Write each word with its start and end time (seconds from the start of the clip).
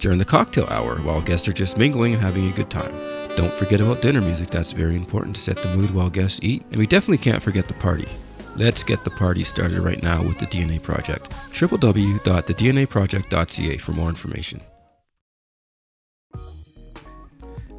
During 0.00 0.18
the 0.18 0.24
cocktail 0.24 0.66
hour, 0.70 0.96
while 0.96 1.20
guests 1.20 1.46
are 1.46 1.52
just 1.52 1.76
mingling 1.76 2.14
and 2.14 2.22
having 2.22 2.48
a 2.48 2.54
good 2.54 2.70
time. 2.70 2.90
Don't 3.36 3.52
forget 3.52 3.82
about 3.82 4.00
dinner 4.00 4.22
music, 4.22 4.48
that's 4.48 4.72
very 4.72 4.96
important 4.96 5.36
to 5.36 5.42
set 5.42 5.58
the 5.58 5.76
mood 5.76 5.90
while 5.90 6.08
guests 6.08 6.40
eat. 6.42 6.64
And 6.70 6.78
we 6.78 6.86
definitely 6.86 7.18
can't 7.18 7.42
forget 7.42 7.68
the 7.68 7.74
party. 7.74 8.08
Let's 8.56 8.82
get 8.82 9.04
the 9.04 9.10
party 9.10 9.44
started 9.44 9.78
right 9.80 10.02
now 10.02 10.22
with 10.22 10.38
the 10.38 10.46
DNA 10.46 10.82
Project. 10.82 11.28
www.thednaproject.ca 11.52 13.76
for 13.76 13.92
more 13.92 14.08
information. 14.08 14.62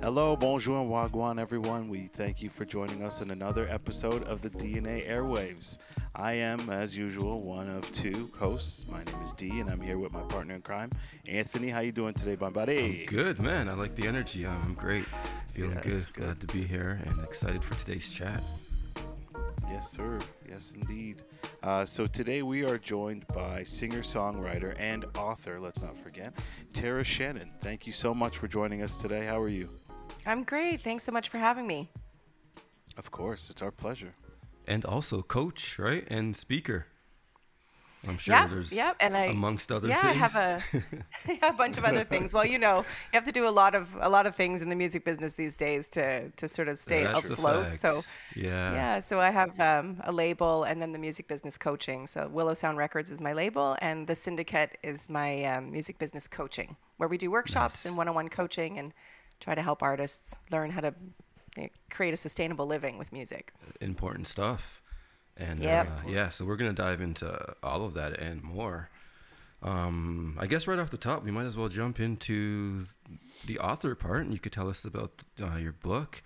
Hello, 0.02 0.36
bonjour, 0.36 0.82
and 0.82 0.90
wagwan, 0.90 1.40
everyone. 1.40 1.88
We 1.88 2.02
thank 2.08 2.42
you 2.42 2.50
for 2.50 2.66
joining 2.66 3.04
us 3.04 3.22
in 3.22 3.30
another 3.30 3.68
episode 3.70 4.24
of 4.24 4.42
the 4.42 4.50
DNA 4.50 5.08
Airwaves. 5.08 5.78
I 6.16 6.34
am, 6.34 6.70
as 6.72 6.98
usual, 6.98 7.42
one 7.42 7.70
of 7.70 7.90
two 7.92 8.32
hosts. 8.40 8.90
My 8.92 9.04
name 9.04 9.22
is 9.24 9.32
D, 9.34 9.60
and 9.60 9.70
I'm 9.70 9.80
here 9.80 10.00
with 10.00 10.12
my 10.12 10.22
partner 10.24 10.56
in 10.56 10.62
crime, 10.62 10.90
Anthony. 11.28 11.70
How 11.70 11.82
you 11.82 11.92
doing 11.92 12.16
today, 12.16 12.36
my 12.40 12.50
buddy? 12.50 13.06
Good, 13.06 13.40
man. 13.40 13.70
I 13.70 13.74
like 13.74 13.96
the 13.96 14.08
energy. 14.08 14.46
I'm 14.48 14.74
great. 14.74 15.06
Feeling 15.50 15.74
Yeah, 15.76 15.82
good. 15.82 16.08
good. 16.14 16.14
Glad 16.14 16.40
to 16.42 16.48
be 16.48 16.64
here 16.64 17.00
and 17.06 17.24
excited 17.24 17.64
for 17.64 17.76
today's 17.76 18.10
chat. 18.10 18.42
Yes, 19.70 19.90
sir. 19.90 20.18
Yes, 20.50 20.74
indeed. 20.76 21.22
Uh, 21.64 21.86
so 21.86 22.06
today 22.08 22.42
we 22.42 22.66
are 22.66 22.78
joined 22.78 23.26
by 23.28 23.64
singer-songwriter 23.64 24.76
and 24.80 25.06
author. 25.16 25.60
Let's 25.62 25.82
not 25.82 25.96
forget, 25.98 26.34
Tara 26.74 27.04
Shannon. 27.04 27.52
Thank 27.62 27.88
you 27.88 27.94
so 27.94 28.14
much 28.14 28.38
for 28.38 28.48
joining 28.48 28.82
us 28.82 28.98
today. 28.98 29.26
How 29.26 29.40
are 29.40 29.48
you? 29.48 29.70
I'm 30.26 30.44
great. 30.44 30.82
Thanks 30.82 31.04
so 31.04 31.12
much 31.12 31.30
for 31.30 31.38
having 31.38 31.68
me. 31.68 31.90
Of 32.98 33.12
course, 33.12 33.50
it's 33.50 33.62
our 33.62 33.72
pleasure. 33.72 34.14
And 34.68 34.86
also 34.86 35.22
coach, 35.22 35.80
right? 35.80 36.06
And 36.10 36.36
speaker. 36.36 36.88
I'm 38.08 38.18
sure 38.18 38.34
yeah, 38.34 38.48
there's 38.48 38.74
yeah, 38.74 38.94
and 39.00 39.16
I 39.16 39.26
amongst 39.26 39.72
other 39.72 39.88
yeah, 39.88 40.02
things. 40.02 40.36
I 40.36 40.40
have 40.40 40.64
a, 41.44 41.48
a 41.50 41.54
bunch 41.54 41.78
of 41.78 41.86
other 41.86 42.04
things. 42.04 42.34
Well, 42.34 42.46
you 42.46 42.58
know, 42.58 42.78
you 42.78 43.14
have 43.14 43.26
to 43.26 43.32
do 43.32 43.48
a 43.48 43.50
lot 43.50 43.76
of 43.76 43.96
a 44.02 44.10
lot 44.10 44.26
of 44.26 44.36
things 44.36 44.64
in 44.64 44.70
the 44.70 44.76
music 44.76 45.06
business 45.06 45.34
these 45.34 45.56
days 45.56 45.88
to 45.90 46.30
to 46.32 46.48
sort 46.48 46.68
of 46.68 46.80
stay 46.80 47.04
That's 47.04 47.30
afloat. 47.30 47.76
So 47.76 48.02
yeah. 48.36 48.74
yeah, 48.74 49.00
so 49.00 49.20
I 49.20 49.30
have 49.30 49.60
um, 49.60 50.02
a 50.04 50.12
label 50.12 50.64
and 50.64 50.82
then 50.82 50.94
the 50.94 51.00
music 51.00 51.28
business 51.28 51.60
coaching. 51.60 52.08
So 52.08 52.28
Willow 52.28 52.56
Sound 52.56 52.80
Records 52.80 53.12
is 53.12 53.22
my 53.22 53.34
label, 53.34 53.78
and 53.82 54.08
the 54.08 54.14
Syndicut 54.14 54.70
is 54.82 55.08
my 55.08 55.44
um, 55.46 55.72
music 55.72 56.00
business 56.00 56.28
coaching, 56.28 56.78
where 56.98 57.10
we 57.10 57.20
do 57.20 57.30
workshops 57.30 57.86
Nice. 57.86 57.86
and 57.86 57.98
one-on-one 57.98 58.30
coaching 58.30 58.80
and 58.80 58.94
try 59.42 59.54
to 59.56 59.62
help 59.62 59.84
artists 59.84 60.36
learn 60.52 60.72
how 60.72 60.80
to 60.82 60.94
you 61.58 61.64
know, 61.64 61.70
create 61.90 62.14
a 62.14 62.18
sustainable 62.18 62.66
living 62.66 62.98
with 62.98 63.12
music. 63.12 63.52
important 63.82 64.28
stuff. 64.28 64.82
And 65.38 65.60
Yep. 65.64 65.88
uh, 65.88 66.02
yeah, 66.08 66.30
so 66.30 66.46
we're 66.46 66.56
gonna 66.56 66.72
dive 66.74 67.02
into 67.02 67.56
all 67.64 67.84
of 67.84 67.94
that 67.96 68.18
and 68.20 68.42
more. 68.44 68.90
Um, 69.64 70.38
I 70.40 70.48
guess 70.48 70.68
right 70.68 70.80
off 70.80 70.90
the 70.90 70.98
top, 70.98 71.24
we 71.24 71.32
might 71.32 71.46
as 71.46 71.56
well 71.58 71.70
jump 71.70 72.00
into 72.00 72.86
the 73.46 73.60
author 73.60 73.94
part, 73.96 74.22
and 74.24 74.34
you 74.34 74.40
could 74.40 74.52
tell 74.52 74.70
us 74.70 74.86
about 74.86 75.22
uh, 75.42 75.58
your 75.58 75.72
book 75.74 76.24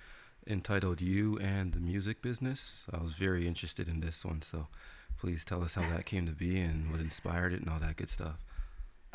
entitled 0.48 1.02
"You 1.02 1.38
and 1.40 1.74
the 1.74 1.80
Music 1.80 2.22
Business." 2.22 2.84
I 2.94 3.02
was 3.02 3.14
very 3.14 3.46
interested 3.48 3.88
in 3.88 4.00
this 4.00 4.24
one, 4.24 4.42
so 4.42 4.68
please 5.18 5.44
tell 5.44 5.64
us 5.64 5.76
how 5.76 5.82
that 5.90 6.06
came 6.06 6.26
to 6.28 6.32
be 6.34 6.60
and 6.62 6.92
what 6.92 7.02
inspired 7.02 7.52
it 7.54 7.62
and 7.62 7.70
all 7.70 7.80
that 7.80 7.98
good 7.98 8.10
stuff. 8.10 8.45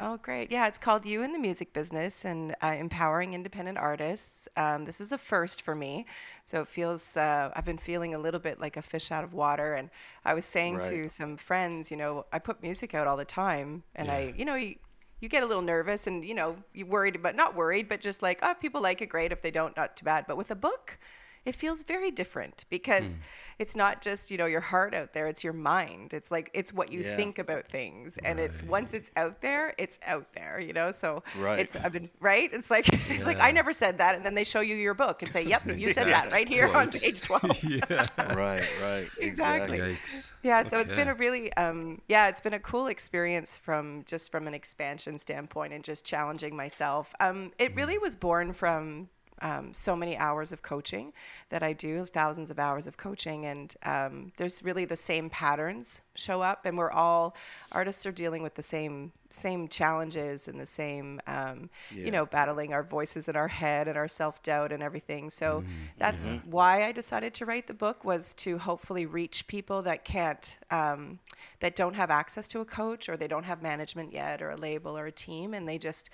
Oh, 0.03 0.17
great. 0.17 0.51
Yeah, 0.51 0.67
it's 0.67 0.79
called 0.79 1.05
You 1.05 1.23
in 1.23 1.33
the 1.33 1.39
Music 1.39 1.75
Business 1.75 2.25
and 2.25 2.57
uh, 2.63 2.69
Empowering 2.69 3.35
Independent 3.35 3.77
Artists. 3.77 4.49
Um, 4.57 4.87
this 4.87 4.99
is 4.99 5.13
a 5.13 5.19
first 5.19 5.61
for 5.61 5.75
me. 5.75 6.07
So 6.43 6.63
it 6.63 6.69
feels, 6.69 7.19
uh, 7.19 7.51
I've 7.55 7.67
been 7.67 7.77
feeling 7.77 8.15
a 8.15 8.19
little 8.19 8.41
bit 8.41 8.59
like 8.59 8.79
a 8.79 8.83
fish 8.83 9.13
out 9.13 9.25
of 9.25 9.35
water. 9.35 9.75
And 9.75 9.91
I 10.25 10.33
was 10.33 10.47
saying 10.47 10.81
to 10.81 11.11
some 11.11 11.37
friends, 11.37 11.91
you 11.91 11.99
know, 11.99 12.25
I 12.33 12.39
put 12.39 12.63
music 12.63 12.95
out 12.95 13.07
all 13.07 13.19
the 13.19 13.27
time 13.27 13.83
and 13.95 14.09
Yeah. 14.09 14.15
I, 14.15 14.35
you 14.35 14.47
know, 14.47 14.55
you, 14.55 14.77
you 15.21 15.29
get 15.29 15.43
a 15.43 15.47
little 15.47 15.63
nervous 15.63 16.07
and, 16.07 16.25
you 16.25 16.33
know, 16.33 16.57
you're 16.73 16.87
worried 16.87 17.23
but 17.23 17.37
not 17.37 17.55
worried, 17.55 17.87
but 17.87 18.01
just 18.01 18.23
like, 18.23 18.39
oh, 18.43 18.53
if 18.53 18.61
people 18.61 18.81
like 18.81 19.03
it, 19.03 19.11
great. 19.11 19.33
If 19.33 19.43
they 19.43 19.51
don't, 19.51 19.77
not 19.77 19.99
too 19.99 20.05
bad. 20.07 20.25
But 20.27 20.39
with 20.39 20.51
a 20.51 20.55
book, 20.57 20.99
it 21.47 21.55
feels 21.55 21.83
very 21.85 22.11
different 22.11 22.65
because 22.69 23.17
Hmm. 23.17 23.23
it's 23.59 23.75
not 23.75 24.03
just 24.03 24.31
you 24.31 24.37
know 24.39 24.47
your 24.47 24.61
heart 24.61 24.95
out 24.95 25.13
there 25.15 25.27
it's 25.27 25.43
your 25.43 25.53
mind 25.55 26.13
it's 26.13 26.31
like 26.31 26.51
it's 26.55 26.73
what 26.73 26.93
you 26.93 27.01
Yeah. 27.01 27.17
think 27.17 27.39
about 27.39 27.67
things 27.67 28.19
and 28.19 28.39
it's 28.39 28.63
once 28.63 28.93
it's 28.95 29.11
out 29.17 29.41
there 29.41 29.75
it's 29.79 29.99
out 30.07 30.33
there 30.35 30.61
you 30.61 30.73
know 30.73 30.91
so 30.91 31.23
Right. 31.39 31.59
it's 31.61 31.77
i've 31.77 31.93
been 31.93 32.11
right 32.21 32.51
it's 32.53 32.71
like 32.71 32.87
it's 33.11 33.25
like 33.27 33.41
i 33.41 33.51
never 33.53 33.73
said 33.73 33.99
that 33.99 34.15
and 34.15 34.25
then 34.25 34.35
they 34.35 34.45
show 34.45 34.61
you 34.61 34.75
your 34.75 34.95
book 34.95 35.23
and 35.23 35.33
say 35.33 35.43
yep 35.43 35.63
you 35.79 35.91
said 35.93 36.09
that 36.13 36.31
right 36.31 36.49
here 36.49 36.69
on 36.77 36.91
page 36.91 37.23
12 37.23 37.65
yeah. 37.65 38.07
Right, 38.35 38.69
right. 38.83 39.09
Exactly. 39.19 39.79
Yikes. 39.79 40.31
yeah 40.43 40.63
so 40.63 40.79
it's 40.79 40.93
been 40.93 41.09
a 41.09 41.15
really 41.15 41.53
um, 41.55 42.01
yeah 42.09 42.29
it's 42.29 42.41
been 42.41 42.55
a 42.55 42.61
cool 42.61 42.87
experience 42.89 43.57
from 43.57 44.03
just 44.07 44.31
from 44.31 44.47
an 44.47 44.55
expansion 44.55 45.17
standpoint 45.19 45.73
and 45.73 45.83
just 45.85 46.05
challenging 46.05 46.55
myself 46.55 47.15
um, 47.21 47.51
it 47.59 47.75
really 47.75 47.97
was 47.99 48.15
born 48.15 48.53
from 48.53 49.09
um, 49.43 49.73
so 49.75 49.97
many 49.97 50.17
hours 50.17 50.53
of 50.53 50.63
coaching 50.63 51.13
that 51.49 51.63
I 51.63 51.73
do, 51.73 52.05
thousands 52.05 52.51
of 52.51 52.59
hours 52.59 52.87
of 52.87 52.97
coaching, 52.97 53.47
and 53.47 53.75
um, 53.85 54.33
there's 54.37 54.63
really 54.63 54.85
the 54.85 54.97
same 54.97 55.31
patterns 55.31 56.03
show 56.15 56.43
up, 56.43 56.67
and 56.67 56.77
we're 56.79 56.91
all 56.91 57.35
artists 57.73 58.07
are 58.07 58.13
dealing 58.13 58.43
with 58.43 58.55
the 58.55 58.63
same 58.63 59.13
same 59.33 59.69
challenges 59.69 60.49
and 60.49 60.59
the 60.61 60.67
same 60.67 61.21
um, 61.29 61.71
Yeah. 61.89 62.05
you 62.05 62.11
know 62.11 62.27
battling 62.27 62.73
our 62.73 62.83
voices 62.83 63.29
in 63.29 63.37
our 63.37 63.49
head 63.49 63.89
and 63.89 63.97
our 63.97 64.09
self 64.09 64.43
doubt 64.43 64.73
and 64.73 64.83
everything. 64.83 65.31
So 65.31 65.63
Mm-hmm. 65.63 65.87
that's 65.99 66.37
why 66.45 66.85
I 66.85 66.93
decided 66.93 67.35
to 67.35 67.47
write 67.47 67.67
the 67.67 67.75
book 67.75 68.05
was 68.05 68.35
to 68.35 68.59
hopefully 68.59 69.07
reach 69.07 69.47
people 69.47 69.83
that 69.83 70.05
can't 70.05 70.59
um, 70.71 71.19
that 71.61 71.77
don't 71.77 71.95
have 71.95 72.11
access 72.11 72.49
to 72.49 72.61
a 72.61 72.65
coach 72.65 73.09
or 73.09 73.17
they 73.17 73.29
don't 73.29 73.45
have 73.45 73.63
management 73.63 74.13
yet 74.13 74.43
or 74.43 74.51
a 74.51 74.57
label 74.57 74.97
or 74.99 75.07
a 75.07 75.13
team, 75.13 75.55
and 75.55 75.69
they 75.69 75.79
just 75.79 76.11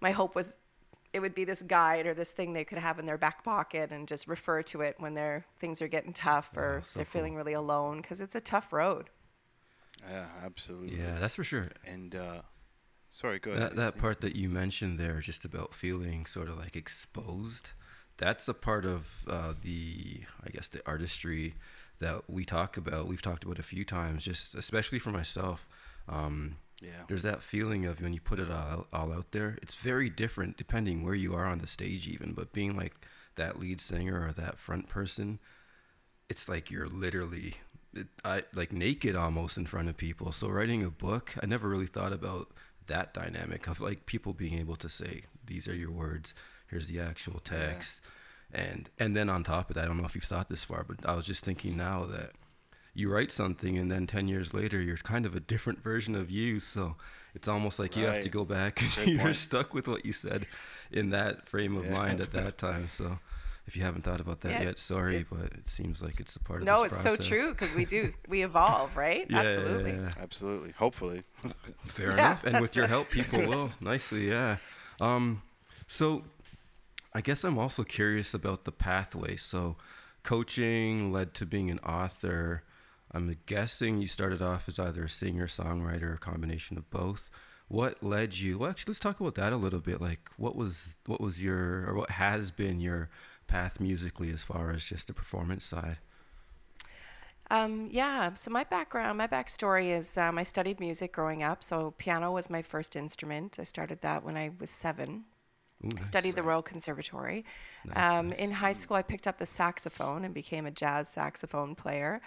my 0.00 0.10
hope 0.12 0.34
was 0.34 0.56
it 1.12 1.20
would 1.20 1.34
be 1.34 1.44
this 1.44 1.62
guide 1.62 2.06
or 2.06 2.14
this 2.14 2.32
thing 2.32 2.52
they 2.52 2.64
could 2.64 2.78
have 2.78 2.98
in 2.98 3.06
their 3.06 3.18
back 3.18 3.42
pocket 3.42 3.90
and 3.90 4.06
just 4.06 4.28
refer 4.28 4.62
to 4.62 4.80
it 4.80 4.94
when 4.98 5.14
their 5.14 5.44
things 5.58 5.82
are 5.82 5.88
getting 5.88 6.12
tough 6.12 6.56
or 6.56 6.78
Oh, 6.78 6.82
so 6.82 6.98
they're 6.98 7.06
feeling 7.06 7.34
really 7.34 7.52
alone 7.52 8.00
because 8.00 8.20
it's 8.20 8.34
a 8.34 8.40
tough 8.40 8.72
road. 8.72 9.10
Yeah, 10.08 10.26
absolutely. 10.44 10.96
Yeah, 10.98 11.18
that's 11.18 11.34
for 11.34 11.44
sure. 11.44 11.68
And 11.86 12.14
uh, 12.14 12.42
sorry, 13.10 13.38
go 13.38 13.50
ahead. 13.50 13.70
That 13.70 13.76
that 13.76 13.98
part 13.98 14.20
that 14.20 14.36
you 14.36 14.48
mentioned 14.48 14.98
there, 14.98 15.20
just 15.20 15.44
about 15.44 15.74
feeling 15.74 16.26
sort 16.26 16.48
of 16.48 16.58
like 16.58 16.76
exposed, 16.76 17.72
that's 18.16 18.48
a 18.48 18.54
part 18.54 18.84
of 18.86 19.24
uh, 19.28 19.54
the, 19.60 20.22
I 20.44 20.50
guess, 20.50 20.68
the 20.68 20.80
artistry 20.86 21.54
that 21.98 22.22
we 22.28 22.44
talk 22.44 22.76
about. 22.76 23.08
We've 23.08 23.20
talked 23.20 23.44
about 23.44 23.58
a 23.58 23.62
few 23.62 23.84
times, 23.84 24.24
just 24.24 24.54
especially 24.54 24.98
for 24.98 25.10
myself. 25.10 25.68
Um, 26.08 26.56
Yeah. 26.80 27.04
there's 27.08 27.24
that 27.24 27.42
feeling 27.42 27.84
of 27.84 28.00
when 28.00 28.14
you 28.14 28.20
put 28.20 28.38
it 28.38 28.50
all, 28.50 28.86
all 28.92 29.12
out 29.12 29.32
there. 29.32 29.58
It's 29.60 29.74
very 29.74 30.08
different 30.08 30.56
depending 30.56 31.04
where 31.04 31.14
you 31.14 31.34
are 31.34 31.44
on 31.44 31.58
the 31.58 31.66
stage, 31.66 32.08
even. 32.08 32.32
But 32.32 32.52
being 32.52 32.76
like 32.76 32.94
that 33.36 33.58
lead 33.58 33.80
singer 33.80 34.26
or 34.26 34.32
that 34.32 34.58
front 34.58 34.88
person, 34.88 35.38
it's 36.28 36.48
like 36.48 36.70
you're 36.70 36.88
literally 36.88 37.56
it, 37.94 38.06
I 38.24 38.44
like 38.54 38.72
naked 38.72 39.16
almost 39.16 39.58
in 39.58 39.66
front 39.66 39.88
of 39.88 39.96
people. 39.96 40.32
So 40.32 40.48
writing 40.48 40.82
a 40.82 40.90
book, 40.90 41.34
I 41.42 41.46
never 41.46 41.68
really 41.68 41.86
thought 41.86 42.12
about 42.12 42.48
that 42.86 43.12
dynamic 43.14 43.68
of 43.68 43.80
like 43.80 44.06
people 44.06 44.32
being 44.32 44.58
able 44.58 44.76
to 44.76 44.88
say 44.88 45.22
these 45.44 45.68
are 45.68 45.74
your 45.74 45.90
words, 45.90 46.34
here's 46.68 46.88
the 46.88 47.00
actual 47.00 47.40
text. 47.40 48.00
And 48.52 48.90
and 48.98 49.16
then 49.16 49.28
on 49.28 49.44
top 49.44 49.70
of 49.70 49.76
that, 49.76 49.84
I 49.84 49.86
don't 49.86 49.98
know 49.98 50.06
if 50.06 50.14
you've 50.14 50.24
thought 50.24 50.48
this 50.48 50.64
far, 50.64 50.84
but 50.84 51.06
I 51.08 51.14
was 51.14 51.26
just 51.26 51.44
thinking 51.44 51.76
now 51.76 52.04
that 52.06 52.32
you 52.94 53.10
write 53.10 53.30
something 53.32 53.78
and 53.78 53.90
then 53.90 54.06
10 54.06 54.28
years 54.28 54.52
later 54.52 54.80
you're 54.80 54.96
kind 54.96 55.24
of 55.26 55.34
a 55.36 55.40
different 55.40 55.82
version 55.82 56.14
of 56.14 56.30
you 56.30 56.58
so 56.60 56.96
it's 57.34 57.46
almost 57.48 57.78
like 57.78 57.96
you 57.96 58.04
have 58.06 58.20
to 58.22 58.28
go 58.28 58.44
back 58.44 58.80
you're 59.06 59.18
point. 59.20 59.36
stuck 59.36 59.72
with 59.74 59.86
what 59.86 60.04
you 60.04 60.12
said 60.12 60.46
in 60.90 61.10
that 61.10 61.46
frame 61.46 61.76
of 61.76 61.84
Yeah. 61.86 61.92
mind 61.96 62.20
at 62.20 62.32
that 62.32 62.58
time 62.58 62.88
so 62.88 63.18
if 63.66 63.76
you 63.76 63.82
haven't 63.84 64.02
thought 64.02 64.20
about 64.20 64.40
that 64.40 64.50
Yeah, 64.52 64.62
yet 64.62 64.78
sorry 64.80 65.18
it's- 65.18 65.30
but 65.32 65.52
it 65.56 65.68
seems 65.68 66.02
like 66.02 66.18
it's 66.18 66.34
a 66.34 66.40
part 66.40 66.60
of 66.62 66.66
No, 66.66 66.82
this 66.82 66.92
it's 66.92 67.00
so 67.02 67.14
true 67.14 67.50
because 67.50 67.72
we 67.74 67.84
do 67.84 68.12
we 68.28 68.42
evolve, 68.42 68.96
right? 68.96 69.26
Yeah, 69.30 69.36
yeah, 69.36 69.42
Absolutely. 69.42 69.92
yeah. 69.92 70.10
Absolutely. 70.20 70.70
Hopefully. 70.72 71.22
Fair 71.84 72.08
Yeah, 72.08 72.12
enough. 72.14 72.44
And 72.44 72.60
with 72.60 72.74
your 72.74 72.88
help, 72.88 73.10
people 73.10 73.38
will 73.40 73.70
nicely. 73.80 74.28
Yeah. 74.28 74.56
Um, 75.00 75.42
so 75.86 76.24
I 77.14 77.20
guess 77.20 77.44
I'm 77.44 77.58
also 77.58 77.84
curious 77.84 78.34
about 78.34 78.64
the 78.64 78.72
pathway. 78.72 79.36
So 79.36 79.76
coaching 80.24 81.12
led 81.12 81.34
to 81.34 81.46
being 81.46 81.70
an 81.70 81.78
author. 81.80 82.62
I'm 83.12 83.36
guessing 83.46 84.00
you 84.00 84.06
started 84.06 84.40
off 84.40 84.68
as 84.68 84.78
either 84.78 85.04
a 85.04 85.08
singer, 85.08 85.46
songwriter, 85.46 86.10
or 86.10 86.14
a 86.14 86.18
combination 86.18 86.78
of 86.78 86.88
both. 86.90 87.30
what 87.68 88.02
led 88.02 88.38
you? 88.38 88.58
Well, 88.58 88.70
actually, 88.70 88.92
let's 88.92 89.00
talk 89.00 89.20
about 89.20 89.36
that 89.36 89.52
a 89.52 89.56
little 89.56 89.80
bit. 89.80 90.00
Like, 90.00 90.30
what 90.36 90.56
was 90.56 90.96
what 91.06 91.20
was 91.20 91.42
your 91.42 91.86
or 91.88 91.94
what 91.94 92.10
has 92.10 92.50
been 92.50 92.80
your 92.80 93.10
path 93.46 93.80
musically 93.80 94.30
as 94.30 94.42
far 94.42 94.70
as 94.70 94.84
just 94.84 95.06
the 95.08 95.14
performance 95.14 95.64
side? 95.64 95.98
Um, 97.50 97.88
yeah, 97.90 98.34
so 98.34 98.50
my 98.50 98.62
background, 98.62 99.18
my 99.18 99.26
backstory 99.26 99.96
is 99.96 100.16
um, 100.16 100.38
I 100.38 100.44
studied 100.44 100.78
music 100.78 101.12
growing 101.12 101.42
up. 101.42 101.64
So 101.64 101.92
piano 101.98 102.30
was 102.30 102.48
my 102.48 102.62
first 102.62 102.94
instrument. 102.94 103.58
I 103.58 103.64
started 103.64 104.00
that 104.02 104.24
when 104.24 104.36
I 104.36 104.50
was 104.60 104.70
seven. 104.70 105.24
Ooh, 105.84 105.88
I 105.96 106.00
studied 106.00 106.36
the 106.36 106.42
Royal 106.42 106.62
Conservatory. 106.62 107.44
Nice, 107.86 108.18
um, 108.18 108.28
nice. 108.28 108.38
In 108.38 108.50
high 108.52 108.72
school, 108.72 108.96
I 108.96 109.02
picked 109.02 109.26
up 109.26 109.38
the 109.38 109.46
saxophone 109.46 110.24
and 110.24 110.32
became 110.32 110.66
a 110.66 110.70
jazz 110.70 111.08
saxophone 111.08 111.74
player, 111.74 112.20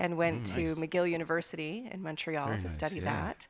and 0.00 0.16
went 0.16 0.42
Mm, 0.44 0.54
to. 0.54 0.80
McGill 0.80 1.08
University 1.10 1.88
in 1.92 2.02
Montreal 2.02 2.46
Very 2.46 2.58
to 2.58 2.64
nice, 2.64 2.74
study 2.74 2.96
yeah. 2.96 3.04
that. 3.04 3.46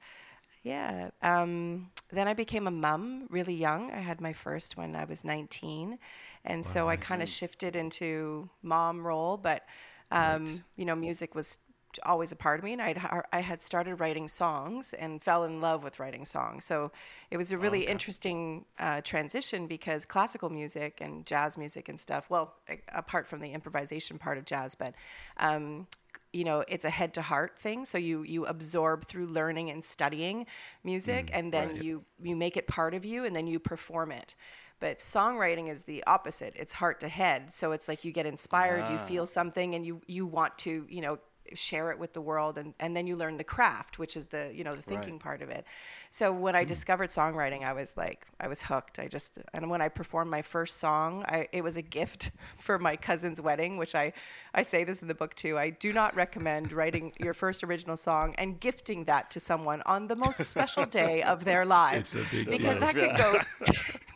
Yeah. 0.62 1.10
Um, 1.22 1.90
then 2.12 2.28
I 2.28 2.34
became 2.34 2.66
a 2.66 2.70
mum 2.70 3.26
really 3.30 3.54
young. 3.54 3.90
I 3.92 4.00
had 4.00 4.20
my 4.20 4.32
first 4.34 4.76
when 4.76 4.94
I 4.96 5.04
was 5.04 5.24
19. 5.24 5.98
And 6.44 6.64
so 6.64 6.88
I 6.88 6.96
kind 6.96 7.22
of 7.22 7.28
shifted 7.28 7.76
into 7.76 8.48
mom 8.62 9.06
role, 9.06 9.36
but, 9.36 9.64
um, 10.10 10.64
you 10.76 10.84
know, 10.84 10.96
music 10.96 11.34
was 11.34 11.58
always 12.04 12.30
a 12.32 12.36
part 12.36 12.58
of 12.60 12.64
me. 12.64 12.72
And 12.72 12.82
I'd, 12.82 12.98
I 13.32 13.40
had 13.40 13.60
started 13.60 13.96
writing 13.96 14.26
songs 14.28 14.92
and 14.94 15.22
fell 15.22 15.44
in 15.44 15.60
love 15.60 15.82
with 15.84 15.98
writing 15.98 16.24
songs. 16.24 16.64
So 16.64 16.92
it 17.30 17.36
was 17.36 17.52
a 17.52 17.58
really 17.58 17.86
interesting 17.86 18.64
uh, 18.78 19.00
transition 19.02 19.66
because 19.66 20.04
classical 20.04 20.50
music 20.50 20.98
and 21.00 21.26
jazz 21.26 21.56
music 21.58 21.88
and 21.88 21.98
stuff, 21.98 22.28
well, 22.30 22.54
a- 22.68 22.78
apart 22.94 23.26
from 23.26 23.40
the 23.40 23.52
improvisation 23.52 24.18
part 24.18 24.38
of 24.38 24.44
jazz, 24.44 24.74
but 24.74 24.94
um, 25.38 25.86
you 26.32 26.44
know 26.44 26.64
it's 26.68 26.84
a 26.84 26.90
head 26.90 27.14
to 27.14 27.22
heart 27.22 27.58
thing. 27.58 27.84
So 27.84 27.98
you 27.98 28.22
you 28.22 28.46
absorb 28.46 29.04
through 29.04 29.26
learning 29.26 29.70
and 29.70 29.82
studying 29.82 30.46
music 30.84 31.26
mm, 31.26 31.38
and 31.38 31.52
then 31.52 31.68
right. 31.70 31.82
you 31.82 32.04
you 32.22 32.36
make 32.36 32.56
it 32.56 32.66
part 32.66 32.94
of 32.94 33.04
you 33.04 33.24
and 33.24 33.34
then 33.34 33.46
you 33.46 33.58
perform 33.58 34.12
it. 34.12 34.36
But 34.78 34.96
songwriting 34.98 35.68
is 35.68 35.82
the 35.82 36.02
opposite. 36.06 36.54
It's 36.56 36.72
heart 36.72 37.00
to 37.00 37.08
head. 37.08 37.52
So 37.52 37.72
it's 37.72 37.86
like 37.86 38.04
you 38.04 38.12
get 38.12 38.26
inspired 38.26 38.90
you 38.90 38.96
ah. 38.96 39.06
feel 39.06 39.26
something 39.26 39.74
and 39.74 39.84
you 39.84 40.00
you 40.06 40.26
want 40.26 40.56
to 40.58 40.86
you 40.88 41.00
know 41.00 41.18
share 41.54 41.90
it 41.90 41.98
with 41.98 42.12
the 42.12 42.20
world 42.20 42.58
and, 42.58 42.74
and 42.80 42.96
then 42.96 43.06
you 43.06 43.16
learn 43.16 43.36
the 43.36 43.44
craft 43.44 43.98
which 43.98 44.16
is 44.16 44.26
the 44.26 44.50
you 44.54 44.64
know 44.64 44.74
the 44.74 44.82
thinking 44.82 45.18
part 45.18 45.42
of 45.42 45.50
it. 45.50 45.64
So 46.10 46.32
when 46.32 46.56
i 46.56 46.64
discovered 46.64 47.08
songwriting 47.08 47.64
i 47.64 47.72
was 47.72 47.96
like 47.96 48.26
i 48.40 48.48
was 48.48 48.62
hooked. 48.62 48.98
I 48.98 49.08
just 49.08 49.38
and 49.52 49.70
when 49.70 49.80
i 49.80 49.88
performed 49.88 50.30
my 50.30 50.42
first 50.42 50.78
song 50.78 51.24
I, 51.28 51.48
it 51.52 51.62
was 51.62 51.76
a 51.76 51.82
gift 51.82 52.30
for 52.56 52.78
my 52.78 52.96
cousin's 52.96 53.40
wedding 53.40 53.76
which 53.76 53.94
i 53.94 54.12
i 54.54 54.62
say 54.62 54.84
this 54.84 55.02
in 55.02 55.08
the 55.08 55.14
book 55.14 55.34
too 55.34 55.58
i 55.58 55.70
do 55.70 55.92
not 55.92 56.14
recommend 56.16 56.72
writing 56.72 57.12
your 57.20 57.34
first 57.34 57.64
original 57.64 57.96
song 57.96 58.34
and 58.38 58.60
gifting 58.60 59.04
that 59.04 59.30
to 59.30 59.40
someone 59.40 59.82
on 59.86 60.08
the 60.08 60.16
most 60.16 60.44
special 60.46 60.86
day 61.00 61.22
of 61.22 61.44
their 61.44 61.64
lives. 61.64 62.16
It's 62.16 62.32
a 62.32 62.36
big 62.36 62.50
because 62.50 62.78
deal. 62.78 62.80
that 62.80 62.94
can 62.94 63.16
go 63.16 63.38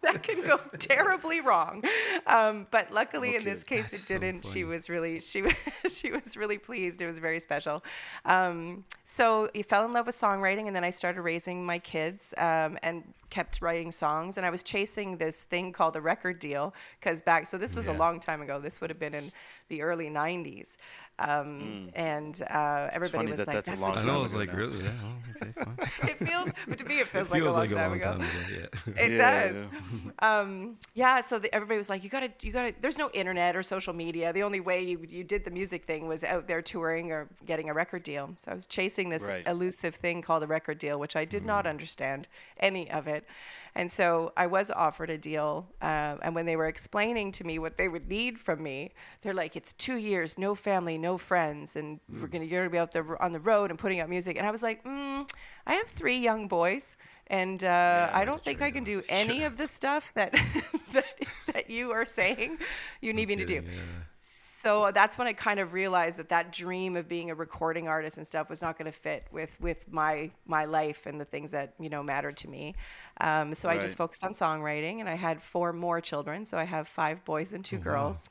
that 0.03 0.23
can 0.23 0.43
go 0.43 0.59
terribly 0.79 1.41
wrong. 1.41 1.83
Um, 2.27 2.67
but 2.71 2.93
luckily 2.93 3.37
in 3.37 3.45
this 3.45 3.65
case 3.65 3.89
it 3.89 3.97
That's 3.97 4.09
so 4.09 4.19
didn't. 4.19 4.47
She 4.47 4.65
was 4.65 4.89
really 4.89 5.21
she 5.21 5.43
was 5.43 5.55
she 5.89 6.11
was 6.11 6.37
really 6.37 6.59
pleased. 6.59 7.01
It 7.01 7.07
was 7.07 7.19
very 7.25 7.41
special. 7.41 7.83
Um, 8.25 8.85
so 9.03 9.49
I 9.57 9.63
fell 9.63 9.85
in 9.85 9.93
love 9.93 10.07
with 10.07 10.15
songwriting 10.15 10.67
and 10.69 10.77
then 10.77 10.85
I 10.85 10.91
started 10.91 11.23
raising 11.23 11.65
my 11.65 11.79
kids 11.79 12.35
um, 12.39 12.79
and 12.83 13.03
kept 13.31 13.61
writing 13.63 13.91
songs. 13.91 14.37
And 14.37 14.47
I 14.47 14.51
was 14.51 14.63
chasing 14.63 15.17
this 15.17 15.45
thing 15.45 15.73
called 15.73 15.97
a 15.97 16.01
record 16.01 16.39
deal 16.39 16.75
because 17.01 17.21
back 17.21 17.47
so 17.47 17.59
this 17.59 17.75
was 17.75 17.87
a 17.89 17.93
long 18.05 18.21
time 18.21 18.43
ago. 18.43 18.61
This 18.61 18.81
would 18.81 18.91
have 18.91 19.01
been 19.01 19.15
in 19.15 19.33
the 19.69 19.83
early 19.83 20.11
90s 20.11 20.77
um, 21.19 21.91
and 21.95 22.43
uh, 22.51 22.89
everybody 22.93 23.19
funny 23.29 23.31
was 23.31 23.39
that 23.41 23.47
like 23.47 23.57
that's 23.65 23.69
a 23.69 23.71
that's 23.73 23.83
long 23.83 23.91
what 23.93 23.99
I 23.99 24.03
time 24.03 24.07
know. 24.13 24.19
I 24.19 24.23
was 24.23 24.35
like, 24.35 24.53
now. 24.53 24.59
really? 24.59 24.79
Yeah. 24.83 24.91
oh, 25.05 25.43
okay, 25.43 25.53
fine. 25.65 26.09
it 26.11 26.19
feels 26.29 26.51
but 26.67 26.79
to 26.79 26.85
me 26.85 26.99
it 27.01 27.07
feels, 27.07 27.31
It 27.31 27.35
feels 27.39 27.57
like 27.57 27.71
like 27.71 27.71
a 27.71 27.75
long 27.75 27.99
time 28.01 28.21
ago 28.21 28.25
Yeah. 28.51 28.95
it 29.05 29.13
Yeah, 29.13 29.17
does. 29.53 29.65
Um, 30.21 30.77
yeah. 30.95 31.21
So 31.21 31.39
the, 31.39 31.55
everybody 31.55 31.77
was 31.79 31.89
like, 31.91 32.03
you 32.05 32.11
gotta, 32.11 32.33
you 32.43 32.51
gotta. 32.53 32.73
There's 32.81 32.99
no 32.99 33.11
internet 33.13 33.57
or 33.57 33.63
social 33.63 33.93
media. 33.93 34.33
The 34.33 34.43
only 34.43 34.61
way 34.61 34.83
you 34.83 35.05
you 35.09 35.23
did 35.25 35.45
the 35.45 35.51
music 35.51 35.85
thing 35.85 36.09
was 36.09 36.25
out 36.25 36.47
there 36.49 36.63
touring 36.63 37.13
or 37.13 37.29
getting 37.47 37.69
a 37.69 37.75
record 37.75 38.03
deal. 38.03 38.31
So 38.39 38.51
I 38.51 38.55
was 38.55 38.67
chasing 38.67 39.09
this 39.11 39.27
Right. 39.29 39.47
elusive 39.47 39.95
thing 39.95 40.23
called 40.23 40.43
a 40.43 40.47
record 40.47 40.79
deal, 40.79 40.99
which 40.99 41.17
I 41.17 41.25
did 41.25 41.45
not 41.45 41.67
understand 41.67 42.29
any 42.59 42.91
of 42.91 43.07
it. 43.07 43.25
And 43.77 43.91
so 43.91 44.33
I 44.37 44.47
was 44.47 44.71
offered 44.71 45.11
a 45.11 45.19
deal. 45.19 45.67
Uh, 45.83 46.17
and 46.23 46.35
when 46.35 46.47
they 46.47 46.57
were 46.57 46.67
explaining 46.69 47.33
to 47.33 47.45
me 47.45 47.59
what 47.59 47.77
they 47.77 47.89
would 47.89 48.09
need 48.09 48.39
from 48.39 48.63
me, 48.63 48.93
they're 49.23 49.35
like, 49.35 49.57
it's 49.57 49.73
two 49.73 49.97
years, 49.97 50.39
no 50.39 50.55
family, 50.55 50.97
no 50.97 51.19
friends, 51.19 51.75
and 51.75 51.99
we're 52.09 52.29
gonna 52.29 52.45
you're 52.45 52.61
gonna 52.61 52.71
be 52.71 52.79
out 52.79 52.93
there 52.93 53.21
on 53.21 53.33
the 53.33 53.41
road 53.41 53.71
and 53.71 53.79
putting 53.79 54.01
out 54.01 54.09
music. 54.09 54.37
And 54.37 54.47
I 54.47 54.51
was 54.51 54.63
like, 54.63 54.85
mm, 54.85 55.29
I 55.67 55.75
have 55.75 55.89
three 55.89 56.19
young 56.19 56.47
boys, 56.47 56.97
and 57.29 57.65
uh, 57.65 58.11
I 58.13 58.25
don't 58.25 58.43
think 58.43 58.63
I 58.63 58.71
can 58.71 58.85
do 58.85 59.03
any 59.09 59.45
of 59.45 59.57
the 59.57 59.67
stuff 59.67 60.13
that 60.15 60.33
that 60.93 61.05
that 61.53 61.71
you 61.71 61.91
are 61.93 62.05
saying 62.05 62.59
you 63.01 63.13
need 63.13 63.29
me 63.29 63.37
to 63.37 63.45
do. 63.45 63.63
Yeah. 63.67 63.81
So 64.21 64.91
that's 64.95 65.19
when 65.19 65.27
I 65.27 65.35
kind 65.35 65.61
of 65.61 65.75
realized 65.75 66.19
that 66.19 66.31
that 66.31 66.51
dream 66.51 66.97
of 66.97 67.09
being 67.09 67.31
a 67.31 67.35
recording 67.35 67.89
artist 67.89 68.17
and 68.17 68.27
stuff 68.27 68.49
was 68.49 68.63
not 68.63 68.79
going 68.79 68.87
to 68.87 68.99
fit 68.99 69.27
with 69.31 69.61
with 69.61 69.91
my 69.93 70.31
my 70.47 70.65
life 70.65 71.07
and 71.07 71.21
the 71.21 71.27
things 71.27 71.51
that 71.51 71.75
you 71.79 71.91
know 71.91 72.03
mattered 72.03 72.37
to 72.39 72.49
me. 72.49 72.75
Um, 73.21 73.55
so 73.55 73.69
I 73.69 73.79
just 73.79 73.97
focused 73.97 74.25
on 74.25 74.33
songwriting, 74.33 75.01
and 75.01 75.09
I 75.09 75.15
had 75.15 75.43
four 75.43 75.73
more 75.73 76.01
children. 76.01 76.45
So 76.45 76.57
I 76.59 76.65
have 76.65 76.89
five 76.89 77.25
boys 77.25 77.53
and 77.53 77.61
Oh, 77.65 77.69
two 77.69 77.79
girls. 77.79 78.29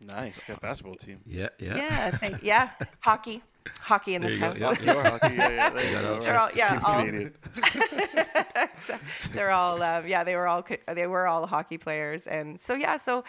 Nice. 0.00 0.42
Got 0.44 0.58
a 0.58 0.60
basketball 0.60 0.96
team. 0.96 1.20
Yeah. 1.26 1.48
Yeah. 1.58 1.76
Yeah, 1.76 2.10
thank, 2.10 2.42
yeah, 2.42 2.70
hockey, 3.00 3.42
hockey 3.80 4.14
in 4.14 4.22
There 4.22 4.30
this 4.30 4.38
you 4.40 4.44
house. 4.46 4.60
yeah. 4.60 4.92
Your 4.92 5.02
hockey, 5.04 5.34
yeah, 5.34 5.48
yeah, 5.50 5.70
there 5.70 5.84
you 5.86 5.92
go. 6.00 6.20
They're 6.24 6.38
all- 6.38 6.50
yeah, 6.54 6.80
all- 6.84 7.00
Canadian. 7.04 7.34
they're 9.32 9.50
all 9.50 9.82
um, 9.82 10.06
yeah 10.06 10.24
they 10.24 10.36
were 10.36 10.46
all 10.48 10.64
they 10.92 11.06
were 11.06 11.26
all 11.26 11.46
hockey 11.46 11.78
players 11.78 12.26
and 12.26 12.58
so 12.58 12.74
yeah 12.74 12.96
so 12.96 13.24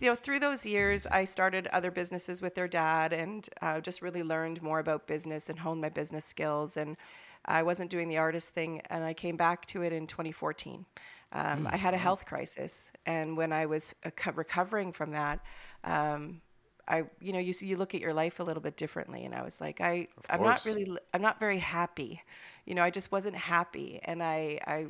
you 0.00 0.08
know 0.08 0.14
through 0.14 0.38
those 0.40 0.66
years 0.66 1.06
i 1.08 1.24
started 1.24 1.66
other 1.68 1.90
businesses 1.90 2.42
with 2.42 2.54
their 2.54 2.68
dad 2.68 3.12
and 3.12 3.48
uh, 3.62 3.80
just 3.80 4.02
really 4.02 4.22
learned 4.22 4.62
more 4.62 4.78
about 4.78 5.06
business 5.06 5.48
and 5.48 5.58
honed 5.58 5.80
my 5.80 5.88
business 5.88 6.24
skills 6.24 6.76
and 6.76 6.96
i 7.44 7.62
wasn't 7.62 7.90
doing 7.90 8.08
the 8.08 8.16
artist 8.18 8.52
thing 8.52 8.80
and 8.90 9.04
i 9.04 9.14
came 9.14 9.36
back 9.36 9.64
to 9.66 9.82
it 9.82 9.92
in 9.92 10.06
2014 10.06 10.84
um, 11.32 11.68
i 11.70 11.76
had 11.76 11.94
a 11.94 11.98
health 11.98 12.26
crisis 12.26 12.90
and 13.06 13.36
when 13.36 13.52
i 13.52 13.66
was 13.66 13.94
uh, 14.04 14.10
co- 14.16 14.32
recovering 14.32 14.92
from 14.92 15.12
that 15.12 15.40
um, 15.84 16.40
I, 16.88 17.04
you 17.20 17.32
know, 17.32 17.38
you 17.38 17.52
you 17.60 17.76
look 17.76 17.94
at 17.94 18.00
your 18.00 18.14
life 18.14 18.40
a 18.40 18.42
little 18.42 18.62
bit 18.62 18.76
differently, 18.76 19.24
and 19.24 19.34
I 19.34 19.42
was 19.42 19.60
like, 19.60 19.80
I, 19.80 20.08
I'm 20.30 20.42
not 20.42 20.64
really, 20.64 20.86
I'm 21.14 21.22
not 21.22 21.40
very 21.40 21.58
happy. 21.58 22.22
You 22.66 22.74
know, 22.74 22.82
I 22.82 22.90
just 22.90 23.12
wasn't 23.12 23.36
happy, 23.36 24.00
and 24.04 24.22
I, 24.22 24.58
I, 24.66 24.86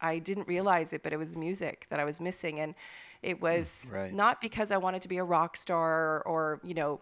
I 0.00 0.18
didn't 0.18 0.48
realize 0.48 0.92
it, 0.92 1.02
but 1.02 1.12
it 1.12 1.16
was 1.18 1.36
music 1.36 1.86
that 1.90 2.00
I 2.00 2.04
was 2.04 2.20
missing, 2.20 2.60
and 2.60 2.74
it 3.22 3.40
was 3.40 3.92
Right. 3.92 4.10
not 4.10 4.40
because 4.40 4.70
I 4.70 4.76
wanted 4.78 5.02
to 5.02 5.08
be 5.08 5.18
a 5.18 5.24
rock 5.24 5.56
star 5.56 6.18
or, 6.18 6.22
or 6.26 6.60
you 6.64 6.74
know, 6.74 7.00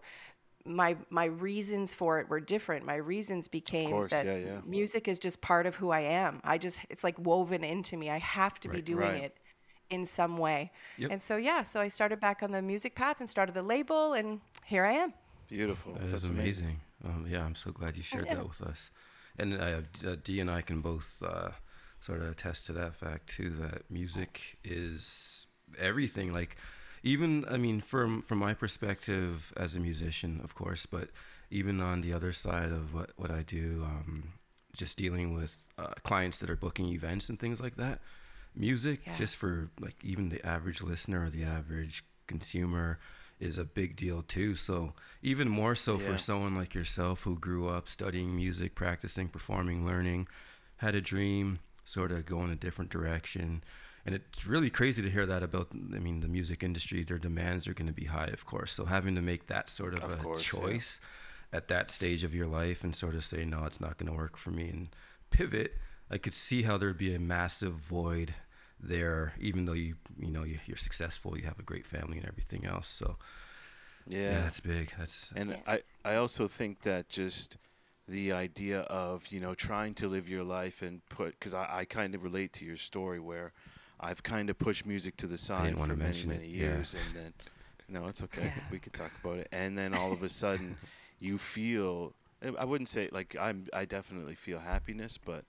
my 0.64 0.97
my 1.11 1.26
reasons 1.26 1.95
for 1.95 2.21
it 2.21 2.28
were 2.28 2.40
different. 2.40 2.85
My 2.85 2.97
reasons 2.97 3.49
became 3.49 4.04
course, 4.04 4.11
that 4.11 4.28
yeah, 4.28 4.37
yeah. 4.37 4.61
music 4.64 5.09
is 5.09 5.18
just 5.18 5.40
part 5.40 5.66
of 5.66 5.76
who 5.76 5.90
I 5.90 6.00
am. 6.00 6.40
I 6.45 6.59
just, 6.59 6.80
it's 6.90 7.04
like 7.04 7.18
woven 7.18 7.62
into 7.64 7.97
me. 7.97 8.11
I 8.11 8.18
have 8.18 8.59
to 8.61 8.68
be 8.68 8.83
doing 8.83 9.16
Right. 9.16 9.16
it 9.16 9.37
in 9.90 10.05
some 10.05 10.37
way. 10.38 10.71
Yep. 10.99 11.11
And 11.11 11.23
so 11.23 11.37
yeah, 11.37 11.62
so 11.62 11.81
I 11.81 11.88
started 11.88 12.21
back 12.21 12.43
on 12.43 12.50
the 12.50 12.62
music 12.62 12.95
path 12.95 13.21
and 13.21 13.28
started 13.28 13.55
the 13.55 13.62
label, 13.62 14.14
and 14.14 14.40
here 14.64 14.85
I 14.85 14.93
am. 14.93 15.12
Beautiful. 15.49 15.93
That 15.95 16.11
That's 16.11 16.25
is 16.25 16.28
amazing. 16.31 16.81
Um, 17.05 17.26
yeah, 17.28 17.45
I'm 17.45 17.55
so 17.55 17.71
glad 17.71 17.97
you 17.97 18.02
shared 18.02 18.28
that 18.28 18.49
with 18.49 18.61
us. 18.61 18.90
And 19.38 19.61
uh, 19.61 19.81
D- 20.00 20.09
uh, 20.09 20.16
Dee 20.23 20.40
and 20.40 20.50
I 20.50 20.62
can 20.62 20.81
both 20.81 21.23
uh, 21.25 21.50
sort 22.00 22.21
of 22.21 22.31
attest 22.31 22.66
to 22.66 22.73
that 22.73 22.95
fact 22.95 23.28
too. 23.28 23.50
That 23.50 23.90
music 23.90 24.59
is 24.64 25.47
everything. 25.78 26.33
Like, 26.33 26.57
even 27.02 27.45
I 27.49 27.59
mean, 27.59 27.81
from 27.81 28.23
from 28.23 28.38
my 28.38 28.55
perspective 28.55 29.52
as 29.57 29.76
a 29.76 29.81
musician, 29.81 30.40
of 30.43 30.55
course, 30.55 30.87
but 30.87 31.11
even 31.50 31.81
on 31.81 32.00
the 32.00 32.12
other 32.12 32.33
side 32.33 32.73
of 32.73 32.95
what 32.95 33.11
what 33.16 33.31
I 33.31 33.43
do, 33.43 33.83
um, 33.85 34.33
just 34.75 34.97
dealing 34.97 35.35
with 35.35 35.64
uh, 35.78 35.95
clients 36.02 36.38
that 36.38 36.50
are 36.50 36.57
booking 36.57 36.88
events 36.88 37.28
and 37.28 37.38
things 37.38 37.61
like 37.61 37.76
that. 37.76 38.00
Music, 38.56 39.00
Yeah. 39.06 39.14
just 39.16 39.36
for 39.36 39.70
like 39.78 39.96
even 40.02 40.28
the 40.30 40.44
average 40.44 40.82
listener 40.82 41.25
or 41.26 41.30
the 41.30 41.44
average 41.44 42.04
consumer, 42.26 42.98
is 43.38 43.58
a 43.58 43.64
big 43.66 43.96
deal 43.96 44.22
too. 44.22 44.54
So 44.54 44.94
even 45.22 45.48
more 45.48 45.75
so 45.75 45.98
Yeah. 45.98 46.06
for 46.12 46.18
someone 46.18 46.54
like 46.54 46.75
yourself 46.75 47.22
who 47.25 47.38
grew 47.38 47.68
up 47.68 47.86
studying 47.88 48.34
music, 48.34 48.75
practicing, 48.75 49.28
performing, 49.28 49.84
learning, 49.84 50.26
had 50.78 50.94
a 50.94 51.02
dream, 51.02 51.58
sort 51.84 52.12
of 52.12 52.25
go 52.25 52.42
in 52.44 52.50
a 52.50 52.56
different 52.56 52.90
direction. 52.90 53.62
And 54.06 54.14
it's 54.14 54.46
really 54.46 54.70
crazy 54.70 55.02
to 55.02 55.10
hear 55.10 55.26
that 55.26 55.42
about. 55.42 55.68
I 55.72 55.98
mean, 55.98 56.20
the 56.20 56.28
music 56.28 56.62
industry. 56.62 57.02
Their 57.02 57.18
demands 57.18 57.66
are 57.68 57.75
going 57.75 57.88
to 57.88 57.92
be 57.92 58.04
high, 58.06 58.28
of 58.28 58.46
course. 58.46 58.72
So 58.72 58.84
having 58.86 59.14
to 59.16 59.20
make 59.22 59.48
that 59.48 59.68
sort 59.68 59.94
of, 59.94 60.02
Of 60.04 60.12
a 60.12 60.22
course, 60.22 60.52
yeah. 60.52 60.60
choice 60.60 61.00
at 61.52 61.68
that 61.68 61.90
stage 61.90 62.22
of 62.25 62.34
your 62.34 62.46
life 62.46 62.84
and 62.84 62.94
sort 62.94 63.14
of 63.16 63.25
say, 63.25 63.44
no, 63.44 63.64
it's 63.64 63.80
not 63.80 63.98
going 63.98 64.10
to 64.10 64.16
work 64.16 64.36
for 64.36 64.50
me, 64.50 64.68
and 64.70 64.88
pivot. 65.30 65.76
I 66.08 66.18
could 66.18 66.34
see 66.34 66.62
how 66.62 66.78
there'd 66.78 66.96
be 66.98 67.14
a 67.14 67.18
massive 67.18 67.75
void 67.75 68.34
there, 68.80 69.35
even 69.40 69.64
though 69.66 69.73
you 69.73 69.97
you 70.18 70.30
know 70.30 70.45
you, 70.45 70.59
you're 70.66 70.76
successful, 70.76 71.37
you 71.38 71.45
have 71.45 71.59
a 71.59 71.62
great 71.62 71.87
family 71.87 72.18
and 72.18 72.26
everything 72.26 72.64
else. 72.66 72.88
So 72.88 73.16
Yeah. 74.06 74.30
yeah, 74.30 74.42
that's 74.42 74.61
big. 74.61 74.92
That's 74.99 75.30
And 75.35 75.50
Yeah. 75.50 75.56
I, 75.66 75.83
I 76.04 76.16
also 76.16 76.49
think 76.49 76.80
that 76.83 77.09
just 77.09 77.56
the 78.09 78.33
idea 78.33 78.80
of 78.83 79.26
you 79.28 79.40
know 79.40 79.54
trying 79.54 79.95
to 79.95 80.09
live 80.09 80.28
your 80.28 80.45
life 80.45 80.83
and 80.83 81.06
put 81.09 81.33
because 81.38 81.54
I, 81.54 81.80
I 81.80 81.85
kind 81.85 82.14
of 82.14 82.23
relate 82.23 82.52
to 82.54 82.64
your 82.64 82.76
story 82.76 83.18
where 83.18 83.52
I've 84.00 84.23
kind 84.23 84.49
of 84.50 84.59
pushed 84.59 84.87
music 84.87 85.16
to 85.18 85.26
the 85.26 85.38
side 85.38 85.78
for 85.78 85.97
many 85.97 86.23
mention 86.23 86.30
it, 86.30 86.42
many 86.42 86.49
yeah. 86.54 86.85
years 86.85 86.95
and 86.95 87.14
then 87.16 87.35
no 87.88 88.06
it's 88.06 88.23
okay 88.23 88.52
Yeah. 88.56 88.62
we 88.71 88.78
could 88.78 88.95
talk 88.95 89.12
about 89.23 89.38
it 89.38 89.49
and 89.52 89.76
then 89.76 89.92
all 89.92 90.12
of 90.12 90.23
a 90.23 90.28
sudden 90.28 90.76
you 91.18 91.38
feel 91.38 92.14
I- 92.45 92.54
I 92.61 92.64
wouldn't 92.64 92.88
say 92.88 93.09
like 93.12 93.35
I'm 93.40 93.66
I 93.73 93.85
definitely 93.87 94.35
feel 94.37 94.61
happiness 94.61 95.18
but 95.18 95.45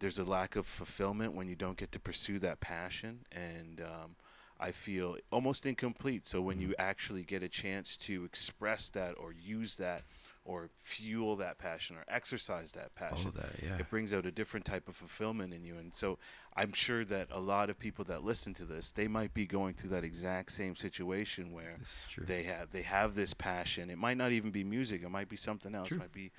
there's 0.00 0.18
a 0.18 0.24
lack 0.24 0.56
of 0.56 0.66
fulfillment 0.66 1.34
when 1.34 1.48
you 1.48 1.54
don't 1.56 1.76
get 1.76 1.92
to 1.92 2.00
pursue 2.00 2.38
that 2.40 2.60
passion 2.60 3.20
and 3.32 3.80
um, 3.80 4.16
I 4.60 4.72
feel 4.72 5.16
almost 5.30 5.66
incomplete. 5.66 6.26
So 6.26 6.40
when 6.40 6.60
you 6.60 6.74
actually 6.78 7.22
get 7.22 7.42
a 7.42 7.48
chance 7.48 7.96
to 7.98 8.24
express 8.24 8.90
that 8.90 9.14
or 9.18 9.32
use 9.32 9.76
that 9.76 10.02
or 10.44 10.70
fuel 10.76 11.36
that 11.36 11.58
passion 11.58 11.94
or 11.96 12.04
exercise 12.08 12.72
that 12.72 12.94
passion, 12.94 13.18
All 13.24 13.28
of 13.28 13.34
that, 13.36 13.52
yeah. 13.62 13.76
it 13.78 13.88
brings 13.90 14.12
out 14.14 14.24
a 14.26 14.30
different 14.32 14.64
type 14.64 14.88
of 14.88 14.96
fulfillment 14.96 15.52
in 15.52 15.62
you. 15.64 15.76
And 15.76 15.94
so 15.94 16.18
I'm 16.56 16.72
sure 16.72 17.04
that 17.04 17.28
a 17.30 17.38
lot 17.38 17.68
of 17.70 17.78
people 17.78 18.04
that 18.06 18.24
listen 18.24 18.54
to 18.54 18.64
this, 18.64 18.90
they 18.90 19.06
might 19.08 19.32
be 19.34 19.46
going 19.46 19.74
through 19.74 19.90
that 19.90 20.04
exact 20.04 20.52
same 20.52 20.74
situation 20.74 21.52
where 21.52 21.74
This 21.78 21.88
is 21.88 21.98
true. 22.08 22.24
they 22.26 22.44
have 22.44 22.70
they 22.70 22.82
have 22.82 23.14
this 23.14 23.34
passion. 23.34 23.90
It 23.90 23.98
might 23.98 24.16
not 24.16 24.32
even 24.32 24.50
be 24.50 24.64
music. 24.64 25.02
It 25.02 25.10
might 25.10 25.28
be 25.28 25.36
something 25.36 25.74
else. 25.74 25.88
True. 25.88 25.98
It 25.98 26.00
might 26.00 26.12
be 26.12 26.30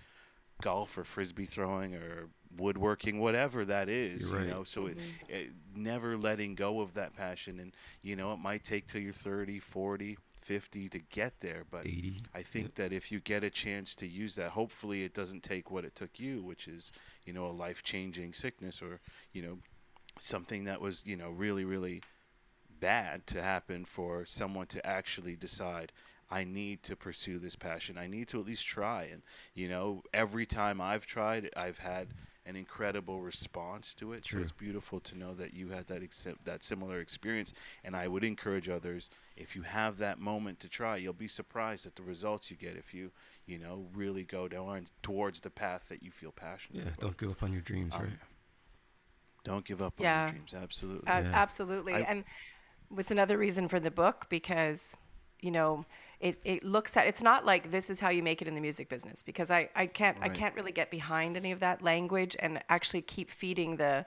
golf 0.61 0.97
or 0.97 1.03
frisbee 1.05 1.45
throwing 1.45 1.93
or 1.95 2.29
woodworking, 2.57 3.19
whatever 3.19 3.65
that 3.65 3.89
is. 3.89 4.29
You're 4.29 4.39
right. 4.39 4.47
You 4.47 4.53
know, 4.53 4.63
so 4.63 4.87
it, 4.87 4.97
mm-hmm. 4.97 5.33
it 5.33 5.51
never 5.75 6.17
letting 6.17 6.55
go 6.55 6.81
of 6.81 6.93
that 6.95 7.15
passion, 7.15 7.59
and 7.59 7.73
you 8.01 8.15
know, 8.15 8.33
it 8.33 8.39
might 8.39 8.63
take 8.63 8.87
till 8.87 9.01
you're 9.01 9.13
30, 9.13 9.59
40, 9.59 10.17
50 10.41 10.89
to 10.89 10.99
get 10.99 11.33
there, 11.41 11.63
but 11.69 11.85
80. 11.85 12.17
I 12.33 12.41
think 12.41 12.75
that 12.75 12.91
if 12.91 13.11
you 13.11 13.19
get 13.19 13.43
a 13.43 13.49
chance 13.49 13.95
to 13.95 14.07
use 14.07 14.35
that, 14.35 14.51
hopefully 14.51 15.03
it 15.03 15.13
doesn't 15.13 15.43
take 15.43 15.69
what 15.69 15.85
it 15.85 15.95
took 15.95 16.19
you, 16.19 16.41
which 16.41 16.67
is 16.67 16.91
you 17.25 17.33
know 17.33 17.45
a 17.45 17.51
life 17.51 17.83
changing 17.83 18.33
sickness 18.33 18.81
or 18.81 18.99
you 19.31 19.41
know 19.41 19.57
something 20.19 20.65
that 20.65 20.81
was 20.81 21.05
you 21.05 21.15
know 21.15 21.29
really 21.29 21.63
really 21.63 22.01
bad 22.79 23.27
to 23.27 23.41
happen 23.41 23.85
for 23.85 24.25
someone 24.25 24.65
to 24.67 24.85
actually 24.85 25.35
decide 25.35 25.91
I 26.31 26.43
need 26.43 26.83
to 26.83 26.95
pursue 26.95 27.39
this 27.39 27.55
passion. 27.55 27.97
I 27.97 28.07
need 28.07 28.27
to 28.29 28.39
at 28.39 28.45
least 28.45 28.65
try. 28.65 29.03
And 29.11 29.23
you 29.53 29.67
know, 29.67 30.03
every 30.13 30.45
time 30.45 30.79
I've 30.79 31.05
tried, 31.05 31.49
I've 31.55 31.79
had 31.79 32.09
an 32.45 32.55
incredible 32.55 33.21
response 33.21 33.93
to 33.95 34.13
it. 34.13 34.23
True. 34.23 34.39
So 34.39 34.43
it's 34.43 34.51
beautiful 34.51 34.99
to 35.01 35.17
know 35.17 35.33
that 35.33 35.53
you 35.53 35.69
had 35.69 35.87
that 35.87 36.01
ex- 36.01 36.25
that 36.45 36.63
similar 36.63 36.99
experience. 36.99 37.53
And 37.83 37.95
I 37.95 38.07
would 38.07 38.23
encourage 38.23 38.67
others 38.69 39.09
if 39.37 39.55
you 39.55 39.61
have 39.63 39.97
that 39.99 40.19
moment 40.19 40.59
to 40.61 40.69
try, 40.69 40.97
you'll 40.97 41.13
be 41.13 41.27
surprised 41.27 41.85
at 41.85 41.95
the 41.95 42.01
results 42.03 42.49
you 42.49 42.57
get 42.57 42.75
if 42.75 42.93
you 42.93 43.11
you 43.45 43.59
know 43.59 43.87
really 43.93 44.23
go 44.23 44.47
down 44.47 44.85
towards 45.03 45.41
the 45.41 45.49
path 45.49 45.89
that 45.89 46.01
you 46.01 46.11
feel 46.11 46.31
passionate 46.31 46.77
Yeah, 46.85 46.89
about. 46.89 46.99
don't 46.99 47.17
give 47.17 47.29
up 47.31 47.43
on 47.43 47.51
your 47.51 47.61
dreams, 47.61 47.93
Um, 47.95 48.01
right? 48.03 48.19
Don't 49.43 49.65
give 49.65 49.81
up 49.81 49.99
on 49.99 50.05
your 50.05 50.29
dreams. 50.31 50.53
Absolutely. 50.53 51.07
Uh, 51.07 51.21
Yeah. 51.21 51.31
Absolutely. 51.33 51.93
I- 51.93 51.99
and 52.01 52.23
what's 52.89 53.11
another 53.11 53.37
reason 53.37 53.67
for 53.67 53.79
the 53.79 53.91
book 53.91 54.25
because 54.29 54.97
you 55.41 55.51
know 55.51 55.85
it, 56.19 56.37
it 56.43 56.63
looks 56.63 56.97
at 56.97 57.07
it's 57.07 57.23
not 57.23 57.45
like 57.45 57.71
this 57.71 57.89
is 57.89 57.99
how 57.99 58.09
you 58.09 58.21
make 58.21 58.41
it 58.41 58.47
in 58.47 58.55
the 58.55 58.61
music 58.61 58.89
business 58.89 59.23
because 59.23 59.49
I, 59.49 59.69
I 59.75 59.85
can't 59.85 60.17
I 60.21 60.27
can't 60.27 60.53
really 60.55 60.73
get 60.73 60.91
behind 60.91 61.37
any 61.37 61.51
of 61.51 61.59
that 61.61 61.81
language 61.81 62.35
and 62.39 62.61
actually 62.69 63.01
keep 63.03 63.31
feeding 63.31 63.77
the 63.77 64.05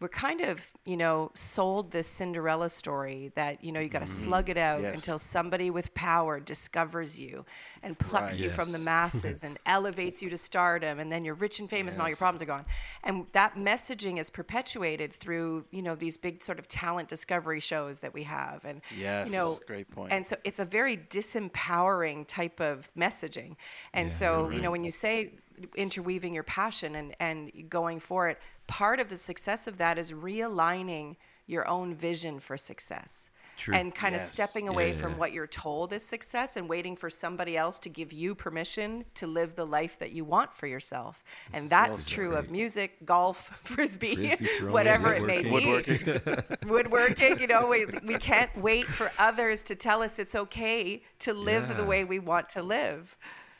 we're 0.00 0.08
kind 0.08 0.40
of 0.42 0.70
you 0.84 0.96
know 0.96 1.30
sold 1.34 1.90
this 1.92 2.06
Cinderella 2.06 2.68
story 2.68 3.32
that 3.36 3.62
you 3.64 3.72
know 3.72 3.80
you 3.80 3.88
got 3.88 4.00
to 4.00 4.06
slug 4.06 4.50
it 4.50 4.56
out 4.58 4.74
Mm-hmm. 4.78 4.84
Yes. 4.86 4.94
until 4.96 5.18
somebody 5.18 5.70
with 5.70 5.94
power 5.94 6.40
discovers 6.40 7.18
you 7.18 7.44
and 7.82 7.98
plucks 7.98 8.40
Right. 8.40 8.44
you 8.44 8.50
from 8.50 8.72
the 8.72 8.78
masses 8.78 9.44
and 9.44 9.58
elevates 9.66 10.22
you 10.22 10.28
to 10.30 10.36
stardom 10.36 10.98
and 10.98 11.10
then 11.12 11.24
you're 11.24 11.34
rich 11.34 11.60
and 11.60 11.70
famous 11.70 11.94
and 11.94 12.02
all 12.02 12.08
your 12.08 12.16
problems 12.16 12.42
are 12.42 12.46
gone 12.46 12.64
and 13.04 13.26
that 13.32 13.54
messaging 13.56 14.18
is 14.18 14.30
perpetuated 14.30 15.12
through 15.12 15.64
you 15.70 15.80
know 15.82 15.94
these 15.94 16.18
big 16.18 16.42
sort 16.42 16.58
of 16.58 16.66
talent 16.68 17.08
discovery 17.08 17.60
shows 17.60 18.00
that 18.00 18.12
we 18.12 18.24
have 18.24 18.64
and 18.64 18.80
Yes, 18.98 19.26
you 19.26 19.32
know 19.32 19.58
great 19.66 19.88
point. 19.90 20.12
and 20.12 20.26
so 20.26 20.36
it's 20.44 20.58
a 20.58 20.64
very 20.64 20.96
disempowering 20.96 22.26
type 22.26 22.60
of 22.60 22.90
messaging 22.96 23.56
and 23.92 24.10
so 24.10 24.50
you 24.50 24.60
know 24.60 24.70
when 24.70 24.84
you 24.84 24.90
say 24.90 25.30
interweaving 25.76 26.34
your 26.34 26.42
passion 26.42 26.96
and 26.96 27.14
and 27.20 27.52
going 27.70 28.00
for 28.00 28.28
it 28.28 28.38
part 28.66 29.00
of 29.00 29.08
the 29.08 29.16
success 29.16 29.66
of 29.66 29.78
that 29.78 29.98
is 29.98 30.12
realigning 30.12 31.16
your 31.46 31.66
own 31.68 31.94
vision 31.94 32.40
for 32.40 32.56
success 32.56 33.28
True. 33.58 33.74
and 33.74 33.94
kind 33.94 34.14
Yes. 34.14 34.24
of 34.24 34.34
stepping 34.34 34.66
away 34.68 34.88
Yeah, 34.90 34.94
from 34.96 35.12
yeah. 35.12 35.18
what 35.18 35.32
you're 35.32 35.46
told 35.46 35.92
is 35.92 36.02
success 36.04 36.56
and 36.56 36.68
waiting 36.68 36.96
for 36.96 37.10
somebody 37.10 37.56
else 37.56 37.78
to 37.80 37.90
give 37.90 38.12
you 38.12 38.34
permission 38.34 39.04
to 39.14 39.26
live 39.26 39.54
the 39.54 39.66
life 39.66 39.98
that 39.98 40.12
you 40.12 40.24
want 40.24 40.54
for 40.54 40.66
yourself. 40.66 41.22
And 41.52 41.68
that's 41.68 42.04
so 42.04 42.14
true 42.14 42.28
great. 42.30 42.38
of 42.38 42.50
music, 42.50 43.04
golf, 43.04 43.50
frisbee, 43.62 44.14
Frisbee 44.28 44.46
throwing, 44.58 44.72
whatever 44.72 45.12
it 45.12 45.24
may 45.24 45.42
be. 45.42 45.50
Woodworking, 46.66 47.38
you 47.38 47.46
know, 47.46 47.66
we, 47.68 47.86
we 48.04 48.16
can't 48.16 48.50
wait 48.56 48.86
for 48.86 49.12
others 49.18 49.62
to 49.64 49.74
tell 49.74 50.02
us 50.02 50.18
it's 50.18 50.34
okay 50.34 51.02
to 51.20 51.34
live 51.34 51.76
the 51.76 51.84
way 51.84 52.04
we 52.04 52.18
want 52.18 52.48
to 52.50 52.62
live. 52.62 53.16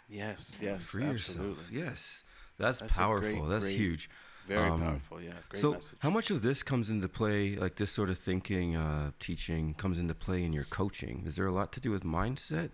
yes, 0.09 0.59
yes, 0.61 0.89
Free 0.91 1.05
absolutely. 1.05 1.51
yourself. 1.51 1.71
Yes. 1.71 2.25
That's, 2.57 2.81
That's 2.81 2.97
powerful. 2.97 3.31
great, 3.41 3.49
That's 3.49 3.65
great- 3.67 3.77
huge. 3.77 4.09
Very 4.47 4.69
Um, 4.69 4.81
powerful. 4.81 5.21
Yeah, 5.23 5.33
great 5.49 5.61
so, 5.61 5.73
message. 5.73 5.99
how 6.01 6.11
much 6.11 6.31
of 6.31 6.43
this 6.43 6.63
comes 6.63 6.91
into 6.91 7.09
play, 7.09 7.57
like 7.57 7.77
this 7.77 7.91
sort 7.91 8.11
of 8.11 8.19
thinking, 8.19 8.77
uh, 8.77 9.13
teaching, 9.19 9.75
comes 9.75 9.99
into 9.99 10.15
play 10.15 10.43
in 10.45 10.53
your 10.53 10.65
coaching? 10.65 11.23
Is 11.27 11.37
there 11.37 11.47
a 11.47 11.53
lot 11.53 11.73
to 11.73 11.81
do 11.81 11.91
with 11.91 12.05
mindset? 12.05 12.71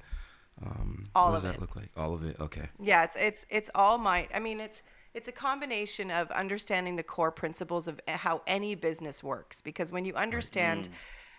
Um, 0.64 1.08
All 1.14 1.28
what 1.28 1.34
does 1.36 1.42
that 1.44 1.54
it. 1.54 1.60
look 1.60 1.76
like? 1.76 1.90
All 1.96 2.12
of 2.12 2.24
it. 2.24 2.38
Okay. 2.40 2.68
Yeah, 2.82 3.04
it's 3.04 3.16
it's 3.16 3.46
it's 3.48 3.70
all 3.74 3.98
my. 3.98 4.28
I 4.34 4.40
mean, 4.40 4.60
it's 4.60 4.82
it's 5.14 5.28
a 5.28 5.32
combination 5.32 6.10
of 6.10 6.30
understanding 6.32 6.96
the 6.96 7.02
core 7.02 7.32
principles 7.32 7.88
of 7.88 8.00
how 8.06 8.42
any 8.46 8.74
business 8.74 9.22
works. 9.24 9.60
Because 9.62 9.92
when 9.92 10.04
you 10.04 10.14
understand 10.14 10.88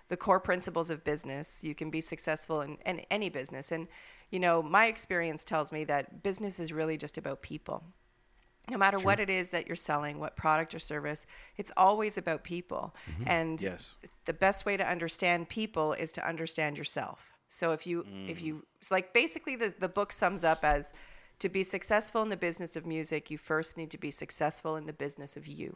the 0.07 0.17
core 0.17 0.39
principles 0.39 0.89
of 0.89 1.03
business, 1.03 1.63
you 1.63 1.75
can 1.75 1.89
be 1.89 2.01
successful 2.01 2.61
in, 2.61 2.77
in 2.85 3.01
any 3.11 3.29
business. 3.29 3.71
And 3.71 3.88
you 4.31 4.39
know, 4.39 4.63
my 4.63 4.88
experience 4.88 5.43
tells 5.43 5.71
me 5.71 5.83
that 5.85 6.23
business 6.23 6.59
is 6.59 6.71
really 6.73 6.97
just 6.97 7.17
about 7.17 7.41
people. 7.41 7.83
No 8.70 8.77
matter 8.77 9.00
what 9.00 9.20
it 9.20 9.30
is 9.30 9.50
that 9.50 9.68
you're 9.68 9.75
selling, 9.75 10.20
what 10.20 10.36
product 10.36 10.74
or 10.75 10.80
service, 10.80 11.25
it's 11.58 11.72
always 11.75 12.18
about 12.18 12.44
people. 12.44 12.96
Mm-hmm. 13.10 13.24
And 13.27 13.62
Yes. 13.62 13.96
the 14.25 14.34
best 14.34 14.65
way 14.65 14.77
to 14.77 14.88
understand 14.88 15.50
people 15.50 15.94
is 15.94 16.12
to 16.13 16.27
understand 16.27 16.77
yourself. 16.77 17.32
So 17.48 17.74
if 17.74 17.86
you 17.86 18.06
if 18.27 18.39
mm. 18.39 18.44
you 18.44 18.65
it's 18.77 18.91
like 18.91 19.13
basically 19.13 19.58
the 19.58 19.74
the 19.77 19.89
book 19.89 20.13
sums 20.13 20.46
up 20.46 20.63
as 20.63 20.94
to 21.39 21.50
be 21.50 21.63
successful 21.63 22.22
in 22.22 22.30
the 22.30 22.38
business 22.38 22.75
of 22.75 22.86
music, 22.86 23.30
you 23.30 23.38
first 23.38 23.77
need 23.77 23.91
to 23.91 23.98
be 23.98 24.12
successful 24.12 24.77
in 24.77 24.86
the 24.86 24.94
business 24.94 25.36
of 25.36 25.48
you. 25.48 25.75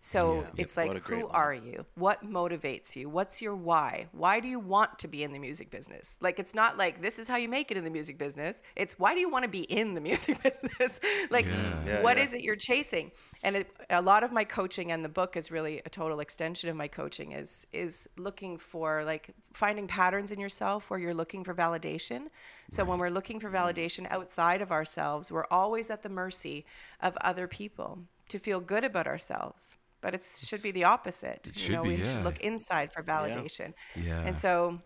So 0.00 0.40
Yeah. 0.42 0.50
it's 0.56 0.76
Yep, 0.76 0.76
like 0.76 0.88
what 0.88 0.96
a 0.96 1.00
great 1.00 1.22
who 1.22 1.28
line. 1.28 1.34
are 1.34 1.54
you? 1.54 1.86
What 1.94 2.24
motivates 2.24 2.96
you? 2.96 3.10
What's 3.10 3.42
your 3.42 3.54
why? 3.54 4.08
Why 4.12 4.40
do 4.40 4.48
you 4.48 4.58
want 4.58 4.98
to 5.00 5.08
be 5.08 5.22
in 5.22 5.32
the 5.32 5.38
music 5.38 5.70
business? 5.70 6.18
Like 6.22 6.38
it's 6.38 6.54
not 6.54 6.78
like 6.78 7.02
this 7.02 7.18
is 7.18 7.28
how 7.28 7.36
you 7.36 7.48
make 7.48 7.70
it 7.70 7.76
in 7.76 7.84
the 7.84 7.90
music 7.90 8.16
business. 8.18 8.62
It's 8.76 8.98
why 8.98 9.14
do 9.14 9.20
you 9.20 9.28
want 9.30 9.44
to 9.44 9.50
be 9.50 9.62
in 9.64 9.94
the 9.94 10.00
music 10.10 10.42
business? 10.42 11.00
like 11.30 11.48
Yeah. 11.48 12.02
what 12.02 12.16
Yeah, 12.16 12.24
is 12.24 12.32
it 12.32 12.40
you're 12.42 12.56
chasing? 12.56 13.12
And 13.42 13.56
it, 13.56 13.70
a 13.90 14.00
lot 14.00 14.24
of 14.24 14.32
my 14.32 14.44
coaching 14.44 14.90
and 14.92 15.04
the 15.04 15.08
book 15.10 15.36
is 15.36 15.50
really 15.50 15.82
a 15.84 15.90
total 15.90 16.20
extension 16.20 16.70
of 16.70 16.76
my 16.76 16.88
coaching 16.88 17.32
is 17.32 17.66
is 17.72 18.08
looking 18.16 18.58
for 18.58 19.04
like 19.04 19.30
finding 19.52 19.86
patterns 19.86 20.32
in 20.32 20.40
yourself 20.40 20.90
where 20.90 20.98
you're 20.98 21.14
looking 21.14 21.44
for 21.44 21.54
validation. 21.54 22.28
So 22.70 22.84
when 22.84 22.98
we're 22.98 23.10
looking 23.10 23.40
for 23.40 23.50
mm. 23.50 23.54
validation 23.54 24.06
outside 24.10 24.62
of 24.62 24.72
ourselves, 24.72 25.30
we're 25.30 25.46
always 25.50 25.90
at 25.90 26.02
the 26.02 26.08
mercy 26.08 26.64
of 27.00 27.16
other 27.20 27.46
people 27.48 27.98
to 28.28 28.38
feel 28.38 28.60
good 28.60 28.84
about 28.84 29.06
ourselves. 29.06 29.76
But 30.00 30.14
it 30.14 30.22
should 30.22 30.62
be 30.62 30.70
the 30.70 30.84
opposite. 30.84 31.46
It 31.48 31.56
you 31.56 31.62
should 31.62 31.72
know, 31.72 31.82
be, 31.82 31.96
we 31.98 32.04
should 32.04 32.24
look 32.24 32.40
inside 32.40 32.92
for 32.92 33.02
validation. 33.02 33.74
Yeah. 33.94 34.22
And 34.26 34.36
so 34.36 34.80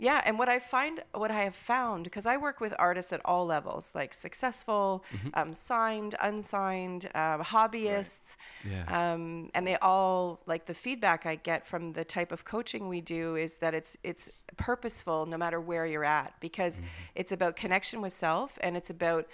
yeah, 0.00 0.22
and 0.24 0.38
what 0.38 0.48
I 0.48 0.60
find, 0.60 1.02
what 1.12 1.32
I 1.32 1.42
have 1.42 1.56
found, 1.56 2.04
because 2.04 2.24
I 2.24 2.36
work 2.36 2.60
with 2.60 2.72
artists 2.78 3.12
at 3.12 3.20
all 3.24 3.46
levels, 3.46 3.94
like 3.96 4.14
successful, 4.14 5.04
Mm-hmm. 5.12 5.28
um, 5.34 5.52
signed, 5.54 6.14
unsigned, 6.20 7.06
um, 7.16 7.42
hobbyists, 7.42 8.36
Yeah. 8.64 8.84
um, 8.86 9.50
and 9.54 9.66
they 9.66 9.76
all 9.76 10.40
like 10.46 10.66
the 10.66 10.74
feedback 10.74 11.26
I 11.26 11.34
get 11.34 11.66
from 11.66 11.92
the 11.94 12.04
type 12.04 12.30
of 12.30 12.44
coaching 12.44 12.86
we 12.88 13.00
do 13.00 13.34
is 13.34 13.56
that 13.58 13.74
it's 13.74 13.96
it's 14.04 14.28
purposeful 14.56 15.26
no 15.26 15.36
matter 15.36 15.60
where 15.60 15.84
you're 15.86 16.04
at 16.04 16.32
because 16.40 16.78
Mm-hmm. 16.78 16.88
it's 17.16 17.32
about 17.32 17.56
connection 17.56 18.00
with 18.00 18.12
self 18.12 18.56
and 18.60 18.76
it's 18.76 18.90
about 18.90 19.26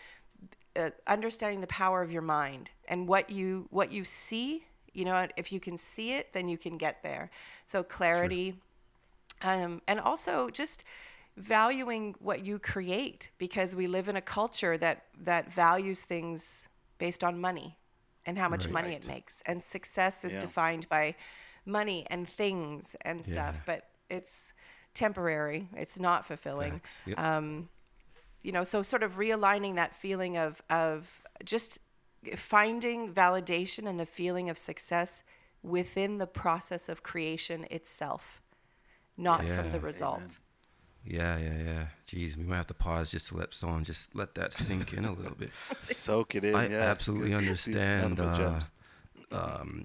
uh, 0.76 0.90
understanding 1.07 1.61
the 1.61 1.66
power 1.69 2.00
of 2.02 2.11
your 2.11 2.23
mind 2.23 2.71
and 2.88 3.07
what 3.07 3.28
you 3.31 3.66
what 3.71 3.93
you 3.93 4.04
see. 4.04 4.64
You 4.95 5.05
know, 5.05 5.29
if 5.37 5.53
you 5.53 5.61
can 5.61 5.77
see 5.77 6.13
it, 6.13 6.33
then 6.33 6.49
you 6.49 6.59
can 6.59 6.79
get 6.79 7.03
there. 7.03 7.31
So 7.65 7.83
clarity 7.83 8.55
um, 9.43 9.83
and 9.89 10.01
also 10.01 10.49
just 10.51 10.85
valuing 11.37 12.15
what 12.21 12.45
you 12.45 12.59
create 12.59 13.31
because 13.39 13.75
we 13.75 13.87
live 13.87 14.09
in 14.09 14.17
a 14.17 14.21
culture 14.23 14.79
that 14.79 15.05
that 15.23 15.53
values 15.53 16.03
things 16.05 16.69
based 16.99 17.25
on 17.25 17.41
money 17.41 17.77
and 18.27 18.39
how 18.39 18.49
much 18.49 18.65
Right. 18.67 18.73
money 18.73 18.93
it 18.95 19.07
makes 19.07 19.43
and 19.47 19.61
success 19.63 20.25
is 20.25 20.35
Yeah. 20.35 20.41
defined 20.41 20.89
by 20.89 21.15
money 21.67 22.07
and 22.09 22.29
things 22.29 22.95
and 23.03 23.25
stuff 23.25 23.57
Yeah. 23.57 23.63
but 23.67 23.89
it's 24.11 24.55
temporary 24.95 25.69
it's 25.77 25.99
not 25.99 26.25
fulfilling. 26.25 26.81
Yep. 27.07 27.19
um, 27.19 27.69
you 28.43 28.53
know 28.53 28.63
so 28.65 28.83
sort 28.83 29.03
of 29.03 29.17
realigning 29.17 29.75
that 29.75 29.97
feeling 29.97 30.37
of 30.37 30.63
of 30.71 31.25
just 31.45 31.79
finding 32.37 33.12
validation 33.12 33.88
and 33.88 33.99
the 33.99 34.07
feeling 34.07 34.49
of 34.49 34.59
success 34.59 35.23
within 35.62 36.19
the 36.19 36.26
process 36.26 36.88
of 36.88 37.02
creation 37.02 37.66
itself, 37.71 38.43
not 39.16 39.45
from 39.45 39.73
the 39.73 39.81
result. 39.81 40.38
Yeah, 41.07 41.37
yeah, 41.37 41.62
yeah. 41.62 41.87
Jeez, 42.07 42.37
we 42.37 42.45
might 42.45 42.57
have 42.57 42.66
to 42.69 42.75
pause 42.75 43.11
just 43.11 43.28
to 43.28 43.37
let 43.37 43.52
someone 43.52 43.85
just 43.85 44.14
let 44.14 44.35
that 44.37 44.54
sink 44.54 44.95
in 44.95 45.04
a 45.04 45.12
little 45.12 45.37
bit. 45.37 45.50
Soak 45.83 46.35
it 46.35 46.45
in. 46.45 46.54
I 46.54 46.69
yeah. 46.69 46.78
absolutely 46.78 47.35
understand 47.35 48.21
uh, 48.21 48.61
um, 49.31 49.85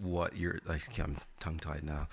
what 0.00 0.36
you're 0.36 0.58
like. 0.66 0.98
I'm 0.98 1.18
tongue 1.38 1.58
tied 1.58 1.84
now. 1.84 2.08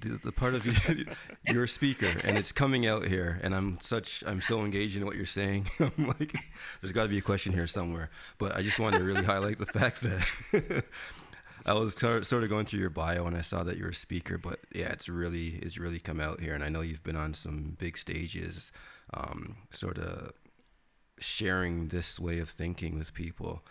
The, 0.00 0.18
the 0.24 0.32
part 0.32 0.54
of 0.54 0.66
you, 0.88 1.06
you're 1.46 1.64
a 1.64 1.68
speaker, 1.68 2.12
and 2.24 2.36
it's 2.36 2.52
coming 2.52 2.86
out 2.86 3.06
here, 3.06 3.38
and 3.42 3.54
I'm 3.54 3.78
such, 3.80 4.24
I'm 4.26 4.40
so 4.40 4.64
engaged 4.64 4.96
in 4.96 5.04
what 5.04 5.16
you're 5.16 5.26
saying. 5.26 5.68
I'm 5.80 6.08
like, 6.08 6.34
there's 6.80 6.92
got 6.92 7.04
to 7.04 7.08
be 7.08 7.18
a 7.18 7.22
question 7.22 7.52
here 7.52 7.66
somewhere. 7.66 8.10
But 8.38 8.56
I 8.56 8.62
just 8.62 8.78
wanted 8.78 8.98
to 8.98 9.04
really 9.04 9.24
highlight 9.24 9.58
the 9.58 9.66
fact 9.66 10.00
that 10.02 10.84
I 11.66 11.74
was 11.74 11.94
sort 11.94 12.32
of 12.32 12.48
going 12.48 12.66
through 12.66 12.80
your 12.80 12.90
bio, 12.90 13.26
and 13.26 13.36
I 13.36 13.42
saw 13.42 13.62
that 13.62 13.76
you're 13.76 13.90
a 13.90 13.94
speaker. 13.94 14.38
But 14.38 14.60
yeah, 14.72 14.88
it's 14.88 15.08
really, 15.08 15.58
it's 15.62 15.78
really 15.78 16.00
come 16.00 16.20
out 16.20 16.40
here, 16.40 16.54
and 16.54 16.64
I 16.64 16.68
know 16.68 16.80
you've 16.80 17.02
been 17.02 17.16
on 17.16 17.34
some 17.34 17.76
big 17.78 17.96
stages, 17.96 18.72
um, 19.14 19.56
sort 19.70 19.98
of 19.98 20.32
sharing 21.18 21.88
this 21.88 22.18
way 22.18 22.38
of 22.38 22.48
thinking 22.48 22.98
with 22.98 23.14
people. 23.14 23.62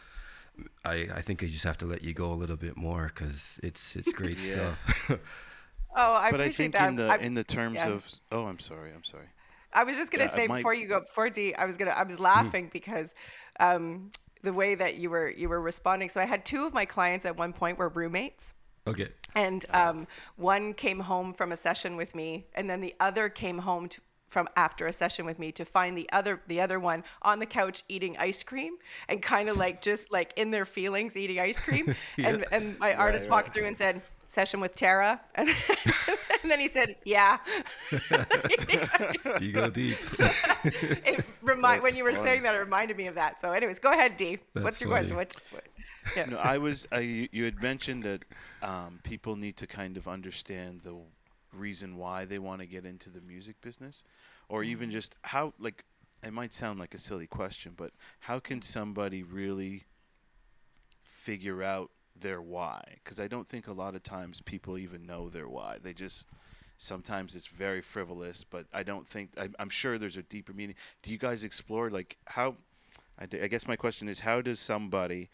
I, 0.86 1.08
I 1.16 1.22
think 1.22 1.44
I 1.44 1.48
just 1.48 1.64
have 1.64 1.78
to 1.80 1.86
let 1.86 2.04
you 2.04 2.14
go 2.14 2.32
a 2.32 2.36
little 2.36 2.58
bit 2.58 2.78
more 2.78 3.12
because 3.14 3.60
it's 3.64 3.96
it's 3.96 4.12
great 4.14 4.40
stuff. 4.40 5.20
Oh, 5.96 6.14
I 6.14 6.32
but 6.32 6.40
I 6.40 6.44
appreciate 6.46 6.56
think 6.56 6.74
that. 6.74 6.90
in 6.90 6.96
the 6.96 7.08
I'm- 7.08 7.22
in 7.22 7.34
the 7.34 7.44
terms 7.44 7.76
yeah. 7.76 7.90
of 7.90 8.06
oh, 8.32 8.46
I'm 8.46 8.60
sorry, 8.60 8.92
I'm 8.94 9.04
sorry. 9.04 9.28
I 9.74 9.84
was 9.84 9.98
just 9.98 10.12
gonna 10.12 10.26
Yeah, 10.26 10.30
say 10.30 10.48
might- 10.48 10.58
before 10.58 10.74
you 10.74 10.88
go 10.88 11.00
before 11.02 11.30
D, 11.30 11.54
I 11.56 11.66
was 11.66 11.78
gonna 11.78 11.92
I 11.92 12.04
was 12.04 12.20
laughing 12.20 12.70
because 12.72 13.14
um, 13.60 14.12
the 14.44 14.54
way 14.54 14.76
that 14.76 14.96
you 14.96 15.10
were 15.10 15.30
you 15.30 15.50
were 15.50 15.62
responding. 15.62 16.10
So 16.10 16.22
I 16.22 16.26
had 16.26 16.46
two 16.46 16.66
of 16.66 16.74
my 16.74 16.86
clients 16.86 17.26
at 17.26 17.36
one 17.38 17.54
point 17.54 17.78
were 17.78 17.90
roommates. 17.90 18.54
okay. 18.88 19.10
And 19.36 19.64
um, 19.72 20.08
one 20.38 20.74
came 20.74 21.00
home 21.00 21.34
from 21.34 21.52
a 21.52 21.56
session 21.56 21.96
with 21.96 22.16
me, 22.16 22.48
and 22.56 22.68
then 22.68 22.82
the 22.82 22.96
other 23.00 23.30
came 23.30 23.60
home 23.60 23.88
to, 23.90 24.02
from 24.28 24.48
after 24.56 24.88
a 24.88 24.94
session 24.94 25.24
with 25.24 25.38
me 25.38 25.52
to 25.52 25.66
find 25.66 25.96
the 25.96 26.10
other 26.12 26.42
the 26.48 26.60
other 26.62 26.80
one 26.80 27.04
on 27.22 27.38
the 27.40 27.46
couch 27.46 27.84
eating 27.90 28.18
ice 28.18 28.42
cream 28.42 28.74
and 29.08 29.22
kind 29.22 29.48
of 29.50 29.56
like 29.58 29.82
just 29.84 30.12
like 30.12 30.34
in 30.36 30.50
their 30.50 30.66
feelings 30.66 31.16
eating 31.16 31.40
ice 31.40 31.60
cream. 31.60 31.94
And 32.18 32.44
and 32.52 32.80
my 32.80 32.94
artist 32.96 33.26
right. 33.26 33.32
walked 33.36 33.54
through 33.54 33.66
and 33.68 33.78
said, 33.78 34.02
"Session 34.30 34.62
with 34.62 34.76
Tara," 34.76 35.20
and, 35.34 35.50
and 36.44 36.52
then 36.52 36.60
he 36.60 36.68
said, 36.68 36.96
"Yeah." 37.04 37.38
You 39.42 39.52
go 39.52 39.70
deep. 39.70 39.98
it 40.20 41.26
remind 41.42 41.82
when 41.82 41.96
you 41.96 42.04
were 42.04 42.14
funny. 42.14 42.24
saying 42.24 42.44
that, 42.44 42.56
it 42.56 42.60
reminded 42.60 42.98
me 42.98 43.08
of 43.08 43.16
that. 43.16 43.40
So, 43.42 43.52
anyways, 43.52 43.80
go 43.80 43.92
ahead, 43.92 44.18
D. 44.18 44.38
That's 44.54 44.64
What's 44.64 44.82
your 44.82 44.90
funny. 44.90 45.10
question? 45.10 45.18
What? 45.18 45.36
what 45.52 45.64
yeah. 46.16 46.26
No, 46.26 46.38
I 46.38 46.58
was. 46.58 46.88
I, 46.92 47.00
you 47.00 47.28
you 47.32 47.46
had 47.46 47.62
mentioned 47.62 48.04
that 48.04 48.24
um, 48.62 49.00
people 49.04 49.36
need 49.36 49.58
to 49.58 49.68
kind 49.68 49.98
of 49.98 50.08
understand 50.08 50.82
the 50.82 50.96
reason 51.54 51.98
why 51.98 52.26
they 52.26 52.40
want 52.40 52.62
to 52.62 52.68
get 52.68 52.86
into 52.86 53.10
the 53.10 53.22
music 53.22 53.60
business, 53.62 54.04
or 54.48 54.64
even 54.64 54.92
just 54.92 55.16
how. 55.24 55.54
Like, 55.60 55.84
it 56.24 56.34
might 56.34 56.54
sound 56.54 56.80
like 56.80 56.94
a 56.94 57.00
silly 57.00 57.28
question, 57.28 57.74
but 57.76 57.92
how 58.20 58.40
can 58.40 58.62
somebody 58.62 59.24
really 59.24 59.86
figure 61.02 61.64
out 61.64 61.92
their 62.22 62.42
why? 62.42 62.84
Because 63.04 63.20
I 63.20 63.28
don't 63.28 63.48
think 63.48 63.68
a 63.68 63.74
lot 63.74 63.96
of 63.96 64.04
times 64.04 64.42
people 64.42 64.78
even 64.78 65.06
know 65.06 65.30
their 65.30 65.48
why. 65.48 65.78
They 65.82 65.94
just 65.94 66.28
sometimes 66.78 67.36
it's 67.36 67.48
very 67.48 67.82
frivolous, 67.82 68.44
but 68.44 68.66
I 68.74 68.84
don't 68.84 69.08
think 69.08 69.32
I, 69.38 69.50
I'm 69.60 69.70
sure 69.70 69.98
there's 69.98 70.18
a 70.18 70.24
deeper 70.24 70.54
meaning. 70.54 70.76
Do 71.02 71.12
you 71.12 71.18
guys 71.18 71.44
explore 71.44 71.90
like 71.90 72.18
how? 72.26 72.56
I, 73.18 73.26
d- 73.26 73.42
I 73.42 73.48
guess 73.48 73.68
my 73.68 73.76
question 73.76 74.08
is 74.08 74.22
how 74.22 74.42
does 74.42 74.60
somebody 74.60 75.30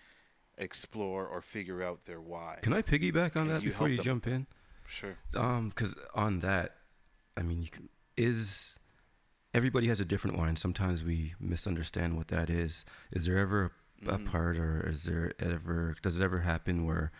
explore 0.58 1.26
or 1.26 1.42
figure 1.42 1.84
out 1.84 2.06
their 2.06 2.22
why? 2.22 2.60
Can 2.62 2.74
I 2.74 2.82
piggyback 2.82 3.40
on 3.40 3.48
that 3.48 3.62
you 3.62 3.70
before 3.70 3.90
you 3.90 3.98
them? 3.98 4.06
jump 4.06 4.28
in? 4.28 4.48
Sure. 4.88 5.18
Um, 5.36 5.70
because 5.70 5.96
on 6.14 6.40
that, 6.40 6.76
I 7.38 7.42
mean, 7.42 7.62
you 7.62 7.70
can, 7.70 7.90
is 8.18 8.80
everybody 9.54 9.88
has 9.88 10.00
a 10.00 10.06
different 10.06 10.38
one. 10.38 10.56
Sometimes 10.56 11.04
we 11.04 11.34
misunderstand 11.40 12.18
what 12.18 12.28
that 12.30 12.50
is. 12.50 12.86
Is 13.12 13.26
there 13.26 13.38
ever 13.38 13.66
a, 13.66 13.72
a 14.08 14.18
Mhm. 14.18 14.26
part, 14.26 14.58
or 14.58 14.88
is 14.88 15.04
there 15.04 15.34
ever 15.40 15.96
does 16.02 16.18
it 16.18 16.24
ever 16.24 16.40
happen 16.40 16.86
where 16.86 17.12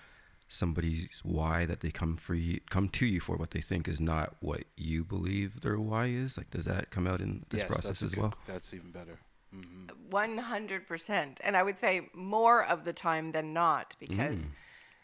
somebody's 0.48 1.22
why 1.24 1.66
that 1.66 1.80
they 1.80 1.90
come 1.92 2.16
for 2.16 2.36
you, 2.36 2.60
come 2.70 2.88
to 2.90 3.06
you 3.06 3.20
for 3.20 3.36
what 3.36 3.52
they 3.52 3.62
think 3.62 3.88
is 3.88 4.00
not 4.00 4.36
what 4.42 4.64
you 4.78 5.04
believe 5.04 5.62
their 5.62 5.80
why 5.80 6.06
is? 6.08 6.38
Like, 6.38 6.52
does 6.52 6.66
that 6.66 6.92
come 6.92 7.08
out 7.08 7.20
in 7.22 7.46
this 7.50 7.62
yes, 7.62 7.68
process 7.68 8.02
as 8.04 8.14
good- 8.14 8.22
well? 8.22 8.34
That's 8.46 8.74
even 8.74 8.92
better. 8.92 9.20
hmm 9.52 9.88
One 10.10 10.38
hundred 10.38 10.86
percent, 10.88 11.42
and 11.44 11.58
I 11.58 11.64
would 11.64 11.78
say 11.78 12.10
more 12.14 12.64
of 12.64 12.84
the 12.86 12.94
time 12.94 13.32
than 13.32 13.54
not, 13.54 13.96
because 14.00 14.52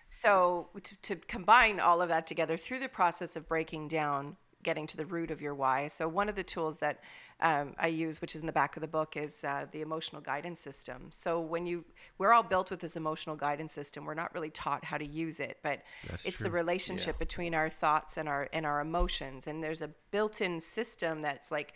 so 0.10 0.70
to, 0.84 0.96
to 1.02 1.16
combine 1.16 1.80
all 1.80 2.02
of 2.02 2.10
that 2.10 2.28
together 2.28 2.58
through 2.58 2.80
the 2.80 2.90
process 2.90 3.36
of 3.36 3.48
breaking 3.48 3.88
down, 3.88 4.38
getting 4.64 4.88
to 4.88 4.98
the 4.98 5.06
root 5.06 5.32
of 5.32 5.42
your 5.42 5.56
why. 5.56 5.88
So 5.88 6.08
one 6.08 6.30
of 6.30 6.36
the 6.36 6.44
tools 6.44 6.78
that 6.78 7.04
um, 7.40 7.74
I 7.80 7.88
use, 7.88 8.22
which 8.22 8.36
is 8.36 8.42
in 8.42 8.48
the 8.48 8.54
back 8.54 8.78
of 8.78 8.82
the 8.82 8.88
book, 8.88 9.18
is 9.18 9.44
uh, 9.44 9.66
the 9.72 9.82
emotional 9.82 10.22
guidance 10.22 10.60
system. 10.60 11.08
So 11.10 11.40
when 11.40 11.66
you, 11.66 11.84
we're 12.18 12.34
all 12.34 12.44
built 12.44 12.70
with 12.70 12.80
this 12.80 12.96
emotional 12.96 13.36
guidance 13.36 13.72
system. 13.72 14.06
We're 14.06 14.14
not 14.14 14.34
really 14.36 14.52
taught 14.52 14.86
how 14.86 14.98
to 14.98 15.06
use 15.06 15.40
it, 15.40 15.58
but 15.64 15.82
That's 16.08 16.26
it's 16.26 16.38
the 16.38 16.50
true. 16.50 16.60
relationship 16.60 17.18
between 17.18 17.56
our 17.56 17.70
thoughts 17.70 18.18
and 18.18 18.30
our 18.30 18.48
and 18.54 18.66
our 18.66 18.80
emotions. 18.80 19.48
And 19.48 19.64
there's 19.64 19.82
a 19.82 19.90
built-in 20.12 20.60
system 20.60 21.22
that's 21.22 21.52
like 21.52 21.74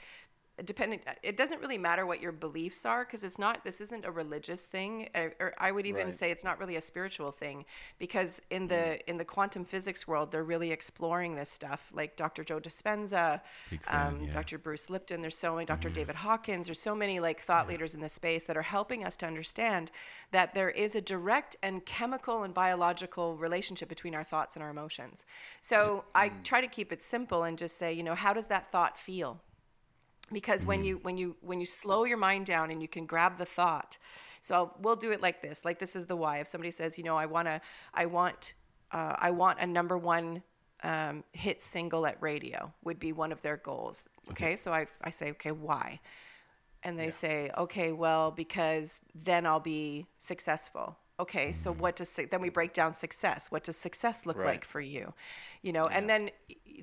depending 0.64 1.02
it 1.22 1.36
doesn't 1.36 1.60
really 1.60 1.78
matter 1.78 2.06
what 2.06 2.22
your 2.22 2.32
beliefs 2.32 2.86
are 2.86 3.04
because 3.04 3.24
it's 3.24 3.38
not 3.38 3.64
this 3.66 3.82
isn't 3.82 4.06
a 4.06 4.12
religious 4.12 4.66
thing 4.66 5.10
or 5.16 5.54
i 5.58 5.72
would 5.72 5.86
even 5.86 6.06
Right. 6.06 6.14
say 6.14 6.32
it's 6.32 6.44
not 6.44 6.60
really 6.60 6.76
a 6.78 6.82
spiritual 6.82 7.32
thing 7.32 7.66
because 8.00 8.42
in 8.50 8.68
the 8.68 8.76
mm. 8.76 9.02
in 9.08 9.18
the 9.18 9.26
quantum 9.26 9.66
physics 9.66 10.08
world 10.08 10.32
they're 10.32 10.44
really 10.44 10.72
exploring 10.72 11.36
this 11.36 11.50
stuff 11.50 11.92
like 11.94 12.16
dr 12.16 12.44
joe 12.46 12.60
dispenza 12.60 13.42
fan, 13.70 13.80
um, 13.88 14.24
yeah. 14.24 14.32
dr 14.32 14.58
bruce 14.60 14.90
lipton 14.90 15.22
there's 15.22 15.38
so 15.38 15.56
many 15.56 15.66
dr 15.66 15.88
mm-hmm. 15.88 15.96
david 15.96 16.16
hawkins 16.16 16.68
there's 16.68 16.80
so 16.80 16.96
many 16.96 17.20
like 17.20 17.40
thought 17.40 17.68
leaders 17.68 17.94
in 17.94 18.02
this 18.02 18.14
space 18.14 18.46
that 18.46 18.56
are 18.56 18.62
helping 18.62 19.04
us 19.04 19.18
to 19.18 19.26
understand 19.26 19.92
that 20.32 20.54
there 20.54 20.70
is 20.70 20.96
a 20.96 21.02
direct 21.02 21.56
and 21.64 21.86
chemical 21.86 22.44
and 22.44 22.54
biological 22.54 23.36
relationship 23.38 23.90
between 23.90 24.16
our 24.16 24.24
thoughts 24.24 24.56
and 24.56 24.64
our 24.64 24.70
emotions. 24.70 25.26
So 25.62 26.06
i 26.14 26.30
mm. 26.30 26.44
try 26.44 26.62
to 26.62 26.68
keep 26.68 26.92
it 26.94 27.02
simple 27.02 27.44
and 27.44 27.58
just 27.58 27.78
say 27.78 27.92
you 27.92 28.04
know 28.04 28.16
how 28.16 28.34
does 28.34 28.48
that 28.48 28.72
thought 28.72 28.98
feel 28.98 29.42
because 30.32 30.66
when 30.66 30.84
you 30.84 31.00
when 31.04 31.18
you 31.18 31.36
when 31.42 31.60
you 31.60 31.66
slow 31.66 32.04
your 32.04 32.18
mind 32.18 32.46
down 32.46 32.72
and 32.72 32.82
you 32.82 32.88
can 32.88 33.06
grab 33.06 33.38
the 33.38 33.46
thought 33.46 33.98
so 34.42 34.72
we'll 34.80 34.96
do 34.96 35.12
it 35.12 35.22
like 35.22 35.42
this 35.42 35.66
like 35.66 35.80
this 35.80 35.96
is 35.96 36.06
the 36.06 36.16
why. 36.16 36.38
If 36.38 36.48
somebody 36.48 36.70
says 36.72 36.98
you 36.98 37.04
know 37.04 37.18
i 37.18 37.26
want 37.26 37.48
to 37.48 37.60
i 37.94 38.06
want 38.06 38.54
uh, 38.92 39.16
i 39.18 39.32
want 39.32 39.60
a 39.60 39.66
number 39.66 39.98
one 39.98 40.44
um, 40.84 41.24
hit 41.34 41.64
single 41.64 42.06
at 42.06 42.22
radio 42.22 42.72
would 42.84 43.00
be 43.00 43.12
one 43.12 43.32
of 43.32 43.42
their 43.42 43.58
goals. 43.58 44.08
Okay, 44.30 44.56
so 44.56 44.72
I, 44.72 44.86
I 45.02 45.10
say 45.10 45.32
okay 45.32 45.52
why? 45.52 46.00
And 46.84 47.00
they 47.00 47.10
say 47.10 47.50
okay 47.58 47.92
well 47.92 48.30
because 48.30 49.00
then 49.24 49.46
i'll 49.48 49.60
be 49.60 50.06
successful. 50.20 50.96
Okay 51.20 51.52
so 51.52 51.72
what 51.72 51.96
does 51.96 52.20
then 52.30 52.42
we 52.42 52.50
break 52.50 52.74
down 52.74 52.94
success. 52.94 53.50
What 53.50 53.64
does 53.64 53.78
success 53.78 54.26
look 54.28 54.38
Right. 54.38 54.46
like 54.46 54.66
for 54.66 54.82
you? 54.82 55.14
You 55.64 55.74
know 55.74 55.88
and 55.88 56.08
then 56.08 56.30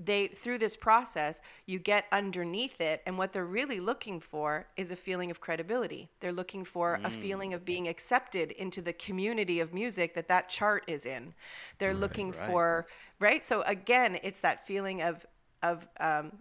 they 0.04 0.28
through 0.28 0.58
this 0.58 0.76
process 0.76 1.40
you 1.66 1.78
get 1.78 2.06
underneath 2.12 2.80
it 2.80 3.02
and 3.06 3.18
what 3.18 3.32
they're 3.32 3.44
really 3.44 3.80
looking 3.80 4.20
for 4.20 4.66
is 4.76 4.90
a 4.90 4.96
feeling 4.96 5.30
of 5.30 5.40
credibility. 5.40 6.08
They're 6.20 6.32
looking 6.32 6.64
for 6.64 7.00
a 7.04 7.10
feeling 7.10 7.54
of 7.54 7.64
being 7.64 7.88
accepted 7.88 8.52
into 8.52 8.82
the 8.82 8.92
community 8.92 9.60
of 9.60 9.74
music 9.74 10.14
that 10.14 10.28
that 10.28 10.48
chart 10.48 10.84
is 10.86 11.06
in. 11.06 11.34
They're 11.78 11.94
looking 11.94 12.32
right. 12.32 12.50
for 12.50 12.86
right? 13.18 13.44
So 13.44 13.62
again 13.62 14.18
it's 14.22 14.40
that 14.40 14.66
feeling 14.66 15.02
of 15.02 15.26
of 15.62 15.88
um, 16.00 16.32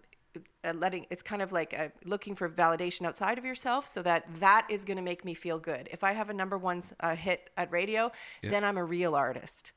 uh, 0.64 0.72
letting 0.74 1.06
it's 1.10 1.22
kind 1.22 1.42
of 1.42 1.52
like 1.52 1.74
uh 1.78 1.88
looking 2.04 2.34
for 2.34 2.48
validation 2.48 3.06
outside 3.06 3.38
of 3.38 3.44
yourself 3.44 3.86
so 3.88 4.02
that 4.02 4.24
that 4.40 4.66
is 4.70 4.84
going 4.84 4.96
to 4.96 5.02
make 5.02 5.24
me 5.24 5.34
feel 5.34 5.58
good. 5.58 5.88
If 5.92 6.04
i 6.04 6.12
have 6.12 6.30
a 6.30 6.34
number 6.34 6.56
one 6.58 6.82
uh, 7.00 7.14
hit 7.16 7.50
at 7.56 7.70
radio 7.72 8.10
then 8.42 8.64
i'm 8.64 8.78
a 8.78 8.84
real 8.84 9.14
artist. 9.14 9.72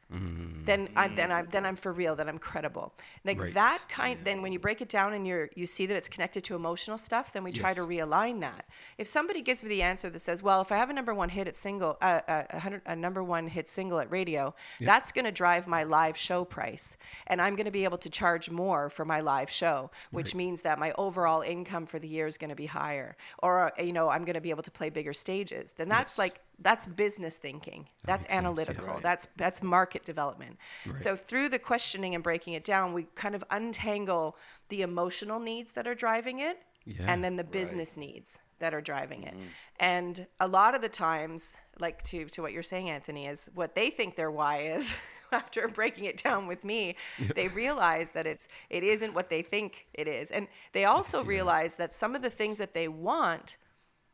Then 0.65 0.89
I, 0.95 1.07
then 1.09 1.31
i'm 1.31 1.47
then 1.51 1.65
i'm 1.65 1.75
for 1.75 1.91
real 1.91 2.15
then 2.15 2.29
i'm 2.29 2.37
credible. 2.39 2.93
Like 3.23 3.39
Right. 3.39 3.53
that 3.53 3.81
kind 3.89 4.19
then 4.23 4.41
when 4.41 4.51
you 4.51 4.59
break 4.59 4.81
it 4.81 4.89
down 4.89 5.13
and 5.13 5.25
you're 5.27 5.49
you 5.55 5.65
see 5.65 5.85
that 5.87 5.95
it's 5.95 6.09
connected 6.09 6.43
to 6.45 6.55
emotional 6.55 6.97
stuff 6.97 7.33
then 7.33 7.43
we 7.43 7.51
try 7.51 7.73
to 7.73 7.81
realign 7.81 8.39
that. 8.41 8.65
If 8.97 9.07
somebody 9.07 9.41
gives 9.41 9.63
me 9.63 9.69
the 9.69 9.81
answer 9.81 10.09
that 10.09 10.19
says 10.19 10.41
well 10.43 10.61
if 10.61 10.71
i 10.71 10.77
have 10.77 10.89
a 10.89 10.93
number 10.93 11.13
one 11.13 11.29
hit 11.29 11.47
at 11.47 11.55
single 11.55 11.97
uh, 12.01 12.21
uh, 12.27 12.43
a, 12.51 12.59
hundred, 12.59 12.81
a 12.85 12.95
number 12.95 13.23
one 13.23 13.47
hit 13.47 13.67
single 13.69 13.99
at 13.99 14.09
radio 14.11 14.53
that's 14.81 15.11
going 15.11 15.25
to 15.25 15.31
drive 15.31 15.67
my 15.67 15.83
live 15.83 16.17
show 16.17 16.45
price 16.45 16.97
and 17.27 17.41
i'm 17.41 17.55
going 17.55 17.65
to 17.65 17.71
be 17.71 17.83
able 17.83 17.97
to 17.97 18.09
charge 18.09 18.49
more 18.49 18.89
for 18.89 19.05
my 19.05 19.19
live 19.21 19.49
show 19.49 19.89
which 20.11 20.33
means 20.35 20.61
that 20.61 20.74
my 20.79 20.91
overall 20.97 21.41
income 21.41 21.85
for 21.85 21.99
the 21.99 22.07
year 22.07 22.25
is 22.27 22.37
going 22.37 22.49
to 22.49 22.55
be 22.55 22.65
higher 22.65 23.15
or 23.43 23.71
you 23.79 23.93
know 23.93 24.09
i'm 24.09 24.23
going 24.25 24.33
to 24.35 24.41
be 24.41 24.49
able 24.49 24.63
to 24.63 24.71
play 24.71 24.89
bigger 24.89 25.13
stages 25.13 25.71
then 25.73 25.87
that's 25.89 26.13
Yes. 26.13 26.17
like 26.17 26.39
that's 26.59 26.85
business 26.85 27.37
thinking 27.37 27.87
that's 28.05 28.23
makes 28.23 28.23
sense, 28.23 28.31
yeah. 28.31 28.37
analytical 28.37 28.85
Right. 28.87 29.01
that's 29.01 29.27
that's 29.37 29.61
market 29.63 30.05
development 30.05 30.57
so 30.93 31.15
through 31.15 31.49
the 31.49 31.59
questioning 31.59 32.15
and 32.15 32.23
breaking 32.23 32.53
it 32.53 32.63
down 32.63 32.93
we 32.93 33.03
kind 33.15 33.35
of 33.35 33.43
untangle 33.51 34.37
the 34.69 34.81
emotional 34.81 35.39
needs 35.39 35.71
that 35.73 35.87
are 35.87 35.95
driving 35.95 36.39
it 36.39 36.57
Yeah. 36.85 37.05
and 37.07 37.23
then 37.23 37.35
the 37.35 37.43
business 37.43 37.97
needs 37.97 38.39
that 38.59 38.73
are 38.73 38.79
driving 38.81 39.23
it. 39.23 39.33
Mm-hmm. 39.33 39.47
And 39.81 40.27
a 40.39 40.47
lot 40.47 40.75
of 40.75 40.81
the 40.81 40.87
times, 40.87 41.57
like 41.77 42.01
to 42.03 42.23
to 42.25 42.41
what 42.41 42.53
you're 42.53 42.63
saying, 42.63 42.89
Anthony, 42.89 43.27
is 43.27 43.49
what 43.53 43.75
they 43.75 43.89
think 43.89 44.15
their 44.15 44.31
why 44.31 44.61
is. 44.77 44.95
After 45.41 45.67
breaking 45.67 46.05
it 46.05 46.17
down 46.23 46.47
with 46.47 46.63
me, 46.63 46.95
they 47.35 47.47
realize 47.49 48.11
that 48.11 48.25
it's 48.27 48.47
it 48.69 48.83
isn't 48.83 49.13
what 49.13 49.29
they 49.29 49.41
think 49.41 49.87
it 49.93 50.07
is, 50.07 50.31
and 50.31 50.47
they 50.73 50.85
also 50.85 51.23
realize 51.23 51.75
that 51.75 51.93
some 51.93 52.15
of 52.15 52.21
the 52.21 52.29
things 52.29 52.57
that 52.57 52.73
they 52.73 52.87
want, 52.87 53.57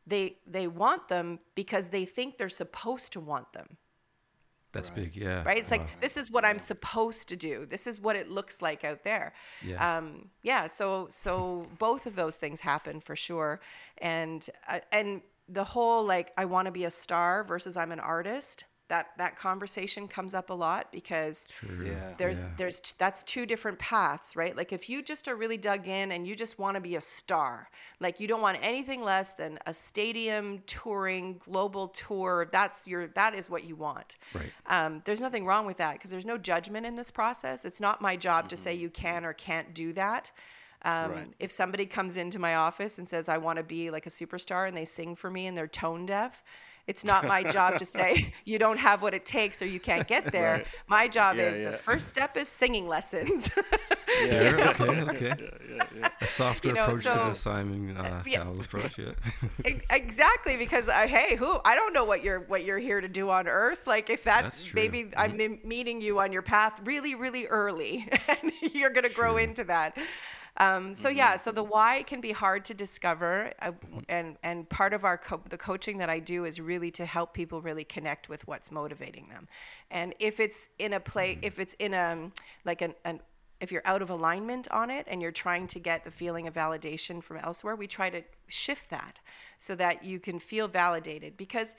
they 0.06 0.36
they 0.46 0.66
want 0.66 1.08
them 1.08 1.38
because 1.54 1.88
they 1.88 2.04
think 2.04 2.36
they're 2.38 2.48
supposed 2.48 3.12
to 3.12 3.20
want 3.20 3.52
them 3.52 3.76
That's 4.72 4.90
big. 4.90 5.14
Yeah. 5.16 5.42
right? 5.44 5.58
It's 5.58 5.70
Wow. 5.70 5.78
like 5.78 6.00
this 6.00 6.16
is 6.16 6.30
what 6.30 6.44
I'm 6.44 6.58
supposed 6.58 7.28
to 7.28 7.36
do. 7.36 7.66
This 7.66 7.86
is 7.86 8.00
what 8.00 8.16
it 8.16 8.30
looks 8.30 8.62
like 8.62 8.84
out 8.84 9.04
there. 9.04 9.34
Yeah. 9.60 9.98
Um, 9.98 10.30
yeah. 10.42 10.66
So 10.66 11.08
so 11.10 11.66
both 11.78 12.06
of 12.06 12.16
those 12.16 12.36
things 12.36 12.60
happen 12.60 13.00
for 13.00 13.14
sure, 13.14 13.60
and 13.98 14.48
uh, 14.68 14.80
and 14.90 15.20
the 15.48 15.64
whole 15.64 16.04
like 16.04 16.32
I 16.38 16.46
want 16.46 16.66
to 16.66 16.72
be 16.72 16.84
a 16.84 16.90
star 16.90 17.44
versus 17.44 17.76
I'm 17.76 17.92
an 17.92 18.00
artist. 18.00 18.64
That 18.92 19.06
that 19.16 19.36
conversation 19.36 20.06
comes 20.06 20.34
up 20.34 20.50
a 20.50 20.54
lot 20.54 20.92
because 20.92 21.48
Yeah. 21.82 22.12
there's 22.18 22.42
Yeah. 22.42 22.50
there's 22.58 22.78
that's 22.98 23.22
two 23.22 23.46
different 23.46 23.78
paths 23.78 24.36
right 24.36 24.54
like 24.54 24.70
if 24.78 24.90
you 24.90 25.02
just 25.02 25.28
are 25.28 25.34
really 25.42 25.56
dug 25.56 25.88
in 25.88 26.12
and 26.12 26.26
you 26.28 26.34
just 26.34 26.58
want 26.58 26.74
to 26.74 26.80
be 26.82 26.94
a 26.96 27.00
star 27.00 27.70
like 28.00 28.20
you 28.20 28.28
don't 28.28 28.42
want 28.42 28.58
anything 28.60 29.00
less 29.02 29.32
than 29.32 29.58
a 29.66 29.72
stadium 29.72 30.62
touring 30.66 31.38
global 31.48 31.88
tour 31.88 32.48
that's 32.52 32.86
your 32.86 33.06
that 33.20 33.34
is 33.34 33.48
what 33.48 33.64
you 33.64 33.74
want 33.76 34.18
Right. 34.34 34.52
um, 34.66 35.00
there's 35.06 35.22
nothing 35.22 35.46
wrong 35.46 35.64
with 35.64 35.78
that 35.78 35.94
because 35.94 36.10
there's 36.10 36.26
no 36.26 36.36
judgment 36.36 36.84
in 36.84 36.94
this 36.94 37.10
process 37.10 37.64
it's 37.64 37.80
not 37.80 38.02
my 38.02 38.14
job 38.14 38.50
to 38.50 38.56
say 38.58 38.74
you 38.74 38.90
can 38.90 39.24
or 39.24 39.32
can't 39.32 39.72
do 39.74 39.94
that 39.94 40.32
um, 40.84 41.12
Right. 41.12 41.28
if 41.38 41.50
somebody 41.50 41.86
comes 41.86 42.16
into 42.18 42.38
my 42.38 42.56
office 42.56 42.98
and 42.98 43.08
says 43.08 43.28
i 43.30 43.38
want 43.38 43.56
to 43.56 43.62
be 43.62 43.90
like 43.90 44.04
a 44.06 44.10
superstar 44.10 44.68
and 44.68 44.76
they 44.76 44.84
sing 44.84 45.16
for 45.16 45.30
me 45.30 45.46
and 45.46 45.56
they're 45.56 45.66
tone 45.84 46.04
deaf 46.04 46.42
it's 46.86 47.04
not 47.04 47.26
my 47.26 47.42
job 47.42 47.78
to 47.78 47.84
say 47.84 48.32
you 48.44 48.58
don't 48.58 48.78
have 48.78 49.02
what 49.02 49.14
it 49.14 49.24
takes 49.24 49.62
or 49.62 49.66
you 49.66 49.78
can't 49.80 50.06
get 50.08 50.32
there. 50.32 50.52
Right. 50.54 50.66
My 50.88 51.08
job 51.08 51.36
Yeah, 51.36 51.48
is 51.50 51.58
yeah. 51.60 51.70
the 51.70 51.76
first 51.76 52.08
step 52.08 52.36
is 52.36 52.48
singing 52.48 52.88
lessons. 52.88 53.50
Yeah, 54.26 54.74
okay, 54.78 55.00
okay. 55.10 55.34
A 56.20 56.26
softer 56.26 56.68
You 56.68 56.74
know, 56.74 56.82
approach 56.82 57.04
to 57.04 57.12
so- 57.12 57.28
the 57.30 57.34
Simon 57.34 57.96
uh, 57.96 58.22
Yeah. 58.26 58.44
Cowell 58.44 58.60
approach, 58.60 58.98
yeah. 58.98 59.12
Exactly 59.90 60.58
because 60.58 60.88
I, 60.90 61.06
hey, 61.06 61.34
who 61.36 61.58
I 61.64 61.74
don't 61.74 61.94
know 61.94 62.04
what 62.04 62.22
you're 62.22 62.40
what 62.40 62.62
you're 62.64 62.78
here 62.78 63.00
to 63.00 63.08
do 63.08 63.30
on 63.30 63.48
Earth. 63.48 63.86
Like 63.86 64.10
if 64.10 64.22
that's, 64.24 64.42
That's 64.58 64.64
true. 64.64 64.80
maybe 64.82 65.10
I'm 65.16 65.58
meeting 65.64 66.02
you 66.02 66.20
on 66.20 66.30
your 66.30 66.42
path 66.42 66.80
really 66.84 67.14
really 67.14 67.46
early, 67.46 68.06
and 68.28 68.52
you're 68.74 68.90
gonna 68.90 69.08
grow 69.08 69.38
into 69.38 69.64
that. 69.64 69.96
Um, 70.58 70.92
so 70.92 71.08
yeah, 71.08 71.36
so 71.36 71.50
the 71.50 71.62
why 71.62 72.02
can 72.02 72.20
be 72.20 72.32
hard 72.32 72.66
to 72.66 72.74
discover, 72.74 73.52
uh, 73.62 73.72
and 74.08 74.36
and 74.42 74.68
part 74.68 74.92
of 74.92 75.02
our 75.02 75.16
co- 75.16 75.40
the 75.48 75.56
coaching 75.56 75.96
that 75.98 76.10
I 76.10 76.18
do 76.18 76.44
is 76.44 76.60
really 76.60 76.90
to 76.92 77.06
help 77.06 77.32
people 77.32 77.62
really 77.62 77.84
connect 77.84 78.28
with 78.28 78.46
what's 78.46 78.70
motivating 78.70 79.28
them, 79.28 79.48
and 79.90 80.14
if 80.18 80.40
it's 80.40 80.68
in 80.78 80.92
a 80.92 81.00
play, 81.00 81.38
if 81.40 81.58
it's 81.58 81.72
in 81.74 81.94
a 81.94 82.30
like 82.66 82.82
an, 82.82 82.94
an 83.06 83.20
if 83.62 83.72
you're 83.72 83.86
out 83.86 84.02
of 84.02 84.10
alignment 84.10 84.68
on 84.70 84.90
it 84.90 85.06
and 85.08 85.22
you're 85.22 85.30
trying 85.30 85.68
to 85.68 85.78
get 85.78 86.04
the 86.04 86.10
feeling 86.10 86.46
of 86.46 86.54
validation 86.54 87.22
from 87.22 87.38
elsewhere, 87.38 87.74
we 87.74 87.86
try 87.86 88.10
to 88.10 88.22
shift 88.48 88.90
that 88.90 89.20
so 89.56 89.74
that 89.76 90.04
you 90.04 90.18
can 90.18 90.38
feel 90.38 90.68
validated. 90.68 91.36
Because 91.36 91.76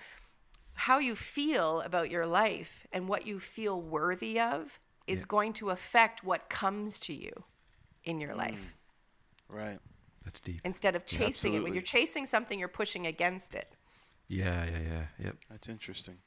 how 0.73 0.97
you 0.97 1.13
feel 1.13 1.81
about 1.81 2.09
your 2.09 2.25
life 2.25 2.87
and 2.91 3.07
what 3.07 3.27
you 3.27 3.37
feel 3.37 3.81
worthy 3.81 4.39
of 4.39 4.79
is 5.05 5.25
going 5.25 5.53
to 5.53 5.69
affect 5.69 6.23
what 6.23 6.49
comes 6.49 6.99
to 6.99 7.13
you 7.13 7.43
in 8.03 8.19
your 8.19 8.35
life 8.35 8.75
Right. 9.49 9.79
That's 10.25 10.39
deep. 10.39 10.61
instead 10.63 10.95
of 10.95 11.05
chasing 11.05 11.53
it. 11.53 11.63
When 11.63 11.73
you're 11.73 11.83
chasing 11.83 12.25
something, 12.25 12.57
you're 12.57 12.67
pushing 12.69 13.05
against 13.07 13.55
it. 13.55 13.75
Yeah, 14.27 14.65
yeah, 14.65 14.79
yeah. 14.79 15.05
Yep. 15.25 15.35
That's 15.49 15.69
interesting. 15.69 16.17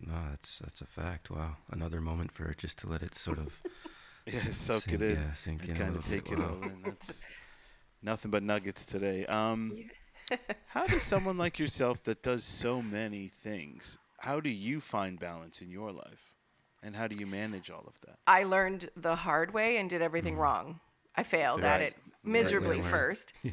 No, 0.00 0.14
that's 0.30 0.58
that's 0.58 0.80
a 0.80 0.86
fact. 0.86 1.30
Wow. 1.30 1.56
Another 1.70 2.00
moment 2.00 2.32
for 2.32 2.48
it 2.48 2.58
just 2.58 2.78
to 2.78 2.88
let 2.88 3.02
it 3.02 3.14
sort 3.14 3.38
of 3.38 3.60
Yeah, 4.26 4.40
soak 4.52 4.82
Sink- 4.82 5.00
it 5.00 5.02
in. 5.02 5.16
yeah, 5.16 5.32
sink 5.34 5.60
and 5.62 5.70
in 5.70 5.76
a 5.76 5.78
kind 5.78 5.96
of 5.96 6.10
little 6.10 6.10
bit. 6.16 6.24
take 6.24 6.32
it 6.32 6.38
Wow. 6.38 6.56
all 6.62 6.62
in. 6.68 6.82
That's 6.84 7.24
nothing 8.02 8.30
but 8.30 8.42
nuggets 8.42 8.84
today. 8.84 9.26
Um, 9.26 9.76
how 10.68 10.86
does 10.86 11.02
someone 11.02 11.36
like 11.38 11.58
yourself 11.58 12.02
that 12.04 12.22
does 12.22 12.44
so 12.44 12.80
many 12.80 13.28
things, 13.28 13.98
how 14.18 14.40
do 14.40 14.48
you 14.48 14.80
find 14.80 15.18
balance 15.20 15.60
in 15.60 15.70
your 15.70 15.92
life? 15.92 16.32
And 16.84 16.96
how 16.96 17.06
do 17.06 17.16
you 17.18 17.26
manage 17.26 17.70
all 17.70 17.84
of 17.86 18.00
that? 18.06 18.18
I 18.26 18.42
learned 18.44 18.90
the 18.96 19.14
hard 19.14 19.52
way 19.54 19.76
and 19.76 19.88
did 19.90 20.02
everything 20.02 20.36
wrong. 20.36 20.80
I 21.16 21.22
failed 21.22 21.62
at 21.64 21.80
it 21.80 21.94
miserably 22.24 22.80
Right. 22.80 22.90
first. 22.90 23.32
yeah. 23.42 23.52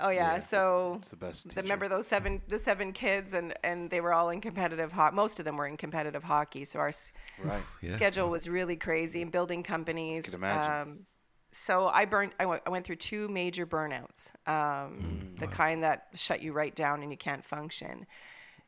Oh 0.00 0.08
yeah, 0.08 0.34
Yeah. 0.34 0.38
so 0.40 0.94
It's 0.98 1.10
the 1.10 1.16
best 1.16 1.44
teacher. 1.44 1.60
remember 1.62 1.88
those 1.88 2.06
seven 2.06 2.42
the 2.48 2.58
seven 2.58 2.92
kids 2.92 3.34
and 3.34 3.54
and 3.62 3.88
they 3.90 4.00
were 4.00 4.12
all 4.12 4.30
in 4.30 4.40
competitive 4.40 4.92
hockey. 4.92 5.14
Most 5.16 5.38
of 5.38 5.44
them 5.44 5.56
were 5.56 5.66
in 5.66 5.76
competitive 5.76 6.24
hockey, 6.24 6.64
so 6.64 6.80
our 6.80 6.92
Right. 7.38 7.62
Yeah. 7.82 7.90
schedule 7.90 8.28
was 8.30 8.48
really 8.48 8.76
crazy 8.76 9.22
and 9.22 9.30
building 9.30 9.62
companies. 9.62 10.34
Imagine. 10.34 10.72
Um, 10.92 11.06
so 11.52 11.86
I 11.88 12.04
burned. 12.04 12.32
I 12.40 12.46
went, 12.46 12.62
I 12.66 12.70
went 12.70 12.84
through 12.84 12.96
two 12.96 13.28
major 13.28 13.64
burnouts, 13.66 14.32
um, 14.48 14.98
Mm, 15.36 15.38
the 15.38 15.46
kind 15.46 15.82
that 15.84 16.08
shut 16.14 16.42
you 16.42 16.52
right 16.52 16.74
down 16.74 17.02
and 17.02 17.10
you 17.10 17.16
can't 17.16 17.44
function. 17.44 18.06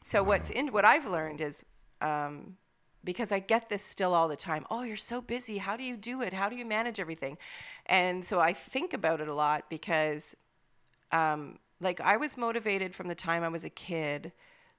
So 0.02 0.22
what's 0.22 0.50
in 0.50 0.68
what 0.68 0.84
I've 0.84 1.06
learned 1.06 1.40
is 1.40 1.64
um, 2.00 2.56
because 3.04 3.32
I 3.32 3.38
get 3.38 3.68
this 3.68 3.82
still 3.82 4.14
all 4.14 4.28
the 4.28 4.36
time. 4.36 4.66
Oh, 4.70 4.82
you're 4.82 4.96
so 4.96 5.20
busy. 5.20 5.58
How 5.58 5.76
do 5.76 5.82
you 5.82 5.96
do 5.96 6.22
it? 6.22 6.32
How 6.32 6.48
do 6.48 6.56
you 6.56 6.64
manage 6.64 7.00
everything? 7.00 7.38
And 7.86 8.24
so 8.24 8.40
I 8.40 8.52
think 8.52 8.92
about 8.92 9.20
it 9.20 9.28
a 9.28 9.34
lot 9.34 9.70
because 9.70 10.36
um, 11.12 11.58
like 11.80 12.00
I 12.00 12.16
was 12.16 12.36
motivated 12.36 12.94
from 12.94 13.08
the 13.08 13.14
time 13.14 13.42
I 13.42 13.48
was 13.48 13.64
a 13.64 13.70
kid. 13.70 14.32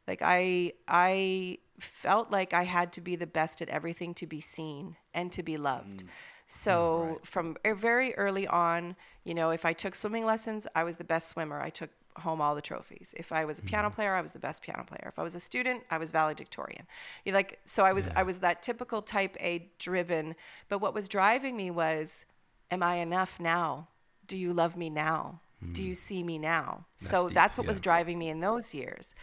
Like 0.07 0.21
I 0.23 0.73
I 0.87 1.59
felt 1.79 2.29
like 2.31 2.53
I 2.53 2.63
had 2.63 2.91
to 2.93 3.01
be 3.01 3.15
the 3.15 3.27
best 3.27 3.61
at 3.61 3.69
everything 3.69 4.13
to 4.15 4.27
be 4.27 4.41
seen 4.41 4.95
and 5.13 5.31
to 5.31 5.43
be 5.43 5.57
loved. 5.57 6.03
So 6.45 7.19
from 7.23 7.57
e- 7.65 7.71
very 7.71 8.15
early 8.15 8.47
on, 8.47 8.95
you 9.23 9.33
know, 9.33 9.51
if 9.51 9.65
I 9.65 9.73
took 9.73 9.95
swimming 9.95 10.25
lessons, 10.25 10.67
I 10.75 10.83
was 10.83 10.97
the 10.97 11.03
best 11.03 11.29
swimmer. 11.29 11.61
I 11.61 11.69
took 11.69 11.91
home 12.17 12.41
all 12.41 12.55
the 12.55 12.61
trophies. 12.61 13.13
If 13.17 13.31
I 13.31 13.45
was 13.45 13.59
a 13.59 13.61
piano 13.61 13.87
mm-hmm. 13.87 13.95
player, 13.95 14.15
I 14.15 14.21
was 14.21 14.33
the 14.33 14.39
best 14.39 14.61
piano 14.61 14.83
player. 14.83 15.07
If 15.07 15.19
I 15.19 15.23
was 15.23 15.35
a 15.35 15.39
student, 15.39 15.83
I 15.89 15.97
was 15.97 16.11
valedictorian. 16.11 16.85
You 17.25 17.33
like 17.33 17.59
so 17.65 17.85
I 17.85 17.93
was 17.93 18.09
I 18.15 18.23
was 18.23 18.39
that 18.39 18.61
typical 18.61 19.01
type 19.01 19.37
A 19.39 19.69
driven, 19.79 20.35
but 20.67 20.79
what 20.79 20.93
was 20.93 21.07
driving 21.07 21.55
me 21.55 21.71
was 21.71 22.25
am 22.71 22.83
I 22.83 22.95
enough 22.95 23.39
now? 23.39 23.87
Do 24.27 24.37
you 24.37 24.53
love 24.53 24.77
me 24.77 24.89
now? 24.89 25.41
Do 25.73 25.83
you 25.83 25.93
mm. 25.93 25.97
see 25.97 26.23
me 26.23 26.37
now? 26.37 26.85
so 26.95 27.27
deep, 27.27 27.35
that's 27.35 27.57
what 27.57 27.67
was 27.67 27.81
driving 27.81 28.17
me 28.17 28.29
in 28.29 28.39
those 28.39 28.73
years. 28.73 29.13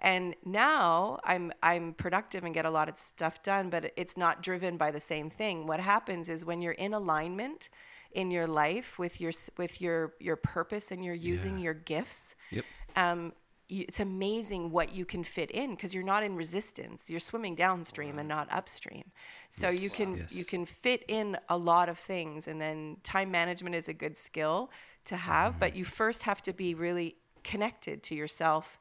And 0.00 0.34
now 0.44 1.18
I'm 1.24 1.52
I'm 1.62 1.94
productive 1.94 2.44
and 2.44 2.52
get 2.52 2.66
a 2.66 2.70
lot 2.70 2.88
of 2.88 2.98
stuff 2.98 3.42
done, 3.42 3.70
but 3.70 3.92
it's 3.96 4.16
not 4.16 4.42
driven 4.42 4.76
by 4.76 4.90
the 4.90 5.00
same 5.00 5.30
thing. 5.30 5.66
What 5.66 5.80
happens 5.80 6.28
is 6.28 6.44
when 6.44 6.60
you're 6.60 6.72
in 6.72 6.92
alignment 6.92 7.70
in 8.16 8.30
your 8.30 8.46
life 8.46 8.98
with 8.98 9.20
your 9.20 9.32
with 9.58 9.80
your 9.80 10.14
your 10.20 10.36
purpose 10.36 10.90
and 10.92 11.04
you're 11.04 11.22
using 11.34 11.56
Yeah. 11.58 11.64
your 11.64 11.74
gifts, 11.74 12.34
Yep. 12.50 12.64
um, 12.96 13.32
you, 13.68 13.84
it's 13.88 14.00
amazing 14.00 14.70
what 14.70 14.88
you 14.94 15.04
can 15.04 15.24
fit 15.24 15.50
in 15.50 15.70
because 15.74 15.92
you're 15.94 16.10
not 16.14 16.22
in 16.22 16.36
resistance. 16.36 17.10
You're 17.10 17.20
swimming 17.30 17.54
downstream 17.56 18.18
and 18.18 18.28
not 18.28 18.46
upstream. 18.50 19.04
So 19.50 19.70
you 19.70 19.90
can 19.90 20.10
you 20.30 20.44
can 20.44 20.64
fit 20.66 21.04
in 21.08 21.36
a 21.48 21.56
lot 21.56 21.88
of 21.88 21.98
things, 21.98 22.48
and 22.48 22.60
then 22.60 22.96
time 23.02 23.30
management 23.30 23.74
is 23.74 23.88
a 23.88 23.94
good 23.94 24.16
skill 24.16 24.70
to 25.04 25.16
have. 25.16 25.58
But 25.60 25.76
you 25.76 25.84
first 25.84 26.22
have 26.24 26.40
to 26.42 26.52
be 26.52 26.74
really 26.74 27.16
connected 27.44 28.02
to 28.04 28.14
yourself. 28.14 28.78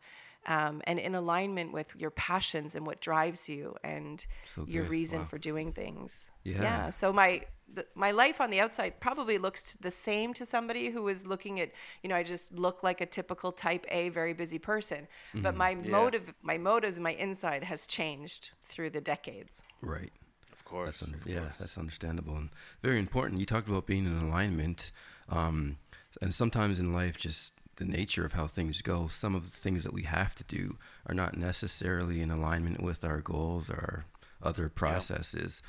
Um, 0.48 0.82
and 0.86 1.00
in 1.00 1.16
alignment 1.16 1.74
with 1.74 1.96
your 1.98 2.12
passions 2.12 2.76
and 2.76 2.86
what 2.86 3.02
drives 3.02 3.50
you 3.50 3.76
and 3.84 4.24
So 4.46 4.64
your 4.68 4.84
reason 4.84 5.20
Wow. 5.22 5.26
for 5.26 5.40
doing 5.40 5.74
things. 5.74 6.32
Yeah. 6.44 6.92
So 6.92 7.12
my 7.12 7.42
the, 7.74 7.86
my 7.96 8.12
life 8.12 8.40
on 8.40 8.50
the 8.50 8.60
outside 8.60 9.00
probably 9.00 9.38
looks 9.38 9.74
the 9.74 9.92
same 9.92 10.34
to 10.36 10.46
somebody 10.46 10.90
who 10.90 11.08
is 11.08 11.26
looking 11.26 11.60
at 11.60 11.72
you 12.04 12.10
know 12.10 12.16
I 12.16 12.24
just 12.24 12.54
look 12.54 12.84
like 12.84 13.02
a 13.02 13.06
typical 13.06 13.52
type 13.52 13.86
A 13.90 14.10
very 14.10 14.34
busy 14.34 14.60
person, 14.60 15.08
but 15.36 15.56
my 15.56 15.76
motive 15.76 16.34
my 16.42 16.58
motives 16.58 17.00
my 17.00 17.14
inside 17.14 17.64
has 17.64 17.86
changed 17.88 18.52
through 18.64 18.92
the 18.92 19.02
decades. 19.02 19.64
Right. 19.82 20.12
Of 20.52 20.64
course. 20.66 20.88
That's 20.88 21.04
under, 21.04 21.18
of 21.18 21.28
yeah, 21.28 21.40
course. 21.40 21.54
that's 21.60 21.78
understandable 21.78 22.36
and 22.36 22.50
very 22.82 23.00
important. 23.00 23.40
You 23.40 23.46
talked 23.46 23.68
about 23.68 23.86
being 23.86 24.06
in 24.06 24.18
alignment, 24.18 24.92
um, 25.30 25.78
and 26.22 26.34
sometimes 26.34 26.80
in 26.80 26.94
life, 26.94 27.18
just 27.18 27.54
the 27.76 27.86
nature 27.86 28.26
of 28.26 28.34
how 28.34 28.48
things 28.48 28.82
go. 28.82 29.08
Some 29.08 29.36
of 29.36 29.52
the 29.52 29.58
things 29.58 29.84
that 29.84 29.94
we 29.94 30.04
have 30.04 30.34
to 30.36 30.44
do 30.44 30.78
are 31.06 31.14
not 31.14 31.38
necessarily 31.38 32.22
in 32.22 32.32
alignment 32.32 32.82
with 32.82 33.04
our 33.04 33.22
goals 33.22 33.70
or 33.70 33.76
our 33.76 34.06
other 34.42 34.70
processes. 34.70 35.62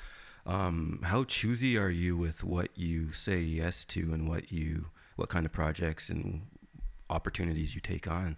Um, 0.47 1.01
how 1.03 1.25
choosy 1.25 1.77
are 1.77 1.91
you 1.91 2.17
with 2.17 2.45
what 2.45 2.69
you 2.77 3.11
say 3.11 3.41
yes 3.41 3.85
to 3.87 4.13
and 4.13 4.29
what 4.29 4.53
you, 4.53 4.87
what 5.17 5.29
kind 5.29 5.45
of 5.45 5.53
projects 5.53 6.09
and 6.09 6.47
opportunities 7.11 7.75
you 7.75 7.81
take 7.81 8.09
on? 8.09 8.37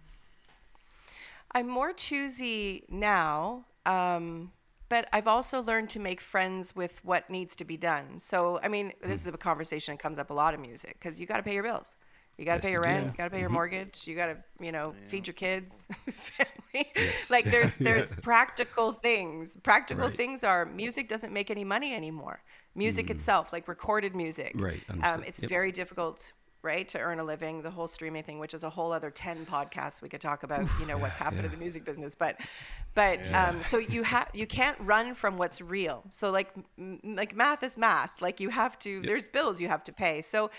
I'm 1.52 1.68
more 1.68 1.92
choosy 1.92 2.84
now, 2.88 3.64
um, 3.84 4.52
but 4.88 5.06
I've 5.12 5.28
also 5.28 5.62
learned 5.62 5.90
to 5.90 6.00
make 6.00 6.20
friends 6.20 6.74
with 6.74 7.04
what 7.04 7.28
needs 7.28 7.54
to 7.56 7.64
be 7.64 7.76
done. 7.76 8.18
So, 8.18 8.58
I 8.62 8.68
mean, 8.68 8.92
this 9.02 9.20
is 9.20 9.26
a 9.26 9.32
conversation 9.32 9.94
that 9.94 10.02
comes 10.02 10.18
up 10.18 10.30
a 10.30 10.34
lot 10.34 10.54
in 10.54 10.62
music 10.62 10.96
because 10.98 11.20
you 11.20 11.26
got 11.26 11.36
to 11.36 11.42
pay 11.42 11.54
your 11.54 11.62
bills. 11.62 11.96
You 12.38 12.44
got 12.44 12.52
to 12.52 12.56
Yes, 12.58 12.64
pay 12.66 12.70
your 12.72 12.82
rent. 12.82 13.04
Yeah. 13.04 13.10
You 13.10 13.16
got 13.16 13.24
to 13.24 13.30
pay 13.30 13.40
your 13.40 13.48
mortgage. 13.50 14.06
You 14.06 14.14
got 14.14 14.26
to, 14.26 14.36
you 14.60 14.70
know, 14.72 14.94
feed 15.08 15.26
your 15.26 15.34
kids, 15.34 15.88
family. 16.10 16.92
Yes. 16.94 17.30
Like 17.30 17.44
there's 17.46 17.76
there's 17.88 18.12
practical 18.12 18.92
things. 18.92 19.56
Practical 19.62 20.06
Right. 20.08 20.16
things 20.16 20.44
are 20.44 20.64
music 20.64 21.08
doesn't 21.08 21.32
make 21.32 21.50
any 21.50 21.64
money 21.64 21.94
anymore. 21.94 22.40
Music 22.74 23.10
itself, 23.10 23.52
like 23.52 23.66
recorded 23.66 24.14
music, 24.14 24.54
Mm. 24.56 24.62
Right, 24.62 24.82
Um, 25.02 25.24
it's 25.24 25.42
Yep. 25.42 25.48
very 25.48 25.72
difficult, 25.72 26.32
right, 26.62 26.86
to 26.90 26.98
earn 27.00 27.18
a 27.18 27.24
living. 27.24 27.62
The 27.62 27.72
whole 27.72 27.88
streaming 27.88 28.22
thing, 28.22 28.38
which 28.38 28.54
is 28.54 28.62
a 28.62 28.70
whole 28.70 28.92
other 28.92 29.10
ten 29.10 29.44
podcasts 29.44 30.00
we 30.00 30.08
could 30.08 30.20
talk 30.20 30.44
about. 30.44 30.64
you 30.78 30.86
know 30.86 30.96
what's 30.96 31.16
happened 31.24 31.42
to 31.42 31.48
the 31.48 31.56
music 31.56 31.84
business, 31.84 32.14
but 32.14 32.36
but 32.94 33.18
um, 33.34 33.62
so 33.64 33.78
you 33.78 34.04
have 34.04 34.28
you 34.32 34.46
can't 34.46 34.78
run 34.80 35.14
from 35.14 35.38
what's 35.38 35.60
real. 35.60 36.04
So 36.08 36.30
like 36.30 36.50
m- 36.78 37.00
like 37.02 37.34
math 37.34 37.64
is 37.64 37.76
math. 37.76 38.12
Like 38.20 38.38
you 38.38 38.50
have 38.50 38.78
to. 38.80 39.02
There's 39.02 39.26
bills 39.26 39.60
you 39.60 39.66
have 39.66 39.82
to 39.84 39.92
pay. 39.92 40.20
So 40.22 40.50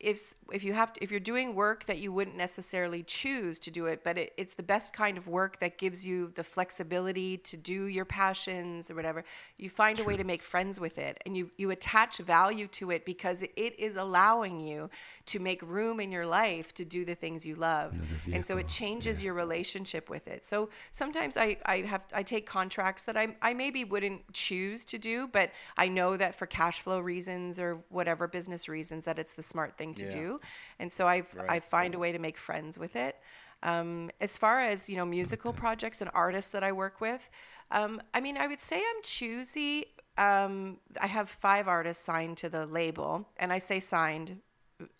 if 0.00 0.34
if 0.52 0.62
you 0.62 0.72
have 0.72 0.92
to, 0.92 1.02
if 1.02 1.10
you're 1.10 1.20
doing 1.20 1.54
work 1.54 1.84
that 1.86 1.98
you 1.98 2.12
wouldn't 2.12 2.36
necessarily 2.36 3.02
choose 3.02 3.58
to 3.58 3.70
do 3.70 3.86
it, 3.86 4.04
but 4.04 4.16
it, 4.16 4.32
it's 4.36 4.54
the 4.54 4.62
best 4.62 4.92
kind 4.92 5.18
of 5.18 5.26
work 5.26 5.58
that 5.58 5.76
gives 5.76 6.06
you 6.06 6.30
the 6.36 6.44
flexibility 6.44 7.36
to 7.38 7.56
do 7.56 7.84
your 7.84 8.04
passions 8.04 8.90
or 8.90 8.94
whatever. 8.94 9.24
You 9.56 9.68
find 9.68 9.98
a 9.98 10.04
way 10.04 10.16
to 10.16 10.24
make 10.24 10.42
friends 10.42 10.78
with 10.78 10.98
it, 10.98 11.20
and 11.26 11.36
you 11.36 11.50
you 11.56 11.70
attach 11.70 12.18
value 12.18 12.68
to 12.68 12.92
it 12.92 13.04
because 13.04 13.42
it 13.42 13.78
is 13.78 13.96
allowing 13.96 14.60
you 14.60 14.88
to 15.26 15.40
make 15.40 15.60
room 15.62 15.98
in 15.98 16.12
your 16.12 16.26
life 16.26 16.72
to 16.74 16.84
do 16.84 17.04
the 17.04 17.16
things 17.16 17.44
you 17.44 17.56
love, 17.56 17.92
and 18.32 18.44
so 18.46 18.56
it 18.56 18.68
changes 18.68 19.24
your 19.24 19.34
relationship 19.34 20.08
with 20.08 20.28
it. 20.28 20.44
So 20.44 20.68
sometimes 20.92 21.36
I 21.36 21.56
I 21.66 21.78
have 21.78 22.04
I 22.14 22.22
take 22.22 22.46
contracts 22.46 23.02
that 23.04 23.16
I 23.16 23.34
I 23.42 23.52
maybe 23.52 23.84
wouldn't 23.84 24.32
choose 24.32 24.84
to 24.86 24.98
do, 24.98 25.26
but 25.26 25.50
I 25.76 25.88
know 25.88 26.16
that 26.16 26.36
for 26.36 26.46
cash 26.46 26.82
flow 26.82 27.00
reasons 27.00 27.58
or 27.58 27.80
whatever 27.88 28.28
business 28.28 28.68
reasons 28.68 29.04
that 29.06 29.18
it's 29.18 29.32
the 29.32 29.42
smart 29.42 29.67
thing 29.76 29.94
to 29.94 30.06
Yeah. 30.06 30.06
do. 30.06 30.40
And 30.78 30.92
so 30.92 31.06
I 31.06 31.22
I 31.48 31.58
Right, 31.58 31.60
find 31.60 31.94
a 31.94 31.98
way 31.98 32.12
to 32.12 32.18
make 32.18 32.36
friends 32.38 32.78
with 32.78 32.96
it. 32.96 33.16
Um, 33.62 34.10
as 34.20 34.36
far 34.36 34.60
as 34.60 34.88
you 34.88 34.96
know, 34.96 35.04
musical 35.04 35.52
projects 35.52 36.00
and 36.00 36.10
artists 36.14 36.50
that 36.52 36.62
I 36.62 36.72
work 36.72 37.00
with, 37.00 37.28
um, 37.70 38.00
I 38.14 38.20
mean, 38.20 38.36
I 38.36 38.46
would 38.46 38.60
say 38.60 38.76
I'm 38.78 39.02
choosy. 39.02 39.86
Um, 40.16 40.78
I 41.00 41.06
have 41.06 41.28
five 41.28 41.68
artists 41.68 42.04
signed 42.04 42.36
to 42.38 42.48
the 42.48 42.66
label, 42.66 43.28
and 43.36 43.52
I 43.52 43.58
say 43.58 43.80
signed 43.80 44.40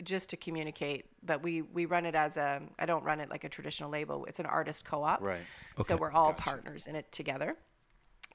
just 0.03 0.29
to 0.29 0.37
communicate. 0.37 1.05
But 1.23 1.41
we 1.41 1.61
we 1.61 1.85
run 1.85 2.05
it 2.05 2.15
as 2.15 2.37
a. 2.37 2.61
I 2.77 2.85
don't 2.85 3.03
run 3.03 3.19
it 3.19 3.29
like 3.29 3.43
a 3.43 3.49
traditional 3.49 3.89
label. 3.89 4.25
It's 4.25 4.39
an 4.39 4.45
artist 4.45 4.85
co-op. 4.85 5.21
Right. 5.21 5.47
So 5.79 5.95
we're 5.95 6.11
all 6.11 6.33
partners 6.33 6.87
in 6.87 6.95
it 6.95 7.11
together 7.11 7.55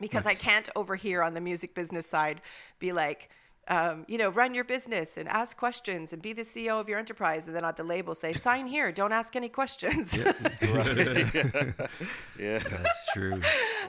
because 0.00 0.26
I 0.26 0.34
can't 0.34 0.68
over 0.76 0.96
here 0.96 1.22
on 1.22 1.34
the 1.34 1.40
music 1.40 1.74
business 1.74 2.06
side 2.06 2.40
be 2.78 2.92
like, 2.92 3.30
um, 3.68 4.04
you 4.08 4.18
know, 4.18 4.28
run 4.28 4.54
your 4.54 4.64
business 4.64 5.16
and 5.16 5.28
ask 5.28 5.56
questions 5.56 6.12
and 6.12 6.20
be 6.20 6.32
the 6.32 6.42
CEO 6.42 6.78
of 6.78 6.88
your 6.88 6.98
enterprise, 6.98 7.46
and 7.46 7.56
then 7.56 7.64
at 7.64 7.76
the 7.76 7.84
label 7.84 8.14
say, 8.14 8.32
sign 8.32 8.66
here, 8.66 8.92
don't 8.92 9.12
ask 9.12 9.36
any 9.36 9.48
questions. 9.48 10.16
Yeah. 10.16 10.32
That's 12.38 13.12
true. 13.12 13.40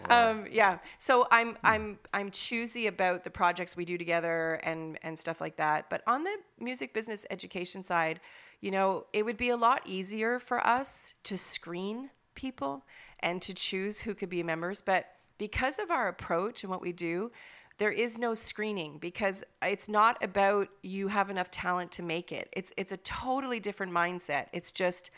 um, 0.10 0.46
yeah. 0.52 0.80
So 0.98 1.28
I'm 1.32 1.58
I'm 1.64 2.00
I'm 2.14 2.32
choosy 2.32 2.88
about 2.88 3.24
the 3.24 3.30
projects 3.30 3.76
we 3.76 3.86
do 3.86 3.98
together 3.98 4.60
and 4.64 4.98
and 5.04 5.18
stuff 5.18 5.42
like 5.42 5.58
that. 5.58 5.90
But 5.90 6.02
on 6.08 6.24
the 6.24 6.36
music 6.60 6.94
business 6.94 7.26
education 7.30 7.84
side, 7.84 8.22
you 8.62 8.72
know, 8.72 9.06
it 9.14 9.26
would 9.26 9.38
be 9.38 9.50
a 9.50 9.58
lot 9.58 9.82
easier 9.86 10.40
for 10.40 10.66
us 10.66 11.16
to 11.24 11.38
screen 11.38 12.10
people 12.36 12.86
and 13.20 13.42
to 13.42 13.54
choose 13.54 14.02
who 14.02 14.14
could 14.14 14.30
be 14.30 14.44
members. 14.44 14.82
But 14.82 15.08
because 15.38 15.80
of 15.80 15.92
our 15.92 16.08
approach 16.08 16.64
and 16.64 16.72
what 16.72 16.82
we 16.82 16.92
do, 16.92 17.32
there 17.78 17.92
is 17.92 18.18
no 18.18 18.34
screening 18.34 18.98
because 19.00 19.44
it's 19.62 19.90
not 19.90 20.24
about 20.24 20.70
you 20.82 21.08
have 21.10 21.30
enough 21.30 21.52
talent 21.52 21.92
to 21.94 22.04
make 22.04 22.32
it. 22.32 22.50
It's 22.54 22.72
it's 22.78 22.92
a 22.92 22.98
totally 22.98 23.60
different 23.60 23.92
mindset. 23.92 24.48
It's 24.54 24.72
just 24.72 25.12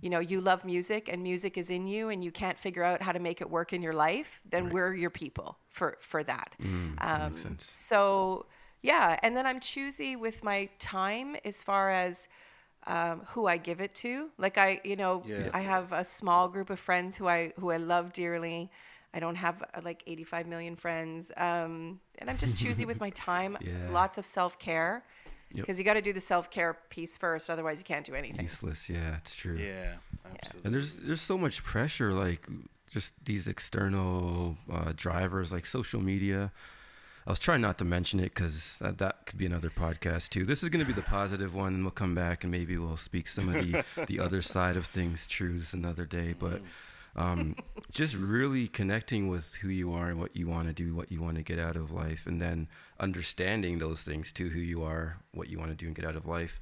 you 0.00 0.10
know 0.10 0.20
you 0.20 0.40
love 0.40 0.64
music 0.64 1.08
and 1.12 1.22
music 1.22 1.58
is 1.58 1.70
in 1.70 1.86
you 1.86 2.08
and 2.08 2.22
you 2.22 2.30
can't 2.30 2.56
figure 2.56 2.84
out 2.84 3.02
how 3.02 3.10
to 3.12 3.18
make 3.18 3.40
it 3.40 3.50
work 3.50 3.72
in 3.72 3.82
your 3.82 3.92
life 3.94 4.40
then 4.48 4.68
we're 4.70 4.94
your 4.94 5.10
people 5.10 5.58
for 5.68 5.96
for 5.98 6.22
that 6.22 6.54
um, 7.00 7.34
so 7.58 8.46
yeah 8.80 9.18
and 9.24 9.36
then 9.36 9.44
i'm 9.44 9.58
choosy 9.58 10.14
with 10.14 10.44
my 10.44 10.68
time 10.78 11.34
as 11.44 11.64
far 11.64 11.90
as 11.90 12.28
um, 12.86 13.22
who 13.30 13.46
i 13.48 13.56
give 13.56 13.80
it 13.80 13.92
to 13.96 14.30
like 14.38 14.56
i 14.56 14.80
you 14.84 14.94
know 14.94 15.24
Yeah. 15.26 15.50
i 15.52 15.62
have 15.62 15.90
a 15.90 16.04
small 16.04 16.46
group 16.48 16.70
of 16.70 16.78
friends 16.78 17.16
who 17.16 17.26
i 17.26 17.52
who 17.58 17.70
i 17.72 17.76
love 17.76 18.12
dearly 18.12 18.70
i 19.14 19.20
don't 19.20 19.36
have 19.36 19.62
uh, 19.62 19.80
like 19.84 20.02
85 20.06 20.46
million 20.46 20.76
friends 20.76 21.32
um, 21.36 22.00
and 22.18 22.28
i'm 22.30 22.38
just 22.38 22.56
choosy 22.56 22.84
with 22.84 23.00
my 23.00 23.10
time 23.30 23.56
Yeah. 23.60 23.72
lots 23.90 24.18
of 24.18 24.24
self-care 24.24 25.02
Yep. 25.50 25.62
because 25.64 25.78
you 25.78 25.84
got 25.84 25.94
to 25.94 26.02
do 26.02 26.12
the 26.12 26.20
self-care 26.20 26.76
piece 26.90 27.16
first 27.16 27.48
otherwise 27.48 27.78
you 27.80 27.84
can't 27.84 28.04
do 28.04 28.14
anything 28.14 28.42
Useless. 28.42 28.90
Yeah, 28.90 29.16
it's 29.16 29.34
true. 29.34 29.56
Yeah. 29.56 29.94
Absolutely. 30.34 30.60
And 30.66 30.74
there's 30.74 30.96
there's 30.98 31.22
so 31.22 31.38
much 31.38 31.64
pressure, 31.64 32.12
like 32.12 32.46
just 32.90 33.14
these 33.24 33.48
external 33.48 34.58
uh, 34.70 34.92
drivers, 34.94 35.50
like 35.52 35.64
social 35.64 36.02
media. 36.02 36.52
I 37.26 37.30
was 37.30 37.38
trying 37.38 37.60
not 37.62 37.78
to 37.78 37.84
mention 37.86 38.20
it 38.20 38.34
because 38.34 38.76
that, 38.80 38.98
that 38.98 39.24
could 39.26 39.38
be 39.38 39.46
another 39.46 39.70
podcast 39.70 40.28
too. 40.30 40.44
This 40.44 40.62
is 40.62 40.68
going 40.68 40.84
to 40.84 40.86
be 40.86 40.92
the 40.94 41.02
positive 41.02 41.54
one, 41.54 41.72
and 41.74 41.82
we'll 41.82 41.90
come 41.92 42.14
back 42.14 42.44
and 42.44 42.50
maybe 42.50 42.76
we'll 42.76 42.96
speak 42.98 43.26
some 43.28 43.48
of 43.48 43.54
the 43.54 43.84
the 44.06 44.20
other 44.20 44.42
side 44.42 44.76
of 44.76 44.84
things, 44.86 45.26
truths, 45.26 45.72
another 45.72 46.04
day. 46.04 46.34
But 46.38 46.60
um, 47.18 47.56
just 47.90 48.14
really 48.14 48.68
connecting 48.68 49.26
with 49.26 49.56
who 49.56 49.68
you 49.68 49.92
are 49.92 50.08
and 50.08 50.20
what 50.20 50.36
you 50.36 50.46
want 50.46 50.68
to 50.68 50.72
do, 50.72 50.94
what 50.94 51.10
you 51.10 51.20
want 51.20 51.36
to 51.36 51.42
get 51.42 51.58
out 51.58 51.74
of 51.74 51.90
life, 51.90 52.26
and 52.28 52.40
then 52.40 52.68
understanding 53.00 53.80
those 53.80 54.02
things 54.02 54.32
too, 54.32 54.50
who 54.50 54.60
you 54.60 54.84
are, 54.84 55.18
what 55.34 55.50
you 55.50 55.58
want 55.58 55.70
to 55.70 55.76
do 55.76 55.86
and 55.86 55.96
get 55.96 56.04
out 56.04 56.14
of 56.14 56.26
life. 56.26 56.60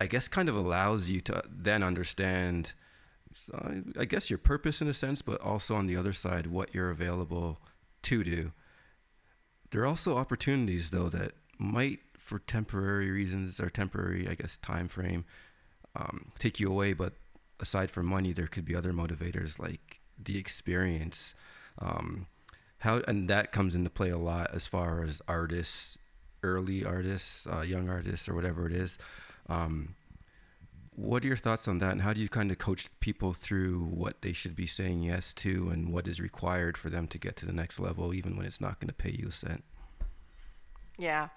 I 0.00 0.06
guess 0.06 0.28
kind 0.28 0.48
of 0.48 0.56
allows 0.56 1.10
you 1.10 1.20
to 1.22 1.42
then 1.46 1.82
understand, 1.82 2.72
I 3.98 4.06
guess 4.06 4.30
your 4.30 4.38
purpose 4.38 4.80
in 4.80 4.88
a 4.88 4.94
sense, 4.94 5.20
but 5.20 5.42
also 5.42 5.74
on 5.74 5.86
the 5.86 5.96
other 5.96 6.14
side, 6.14 6.46
what 6.46 6.74
you're 6.74 6.90
available 6.90 7.60
to 8.02 8.24
do. 8.24 8.52
There 9.70 9.82
are 9.82 9.86
also 9.86 10.16
opportunities 10.16 10.88
though 10.88 11.10
that 11.10 11.32
might, 11.58 12.00
for 12.16 12.38
temporary 12.38 13.10
reasons 13.10 13.60
or 13.60 13.68
temporary, 13.68 14.26
I 14.26 14.34
guess, 14.34 14.56
time 14.56 14.88
frame, 14.88 15.26
um, 15.94 16.32
take 16.38 16.58
you 16.60 16.70
away. 16.70 16.94
But 16.94 17.12
aside 17.60 17.90
from 17.90 18.06
money, 18.06 18.32
there 18.32 18.46
could 18.46 18.64
be 18.64 18.74
other 18.74 18.92
motivators 18.92 19.58
like 19.58 20.00
the 20.22 20.38
experience. 20.38 21.34
Um, 21.78 22.26
how 22.78 23.02
and 23.08 23.28
that 23.28 23.52
comes 23.52 23.74
into 23.74 23.90
play 23.90 24.10
a 24.10 24.18
lot 24.18 24.50
as 24.52 24.66
far 24.66 25.02
as 25.02 25.22
artists, 25.26 25.98
early 26.42 26.84
artists, 26.84 27.46
uh, 27.46 27.60
young 27.60 27.88
artists, 27.88 28.28
or 28.28 28.34
whatever 28.34 28.66
it 28.66 28.72
is. 28.72 28.98
Um, 29.48 29.94
what 30.94 31.22
are 31.24 31.26
your 31.26 31.36
thoughts 31.36 31.68
on 31.68 31.78
that, 31.78 31.92
and 31.92 32.02
how 32.02 32.12
do 32.14 32.20
you 32.20 32.28
kind 32.28 32.50
of 32.50 32.58
coach 32.58 32.88
people 33.00 33.34
through 33.34 33.80
what 33.80 34.22
they 34.22 34.32
should 34.32 34.56
be 34.56 34.66
saying 34.66 35.02
yes 35.02 35.34
to, 35.34 35.68
and 35.68 35.92
what 35.92 36.08
is 36.08 36.20
required 36.20 36.78
for 36.78 36.88
them 36.88 37.06
to 37.08 37.18
get 37.18 37.36
to 37.36 37.46
the 37.46 37.52
next 37.52 37.78
level, 37.78 38.14
even 38.14 38.36
when 38.36 38.46
it's 38.46 38.60
not 38.60 38.80
going 38.80 38.88
to 38.88 38.94
pay 38.94 39.10
you 39.10 39.28
a 39.28 39.32
cent? 39.32 39.62
Yeah, 40.98 41.28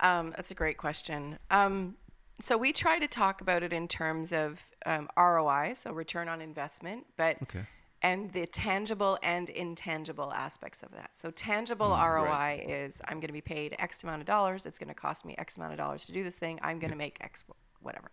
um, 0.00 0.32
that's 0.34 0.50
a 0.50 0.54
great 0.54 0.78
question. 0.78 1.38
Um, 1.50 1.96
so 2.40 2.56
we 2.56 2.72
try 2.72 2.98
to 2.98 3.06
talk 3.06 3.40
about 3.40 3.62
it 3.62 3.72
in 3.72 3.88
terms 3.88 4.32
of 4.32 4.60
um, 4.86 5.08
ROI, 5.16 5.72
so 5.74 5.92
return 5.92 6.28
on 6.28 6.40
investment, 6.40 7.06
but 7.16 7.36
Okay. 7.42 7.64
and 8.02 8.32
the 8.32 8.46
tangible 8.46 9.18
and 9.22 9.48
intangible 9.50 10.32
aspects 10.32 10.82
of 10.82 10.90
that. 10.92 11.14
So 11.14 11.30
tangible 11.30 11.90
Mm, 11.90 12.14
ROI 12.14 12.24
right. 12.28 12.68
is 12.68 13.00
I'm 13.06 13.18
going 13.20 13.28
to 13.28 13.32
be 13.32 13.40
paid 13.40 13.76
X 13.78 14.02
amount 14.02 14.22
of 14.22 14.26
dollars. 14.26 14.66
It's 14.66 14.78
going 14.78 14.88
to 14.88 14.94
cost 14.94 15.24
me 15.24 15.34
X 15.38 15.56
amount 15.56 15.72
of 15.72 15.78
dollars 15.78 16.06
to 16.06 16.12
do 16.12 16.24
this 16.24 16.38
thing. 16.38 16.58
I'm 16.62 16.78
going 16.80 16.90
to 16.90 16.96
make 16.96 17.18
X 17.20 17.44
whatever. 17.80 18.10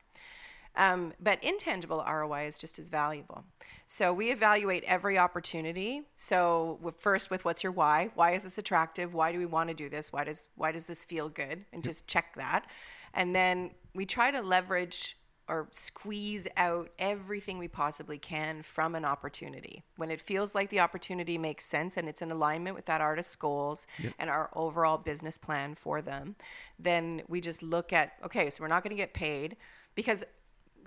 Um, 0.75 1.13
but 1.19 1.43
intangible 1.43 2.05
ROI 2.07 2.45
is 2.45 2.57
just 2.59 2.77
as 2.77 2.89
valuable. 2.89 3.43
So 3.87 4.13
we 4.13 4.29
evaluate 4.31 4.83
every 4.85 5.17
opportunity. 5.17 6.03
So 6.15 6.79
first, 6.97 7.31
with 7.31 7.43
what's 7.43 7.63
your 7.63 7.71
why? 7.71 8.11
Why 8.13 8.31
is 8.33 8.43
this 8.43 8.59
attractive? 8.59 9.13
Why 9.15 9.31
do 9.31 9.39
we 9.39 9.47
want 9.47 9.69
to 9.69 9.73
do 9.73 9.89
this? 9.89 10.13
Why 10.13 10.23
does 10.23 10.47
why 10.55 10.71
does 10.71 10.85
this 10.85 11.03
feel 11.03 11.27
good? 11.27 11.65
And 11.73 11.83
just 11.83 12.07
check 12.07 12.35
that. 12.35 12.67
And 13.13 13.35
then 13.35 13.71
we 13.93 14.05
try 14.05 14.31
to 14.31 14.41
leverage 14.41 15.17
or 15.49 15.67
squeeze 15.71 16.47
out 16.57 16.91
everything 16.99 17.57
we 17.57 17.67
possibly 17.67 18.19
can 18.19 18.61
from 18.61 18.93
an 18.93 19.03
opportunity. 19.03 19.83
When 19.97 20.11
it 20.11 20.21
feels 20.21 20.53
like 20.53 20.69
the 20.69 20.79
opportunity 20.79 21.39
makes 21.39 21.65
sense 21.65 21.97
and 21.97 22.07
it's 22.07 22.21
in 22.21 22.31
alignment 22.31 22.75
with 22.75 22.85
that 22.85 23.01
artist's 23.01 23.35
goals 23.35 23.87
and 24.19 24.29
our 24.29 24.51
overall 24.53 24.99
business 24.99 25.39
plan 25.39 25.73
for 25.73 26.03
them, 26.03 26.35
then 26.77 27.23
we 27.27 27.41
just 27.41 27.63
look 27.63 27.91
at 27.91 28.13
okay, 28.23 28.49
so 28.51 28.63
we're 28.63 28.67
not 28.67 28.83
going 28.83 28.95
to 28.95 29.01
get 29.01 29.13
paid 29.13 29.57
because 29.95 30.23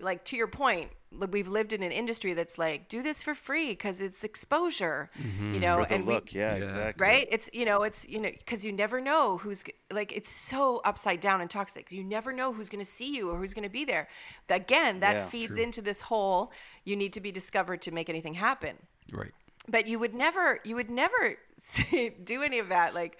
like 0.02 0.24
to 0.26 0.36
your 0.36 0.48
point, 0.48 0.90
we've 1.30 1.48
lived 1.48 1.72
in 1.72 1.82
an 1.82 1.92
industry 1.92 2.32
that's 2.32 2.56
like 2.58 2.88
do 2.88 3.02
this 3.02 3.22
for 3.22 3.34
free 3.34 3.70
because 3.70 4.00
it's 4.00 4.24
exposure, 4.24 5.10
you 5.16 5.24
mm-hmm. 5.24 5.60
know, 5.60 5.76
For 5.82 5.88
the 5.88 5.94
and 5.94 6.06
we, 6.06 6.14
yeah, 6.30 6.56
Yeah. 6.56 6.64
exactly. 6.64 7.06
right 7.06 7.28
it's 7.30 7.50
you 7.52 7.64
know 7.64 7.82
it's 7.82 8.08
you 8.08 8.18
know 8.20 8.30
because 8.30 8.64
you 8.64 8.72
never 8.72 9.00
know 9.00 9.36
who's 9.38 9.62
like 9.92 10.10
it's 10.12 10.28
so 10.30 10.80
upside 10.84 11.20
down 11.20 11.40
and 11.40 11.50
toxic 11.50 11.92
you 11.92 12.02
never 12.02 12.32
know 12.32 12.52
who's 12.52 12.68
going 12.70 12.82
to 12.84 12.90
see 12.90 13.14
you 13.14 13.30
or 13.30 13.36
who's 13.38 13.52
going 13.54 13.62
to 13.64 13.68
be 13.70 13.84
there 13.84 14.08
again 14.48 15.00
that 15.00 15.14
Yeah, 15.16 15.26
feeds 15.26 15.54
true. 15.54 15.62
into 15.64 15.82
this 15.82 16.00
whole 16.00 16.50
you 16.84 16.96
need 16.96 17.12
to 17.12 17.20
be 17.20 17.30
discovered 17.30 17.82
to 17.82 17.90
make 17.92 18.08
anything 18.08 18.34
happen 18.34 18.76
Right. 19.12 19.32
but 19.68 19.86
you 19.86 19.98
would 19.98 20.14
never 20.14 20.60
you 20.64 20.76
would 20.76 20.90
never 20.90 21.36
say, 21.58 22.10
do 22.10 22.42
any 22.42 22.58
of 22.58 22.68
that 22.70 22.94
like 22.94 23.18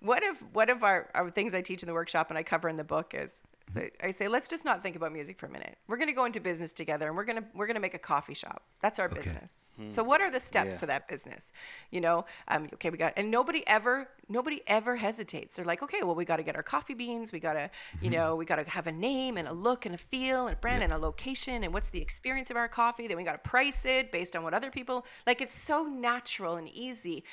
one 0.00 0.24
of 0.24 0.38
one 0.54 0.68
of 0.70 0.82
our, 0.82 1.10
our 1.14 1.30
things 1.30 1.54
I 1.54 1.60
teach 1.60 1.82
in 1.82 1.86
the 1.86 1.92
workshop 1.94 2.30
and 2.30 2.38
I 2.38 2.42
cover 2.42 2.68
in 2.68 2.76
the 2.76 2.84
book 2.84 3.14
is 3.16 3.42
So 3.66 3.88
I 4.02 4.10
say, 4.10 4.28
let's 4.28 4.48
just 4.48 4.64
not 4.64 4.82
think 4.82 4.96
about 4.96 5.12
music 5.12 5.38
for 5.38 5.46
a 5.46 5.50
minute. 5.50 5.76
We're 5.86 5.96
going 5.96 6.08
to 6.08 6.14
go 6.14 6.24
into 6.24 6.40
business 6.40 6.72
together, 6.72 7.06
and 7.08 7.16
we're 7.16 7.24
going 7.24 7.36
to 7.38 7.44
we're 7.54 7.66
going 7.66 7.76
to 7.76 7.80
make 7.80 7.94
a 7.94 7.98
coffee 7.98 8.34
shop. 8.34 8.62
That's 8.80 8.98
our 8.98 9.08
business. 9.08 9.66
So 9.88 10.02
what 10.04 10.20
are 10.20 10.30
the 10.30 10.40
steps 10.40 10.74
Yeah. 10.76 10.80
to 10.80 10.86
that 10.86 11.08
business? 11.08 11.52
You 11.90 12.00
know, 12.00 12.24
um, 12.48 12.68
okay, 12.74 12.90
we 12.90 12.98
got, 12.98 13.12
and 13.16 13.30
nobody 13.30 13.62
ever 13.66 14.08
nobody 14.28 14.62
ever 14.66 14.96
hesitates. 14.96 15.56
They're 15.56 15.64
like, 15.64 15.82
okay, 15.82 16.02
well, 16.02 16.14
we 16.14 16.24
got 16.24 16.36
to 16.36 16.42
get 16.42 16.56
our 16.56 16.62
coffee 16.62 16.94
beans. 16.94 17.32
We 17.32 17.40
got 17.40 17.52
to, 17.54 17.70
you 18.00 18.08
know, 18.10 18.34
we 18.36 18.44
got 18.44 18.56
to 18.56 18.64
have 18.70 18.86
a 18.86 18.92
name 18.92 19.36
and 19.36 19.46
a 19.46 19.52
look 19.52 19.84
and 19.86 19.94
a 19.94 19.98
feel 19.98 20.46
and 20.46 20.56
a 20.56 20.60
brand 20.60 20.82
and 20.82 20.92
a 20.92 20.98
location 20.98 21.64
and 21.64 21.72
what's 21.74 21.90
the 21.90 22.00
experience 22.00 22.50
of 22.50 22.56
our 22.56 22.68
coffee. 22.68 23.06
Then 23.08 23.16
we 23.16 23.24
got 23.24 23.32
to 23.42 23.50
price 23.50 23.84
it 23.84 24.10
based 24.12 24.34
on 24.36 24.42
what 24.42 24.54
other 24.54 24.70
people 24.70 25.04
like. 25.26 25.40
It's 25.40 25.54
so 25.54 25.84
natural 25.84 26.54
and 26.56 26.68
easy 26.68 27.24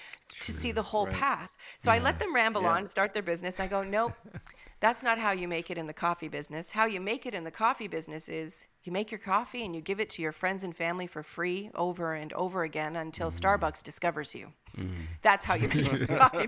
to 0.41 0.51
see 0.53 0.71
the 0.71 0.81
whole 0.83 1.07
path. 1.07 1.49
So 1.77 1.91
I 1.91 1.99
let 1.99 2.19
them 2.19 2.33
ramble 2.35 2.63
Yeah. 2.63 2.71
on, 2.73 2.87
start 2.87 3.13
their 3.13 3.23
business. 3.23 3.59
I 3.59 3.67
go, 3.67 3.83
nope. 3.83 4.13
That's 4.79 5.03
not 5.03 5.17
how 5.17 5.31
you 5.31 5.47
make 5.47 5.69
it 5.69 5.77
in 5.77 5.87
the 5.87 5.93
coffee 5.93 6.29
business. 6.29 6.71
How 6.71 6.85
you 6.85 7.01
make 7.01 7.25
it 7.25 7.33
in 7.33 7.43
the 7.43 7.51
coffee 7.51 7.87
business 7.87 8.29
is 8.29 8.69
you 8.89 8.93
make 8.93 9.11
your 9.11 9.19
coffee 9.19 9.63
and 9.65 9.75
you 9.75 9.81
give 9.81 9.99
it 9.99 10.09
to 10.09 10.21
your 10.23 10.31
friends 10.31 10.63
and 10.63 10.75
family 10.75 11.05
for 11.05 11.21
free 11.21 11.69
over 11.75 12.13
and 12.15 12.33
over 12.33 12.63
again 12.63 12.95
until 12.95 13.27
Starbucks 13.29 13.83
discovers 13.83 14.33
you. 14.33 14.51
That's 15.21 15.45
how 15.45 15.55
you 15.55 15.67
make 15.67 15.85
it 15.93 16.09
in 16.09 16.17
coffee. 16.23 16.47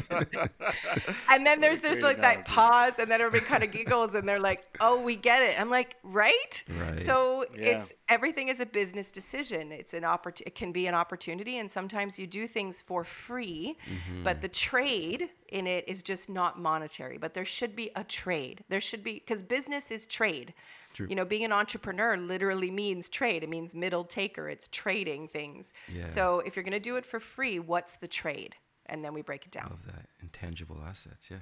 And 1.30 1.46
then 1.46 1.60
there's 1.62 1.82
there's 1.82 2.02
like 2.02 2.22
that 2.22 2.46
pause 2.46 2.98
and 2.98 3.12
then 3.12 3.20
everybody 3.22 3.44
kind 3.46 3.64
of 3.64 3.72
giggles 3.72 4.16
and 4.16 4.28
they're 4.28 4.40
like, 4.40 4.62
"Oh, 4.80 5.02
we 5.02 5.16
get 5.18 5.42
it." 5.42 5.60
I'm 5.60 5.70
like, 5.70 5.98
"Right?" 6.04 6.64
Right. 6.80 6.98
So 6.98 7.46
Yeah. 7.54 7.72
it's 7.78 7.94
everything 8.10 8.48
is 8.48 8.60
a 8.60 8.66
business 8.66 9.12
decision. 9.12 9.72
It's 9.72 9.94
an 9.94 10.04
oppor- 10.04 10.42
it 10.46 10.56
can 10.56 10.72
be 10.72 10.88
an 10.88 10.96
opportunity 10.96 11.58
and 11.60 11.70
sometimes 11.70 12.18
you 12.18 12.26
do 12.26 12.48
things 12.48 12.80
for 12.80 13.04
free, 13.04 13.78
but 14.24 14.40
the 14.42 14.48
trade 14.50 15.30
in 15.50 15.68
it 15.68 15.84
is 15.88 16.02
just 16.02 16.30
not 16.30 16.58
monetary, 16.60 17.18
but 17.18 17.34
there 17.34 17.46
should 17.46 17.76
be 17.76 17.92
a 17.96 18.04
trade. 18.04 18.64
There 18.70 18.82
should 18.82 19.04
be 19.04 19.20
cuz 19.20 19.44
business 19.44 19.92
is 19.92 20.06
trade. 20.06 20.54
True. 21.02 21.08
You 21.10 21.16
know, 21.16 21.26
being 21.26 21.44
an 21.44 21.52
entrepreneur 21.52 22.18
literally 22.18 22.72
means 22.72 23.10
trade. 23.10 23.44
It 23.44 23.50
means 23.50 23.76
middle 23.76 24.04
taker. 24.04 24.50
It's 24.50 24.68
trading 24.68 25.28
things. 25.28 25.74
Yeah. 25.92 26.06
So 26.06 26.40
if 26.40 26.56
you're 26.56 26.64
going 26.64 26.72
to 26.74 26.80
do 26.80 26.96
it 26.98 27.06
for 27.06 27.20
free, 27.20 27.60
what's 27.60 27.98
the 27.98 28.08
trade? 28.08 28.56
And 28.88 29.04
then 29.04 29.14
we 29.14 29.22
break 29.22 29.46
it 29.46 29.52
down. 29.52 29.72
Of 29.72 29.86
that 29.86 30.08
intangible 30.22 30.78
assets, 30.86 31.30
yeah. 31.30 31.38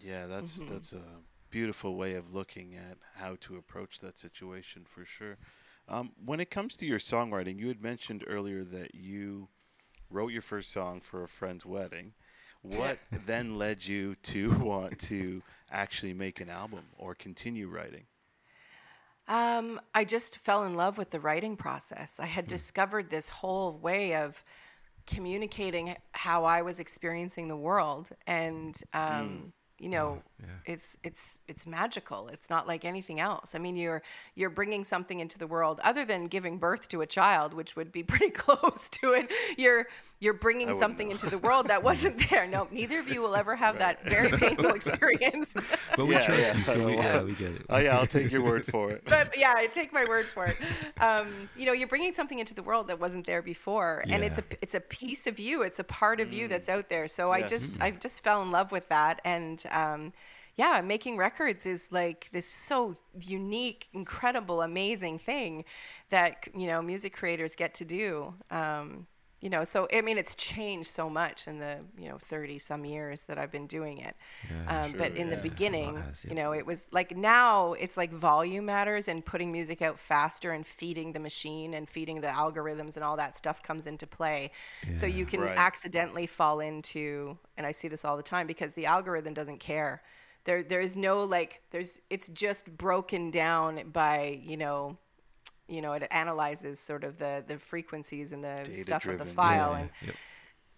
Yeah, 0.00 0.26
that's 0.26 0.58
Mm-hmm. 0.58 0.72
that's 0.74 0.92
a 0.92 1.02
beautiful 1.50 1.94
way 1.96 2.14
of 2.14 2.34
looking 2.34 2.74
at 2.74 2.98
how 3.16 3.36
to 3.40 3.56
approach 3.56 4.00
that 4.00 4.18
situation 4.18 4.84
for 4.84 5.04
sure. 5.04 5.36
Um, 5.88 6.12
when 6.24 6.40
it 6.40 6.50
comes 6.50 6.76
to 6.76 6.86
your 6.86 6.98
songwriting, 6.98 7.58
you 7.58 7.68
had 7.68 7.82
mentioned 7.82 8.24
earlier 8.26 8.64
that 8.64 8.94
you 8.94 9.48
wrote 10.10 10.32
your 10.32 10.42
first 10.42 10.72
song 10.72 11.00
for 11.00 11.22
a 11.22 11.28
friend's 11.28 11.64
wedding. 11.64 12.12
What 12.62 12.98
then 13.26 13.58
led 13.58 13.86
you 13.86 14.16
to 14.24 14.52
want 14.58 14.98
to 15.00 15.42
actually 15.70 16.14
make 16.14 16.40
an 16.40 16.48
album 16.50 16.86
or 16.96 17.14
continue 17.14 17.68
writing? 17.68 18.04
Um, 19.26 19.80
I 19.94 20.04
just 20.04 20.38
fell 20.38 20.64
in 20.64 20.74
love 20.74 20.98
with 20.98 21.10
the 21.10 21.20
writing 21.20 21.56
process. 21.56 22.20
I 22.20 22.26
had 22.26 22.46
discovered 22.46 23.10
this 23.10 23.28
whole 23.28 23.78
way 23.78 24.14
of 24.14 24.42
communicating 25.06 25.96
how 26.12 26.44
I 26.44 26.62
was 26.62 26.80
experiencing 26.80 27.48
the 27.48 27.56
world, 27.56 28.10
and 28.26 28.76
um, 28.92 29.52
you 29.78 29.88
know, 29.88 30.22
yeah 30.40 30.46
it's 30.66 30.96
it's 31.02 31.38
it's 31.48 31.66
magical. 31.66 32.28
It's 32.28 32.48
not 32.48 32.66
like 32.66 32.84
anything 32.84 33.20
else. 33.20 33.54
I 33.54 33.58
mean, 33.58 33.76
you're 33.76 34.02
you're 34.34 34.50
bringing 34.50 34.84
something 34.84 35.20
into 35.20 35.38
the 35.38 35.46
world 35.46 35.80
other 35.84 36.04
than 36.04 36.26
giving 36.26 36.58
birth 36.58 36.88
to 36.88 37.02
a 37.02 37.06
child, 37.06 37.54
which 37.54 37.76
would 37.76 37.92
be 37.92 38.02
pretty 38.12 38.30
close 38.30 38.88
to 38.90 39.12
it. 39.12 39.32
You're 39.56 39.86
you're 40.24 40.34
bringing 40.34 40.74
something 40.74 41.10
know. 41.10 41.10
into 41.10 41.28
the 41.28 41.38
world 41.38 41.68
that 41.68 41.82
wasn't 41.82 42.28
there. 42.30 42.46
No, 42.48 42.68
neither 42.70 42.98
of 43.00 43.08
you 43.08 43.22
will 43.22 43.36
ever 43.36 43.56
have 43.56 43.78
that 43.78 44.08
very 44.08 44.32
painful 44.34 44.72
experience. 44.72 45.54
But 45.96 46.06
we 46.06 46.18
Yeah, 46.18 46.18
trust 46.18 46.54
yeah, 46.54 46.54
you, 46.54 46.64
so 46.64 46.84
we, 46.84 46.96
yeah, 46.96 47.22
we 47.22 47.34
get 47.34 47.52
it. 47.52 47.66
Oh 47.68 47.78
yeah, 47.78 47.98
I'll 47.98 48.06
take 48.06 48.30
your 48.30 48.42
word 48.42 48.66
for 48.66 48.90
it. 48.90 49.04
but 49.08 49.28
yeah, 49.36 49.54
I 49.56 49.66
take 49.66 49.92
my 49.92 50.04
word 50.04 50.30
for 50.30 50.48
it. 50.48 50.58
Um, 50.98 51.48
you 51.54 51.66
know, 51.66 51.72
you're 51.72 51.88
bringing 51.88 52.12
something 52.12 52.38
into 52.38 52.54
the 52.54 52.62
world 52.62 52.88
that 52.88 52.98
wasn't 53.00 53.26
there 53.26 53.42
before, 53.42 54.06
and 54.10 54.24
it's 54.24 54.38
a 54.38 54.44
it's 54.62 54.74
a 54.74 54.80
piece 54.80 55.26
of 55.26 55.38
you. 55.38 55.62
It's 55.62 55.78
a 55.78 55.84
part 55.84 56.20
of 56.20 56.32
you 56.32 56.48
that's 56.48 56.68
out 56.68 56.88
there. 56.88 57.06
So 57.08 57.30
I 57.30 57.42
Yes. 57.42 57.42
just 57.42 57.76
I 57.80 57.90
just 57.90 58.24
fell 58.24 58.42
in 58.42 58.50
love 58.50 58.72
with 58.72 58.88
that, 58.88 59.20
and 59.24 59.62
um, 59.70 60.12
yeah, 60.56 60.80
making 60.80 61.16
records 61.16 61.66
is 61.66 61.92
like 61.92 62.28
this 62.32 62.46
so 62.48 62.96
unique, 63.20 63.88
incredible, 63.92 64.62
amazing 64.62 65.18
thing 65.18 65.64
that 66.10 66.48
you 66.56 66.66
know 66.66 66.80
music 66.80 67.12
creators 67.12 67.54
get 67.54 67.74
to 67.74 67.84
do. 67.84 68.34
Um, 68.50 69.06
you 69.44 69.50
know, 69.50 69.64
so 69.64 69.88
I 69.94 70.02
mean, 70.02 70.18
it's 70.18 70.34
changed 70.34 70.88
so 70.90 71.08
much 71.10 71.48
in 71.48 71.60
the 71.60 71.78
you 71.98 72.08
know 72.08 72.18
30 72.18 72.58
some 72.58 72.84
years 72.84 73.22
that 73.24 73.38
I've 73.38 73.52
been 73.52 73.68
doing 73.68 73.98
it. 73.98 74.16
Yeah, 74.50 74.66
um, 74.66 74.94
but 74.94 75.12
sure, 75.12 75.14
in 75.14 75.28
the 75.30 75.36
beginning, 75.36 76.06
has, 76.06 76.24
you 76.26 76.34
know, 76.34 76.52
it 76.52 76.66
was 76.66 76.88
like 76.92 77.16
now 77.16 77.74
it's 77.74 77.96
like 77.98 78.12
volume 78.12 78.66
matters 78.66 79.08
and 79.08 79.24
putting 79.24 79.52
music 79.52 79.82
out 79.82 79.98
faster 79.98 80.52
and 80.52 80.66
feeding 80.66 81.12
the 81.12 81.20
machine 81.20 81.74
and 81.74 81.88
feeding 81.88 82.22
the 82.22 82.28
algorithms 82.28 82.96
and 82.96 83.04
all 83.04 83.16
that 83.18 83.36
stuff 83.36 83.62
comes 83.62 83.86
into 83.86 84.06
play. 84.06 84.50
So 84.92 85.06
you 85.06 85.26
can 85.26 85.50
Right. 85.50 85.56
accidentally 85.56 86.26
fall 86.26 86.60
into, 86.60 87.38
and 87.58 87.66
I 87.66 87.72
see 87.72 87.88
this 87.88 88.04
all 88.04 88.16
the 88.16 88.22
time 88.22 88.46
because 88.46 88.72
the 88.72 88.86
algorithm 88.86 89.34
doesn't 89.34 89.60
care. 89.60 90.02
There, 90.44 90.62
there 90.62 90.80
is 90.80 90.96
no 90.96 91.24
like, 91.24 91.62
there's, 91.70 92.00
it's 92.10 92.28
just 92.30 92.76
broken 92.76 93.30
down 93.30 93.90
by, 93.92 94.40
you 94.44 94.56
know, 94.56 94.96
you 95.68 95.80
know, 95.80 95.92
it 95.92 96.06
analyzes 96.10 96.78
sort 96.78 97.04
of 97.04 97.18
the 97.18 97.44
the 97.46 97.58
frequencies 97.58 98.32
and 98.32 98.44
the 98.44 98.68
stuff 98.72 99.06
of 99.06 99.18
the 99.18 99.24
file 99.24 99.72
yeah, 99.72 99.78
and 99.80 99.90
yep. 100.04 100.14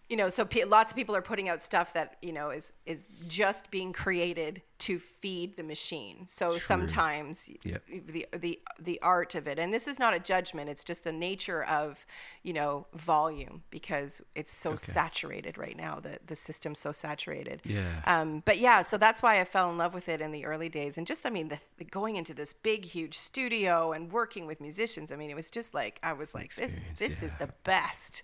you 0.09 0.16
know 0.16 0.29
so 0.29 0.44
pe- 0.44 0.64
lots 0.64 0.92
of 0.92 0.96
people 0.96 1.16
are 1.16 1.22
putting 1.22 1.49
out 1.49 1.62
stuff 1.62 1.92
that 1.92 2.16
you 2.22 2.33
know 2.33 2.51
is 2.51 2.72
is 2.87 3.09
just 3.27 3.70
being 3.70 3.92
created 3.92 4.62
to 4.79 4.99
feed 4.99 5.57
the 5.57 5.62
machine 5.62 6.27
so 6.27 6.57
sometimes 6.57 7.49
Yep. 7.65 7.83
the 8.09 8.27
the 8.37 8.61
the 8.79 9.01
art 9.03 9.35
of 9.35 9.47
it 9.47 9.59
and 9.59 9.73
this 9.73 9.89
is 9.89 9.99
not 9.99 10.15
a 10.15 10.19
judgment 10.19 10.69
it's 10.69 10.85
just 10.85 11.05
the 11.05 11.12
nature 11.12 11.65
of 11.65 12.05
you 12.43 12.53
know 12.53 12.87
volume 12.95 13.62
because 13.71 14.21
it's 14.35 14.53
so 14.53 14.75
saturated 14.75 15.57
right 15.59 15.77
now 15.77 15.99
the 16.01 16.19
the 16.27 16.37
system's 16.37 16.79
so 16.79 16.93
saturated 16.93 17.61
Yeah. 17.65 18.03
um, 18.07 18.43
but 18.45 18.59
yeah, 18.59 18.83
so 18.83 18.97
that's 18.99 19.23
why 19.23 19.41
I 19.41 19.45
fell 19.45 19.71
in 19.71 19.79
love 19.79 19.95
with 19.95 20.09
it 20.09 20.21
in 20.21 20.31
the 20.33 20.45
early 20.45 20.69
days, 20.69 20.99
and 20.99 21.07
just 21.07 21.25
I 21.27 21.31
mean, 21.31 21.49
the, 21.49 21.59
the 21.79 21.85
going 21.85 22.17
into 22.17 22.35
this 22.35 22.53
big, 22.53 22.85
huge 22.85 23.15
studio 23.17 23.93
and 23.93 24.11
working 24.12 24.47
with 24.47 24.61
musicians. 24.61 25.11
I 25.12 25.17
mean, 25.17 25.31
it 25.31 25.37
was 25.37 25.51
just 25.51 25.75
like 25.75 25.99
I 26.03 26.12
was 26.12 26.35
like, 26.35 26.55
this, 26.55 26.89
Experience, 26.89 26.99
this 27.01 27.23
is 27.23 27.33
yeah. 27.39 27.47
the 27.47 27.53
best, 27.65 28.23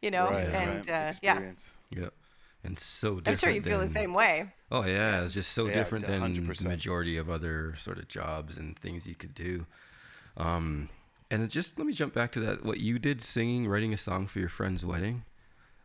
you 0.00 0.10
know. 0.10 0.30
Right, 0.30 0.46
and 0.46 0.86
right. 0.88 1.08
uh, 1.08 1.12
yeah, 1.22 1.50
Yep. 1.90 2.14
And 2.64 2.78
so 2.78 3.16
different. 3.16 3.28
I'm 3.28 3.34
sure 3.36 3.50
you 3.50 3.62
feel 3.62 3.80
the 3.80 3.88
same 3.88 4.14
way. 4.14 4.52
Oh 4.70 4.84
yeah, 4.86 5.24
it's 5.24 5.34
just 5.34 5.52
so 5.52 5.66
Yeah, 5.66 5.74
different 5.74 6.06
than 6.06 6.22
100%. 6.22 6.58
the 6.58 6.68
majority 6.68 7.16
of 7.16 7.28
other 7.28 7.74
sort 7.76 7.98
of 7.98 8.06
jobs 8.08 8.56
and 8.56 8.78
things 8.78 9.06
you 9.06 9.14
could 9.16 9.34
do. 9.34 9.66
Um, 10.36 10.88
and 11.30 11.48
just 11.50 11.76
let 11.78 11.86
me 11.86 11.92
jump 11.92 12.14
back 12.14 12.30
to 12.32 12.40
that. 12.40 12.64
What 12.64 12.78
you 12.78 12.98
did, 12.98 13.22
singing, 13.22 13.66
writing 13.68 13.92
a 13.92 13.96
song 13.98 14.26
for 14.26 14.38
your 14.38 14.48
friend's 14.48 14.84
wedding, 14.86 15.24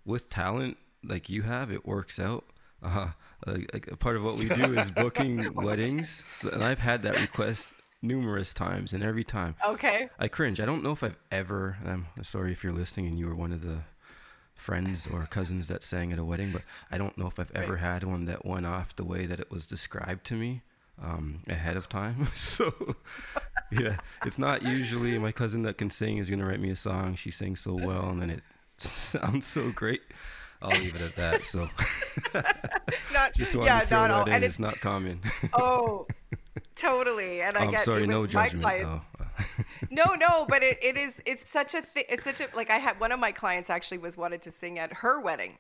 with 0.06 0.30
talent 0.30 0.78
like 1.04 1.30
you 1.30 1.42
have, 1.44 1.72
it 1.72 1.86
works 1.86 2.20
out. 2.20 2.46
Uh, 2.84 3.10
like, 3.46 3.88
a 3.92 3.98
part 3.98 4.16
of 4.16 4.24
what 4.24 4.38
we 4.38 4.48
do 4.50 4.78
is 4.78 4.92
booking 5.04 5.54
weddings, 5.56 6.26
so, 6.30 6.50
and 6.50 6.64
I've 6.64 6.80
had 6.80 7.02
that 7.04 7.20
request 7.20 7.74
numerous 8.04 8.54
times, 8.54 8.94
and 8.94 9.04
every 9.04 9.24
time 9.24 9.56
Okay. 9.68 10.10
I 10.20 10.28
cringe. 10.28 10.60
I 10.60 10.66
don't 10.66 10.84
know 10.84 10.92
if 10.92 11.04
I've 11.04 11.18
ever. 11.32 11.78
and 11.82 11.90
I'm 11.90 12.24
sorry 12.24 12.52
if 12.52 12.64
you're 12.64 12.74
listening 12.74 13.08
and 13.08 13.18
you 13.18 13.28
were 13.28 13.36
one 13.36 13.52
of 13.52 13.64
the 13.64 13.80
friends 14.58 15.08
or 15.08 15.26
cousins 15.28 15.68
that 15.70 15.84
sang 15.84 16.12
at 16.12 16.20
a 16.20 16.24
wedding, 16.26 16.52
but 16.52 16.64
I 16.92 16.98
don't 16.98 17.18
know 17.18 17.28
if 17.28 17.40
I've 17.40 17.52
ever 17.56 17.74
Right. 17.74 17.82
had 17.82 18.04
one 18.04 18.26
that 18.26 18.46
went 18.46 18.66
off 18.66 18.96
the 18.96 19.06
way 19.06 19.26
that 19.26 19.40
it 19.40 19.50
was 19.52 19.66
described 19.66 20.26
to 20.28 20.34
me 20.36 20.62
um, 21.02 21.42
ahead 21.48 21.78
of 21.78 21.88
time. 21.88 22.28
so, 22.34 22.96
yeah, 23.72 23.98
it's 24.26 24.40
not 24.40 24.64
usually 24.64 25.18
my 25.20 25.32
cousin 25.32 25.62
that 25.64 25.78
can 25.78 25.90
sing 25.90 26.18
is 26.18 26.30
going 26.30 26.40
to 26.40 26.46
write 26.46 26.60
me 26.60 26.70
a 26.72 26.76
song. 26.76 27.16
She 27.16 27.32
sings 27.32 27.60
so 27.62 27.74
well, 27.76 28.10
and 28.10 28.22
then 28.22 28.30
it 28.32 28.42
sounds 28.78 29.46
so 29.46 29.72
great. 29.72 30.02
I'll 30.60 30.72
leave 30.72 30.96
it 30.96 31.02
at 31.02 31.16
that. 31.18 31.46
So, 31.46 31.70
Not 33.14 33.34
just 33.36 33.54
yeah, 33.54 33.86
not 33.92 34.10
all, 34.10 34.24
and 34.28 34.44
It's 34.44 34.56
it's 34.56 34.60
not 34.60 34.80
common. 34.82 35.22
oh, 35.54 36.08
totally. 36.78 37.42
And 37.42 37.58
I 37.58 37.66
I'm 37.66 37.72
get 37.72 37.82
sorry, 37.82 38.08
no 38.08 38.22
my 38.22 38.28
judgment 38.28 38.64
clients- 38.64 39.12
though. 39.18 39.64
no, 39.90 40.14
no, 40.20 40.46
but 40.48 40.64
it, 40.64 40.78
it 40.84 40.98
is 40.98 41.22
it's 41.26 41.48
such 41.48 41.74
a 41.76 41.82
thing 41.82 42.06
it's 42.10 42.24
such 42.24 42.42
a 42.42 42.48
like 42.56 42.70
I 42.70 42.78
had 42.78 43.00
one 43.00 43.12
of 43.12 43.20
my 43.20 43.32
clients 43.32 43.70
actually 43.70 43.98
was 43.98 44.18
wanted 44.18 44.42
to 44.44 44.52
sing 44.52 44.80
at 44.80 44.94
her 44.94 45.20
wedding. 45.20 45.58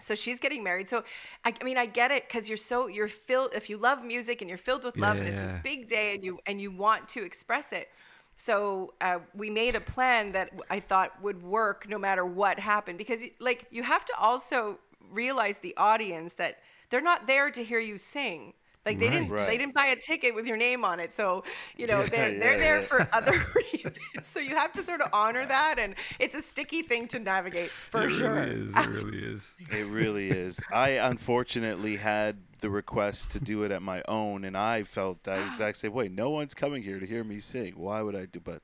So 0.00 0.14
she's 0.14 0.40
getting 0.40 0.64
married. 0.64 0.88
So 0.88 1.04
I, 1.44 1.52
I 1.60 1.64
mean 1.64 1.76
I 1.78 1.86
get 1.86 2.10
it 2.10 2.28
cuz 2.28 2.48
you're 2.48 2.56
so 2.56 2.86
you're 2.86 3.08
filled 3.08 3.54
if 3.54 3.68
you 3.70 3.76
love 3.76 4.04
music 4.04 4.40
and 4.40 4.48
you're 4.48 4.58
filled 4.58 4.84
with 4.84 4.96
love 4.96 5.18
and 5.18 5.28
it's 5.28 5.40
this 5.42 5.58
big 5.58 5.88
day 5.88 6.14
and 6.14 6.24
you 6.24 6.40
and 6.46 6.60
you 6.60 6.70
want 6.70 7.08
to 7.10 7.24
express 7.24 7.72
it. 7.72 7.88
So 8.36 8.94
uh, 9.02 9.18
we 9.34 9.50
made 9.50 9.74
a 9.74 9.80
plan 9.82 10.32
that 10.32 10.48
I 10.70 10.80
thought 10.80 11.20
would 11.22 11.42
work 11.42 11.86
no 11.86 11.98
matter 11.98 12.24
what 12.24 12.58
happened 12.58 12.96
because 12.96 13.22
like 13.38 13.66
you 13.70 13.82
have 13.82 14.06
to 14.06 14.14
also 14.18 14.78
realize 15.10 15.58
the 15.58 15.76
audience 15.76 16.32
that 16.34 16.60
they're 16.88 17.02
not 17.02 17.26
there 17.26 17.50
to 17.50 17.62
hear 17.62 17.80
you 17.80 17.98
sing. 17.98 18.54
Like 18.86 18.98
they 18.98 19.10
didn't 19.10 19.28
Right. 19.28 19.46
they 19.46 19.58
didn't 19.58 19.74
buy 19.74 19.86
a 19.86 19.96
ticket 19.96 20.34
with 20.34 20.46
your 20.46 20.56
name 20.56 20.84
on 20.84 21.00
it. 21.00 21.12
So, 21.12 21.44
you 21.76 21.86
know, 21.86 22.00
Yeah, 22.00 22.06
they're 22.06 22.32
yeah, 22.32 22.38
they're 22.38 22.58
there 22.58 22.80
yeah. 22.80 22.86
for 22.86 23.08
other 23.12 23.32
reasons. 23.72 23.98
So 24.22 24.40
you 24.40 24.56
have 24.56 24.72
to 24.72 24.82
sort 24.82 25.00
of 25.02 25.08
honor 25.12 25.44
that 25.46 25.78
and 25.78 25.94
it's 26.18 26.34
a 26.34 26.40
sticky 26.42 26.82
thing 26.82 27.06
to 27.08 27.18
navigate 27.18 27.70
for 27.70 28.04
it 28.06 28.10
sure. 28.10 28.30
really 28.32 28.50
is. 28.68 28.74
It 28.74 29.04
really 29.04 29.18
is. 29.34 29.56
It 29.70 29.86
really 29.86 30.30
is. 30.30 30.60
I 30.72 30.90
unfortunately 30.90 31.96
had 31.96 32.38
the 32.60 32.70
request 32.70 33.30
to 33.32 33.40
do 33.40 33.62
it 33.62 33.70
at 33.70 33.80
my 33.82 34.02
own, 34.06 34.44
and 34.44 34.54
I 34.56 34.82
felt 34.82 35.22
that 35.24 35.46
exact 35.48 35.78
same 35.78 35.92
way. 35.94 36.08
No 36.08 36.28
one's 36.28 36.52
coming 36.52 36.82
here 36.82 37.00
to 37.00 37.06
hear 37.06 37.24
me 37.24 37.40
sing. 37.40 37.72
Why 37.74 38.02
would 38.02 38.14
I 38.14 38.26
do? 38.26 38.38
But 38.40 38.60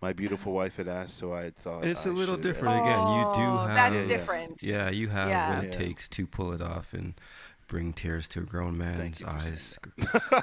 my 0.00 0.12
beautiful 0.12 0.52
wife 0.52 0.76
had 0.76 0.86
asked, 0.86 1.18
so 1.18 1.32
I 1.34 1.50
thought 1.50 1.84
It's 1.84 2.06
a 2.06 2.10
I 2.10 2.12
little 2.12 2.36
should, 2.36 2.46
uh, 2.46 2.48
different. 2.48 2.80
Again, 2.86 3.06
you 3.06 3.22
do 3.34 3.40
Oh, 3.42 3.56
have. 3.66 3.74
that's 3.74 3.94
Yeah, 3.96 4.00
yeah. 4.02 4.06
different. 4.06 4.62
Yeah, 4.62 4.90
you 4.90 5.08
have 5.08 5.28
Yeah. 5.28 5.54
what 5.56 5.64
it 5.64 5.72
Yeah. 5.72 5.78
takes 5.78 6.06
to 6.10 6.26
pull 6.28 6.52
it 6.52 6.60
off 6.62 6.92
and 6.92 7.14
bring 7.70 7.92
tears 7.92 8.26
to 8.26 8.40
a 8.40 8.42
grown 8.42 8.76
man's 8.76 9.20
you 9.20 9.26
for 9.28 9.40
saying 9.40 9.52
eyes. 9.52 9.78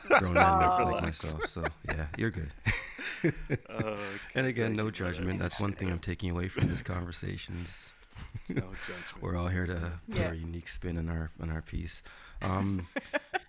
grown 0.19 0.33
man 0.33 0.91
like 0.91 1.03
myself. 1.09 1.45
So 1.45 1.65
yeah, 1.85 2.07
you're 2.17 2.31
good. 2.31 2.51
Uh, 3.69 3.95
and 4.35 4.47
again, 4.47 4.75
no 4.75 4.89
judgment. 4.89 5.39
That's 5.39 5.59
one 5.59 5.73
thing 5.73 5.91
I'm 5.91 5.99
taking 5.99 6.31
away 6.31 6.47
from 6.47 6.67
this 6.69 6.81
conversations. 6.81 7.93
no 8.47 8.55
judgment. 8.61 9.21
We're 9.21 9.35
all 9.35 9.49
here 9.49 9.67
to 9.67 9.99
put 10.09 10.19
Yeah. 10.19 10.27
our 10.29 10.33
unique 10.33 10.69
spin 10.69 10.97
on 10.97 11.09
our 11.09 11.29
on 11.41 11.49
our 11.51 11.61
piece. 11.61 12.01
Um, 12.41 12.87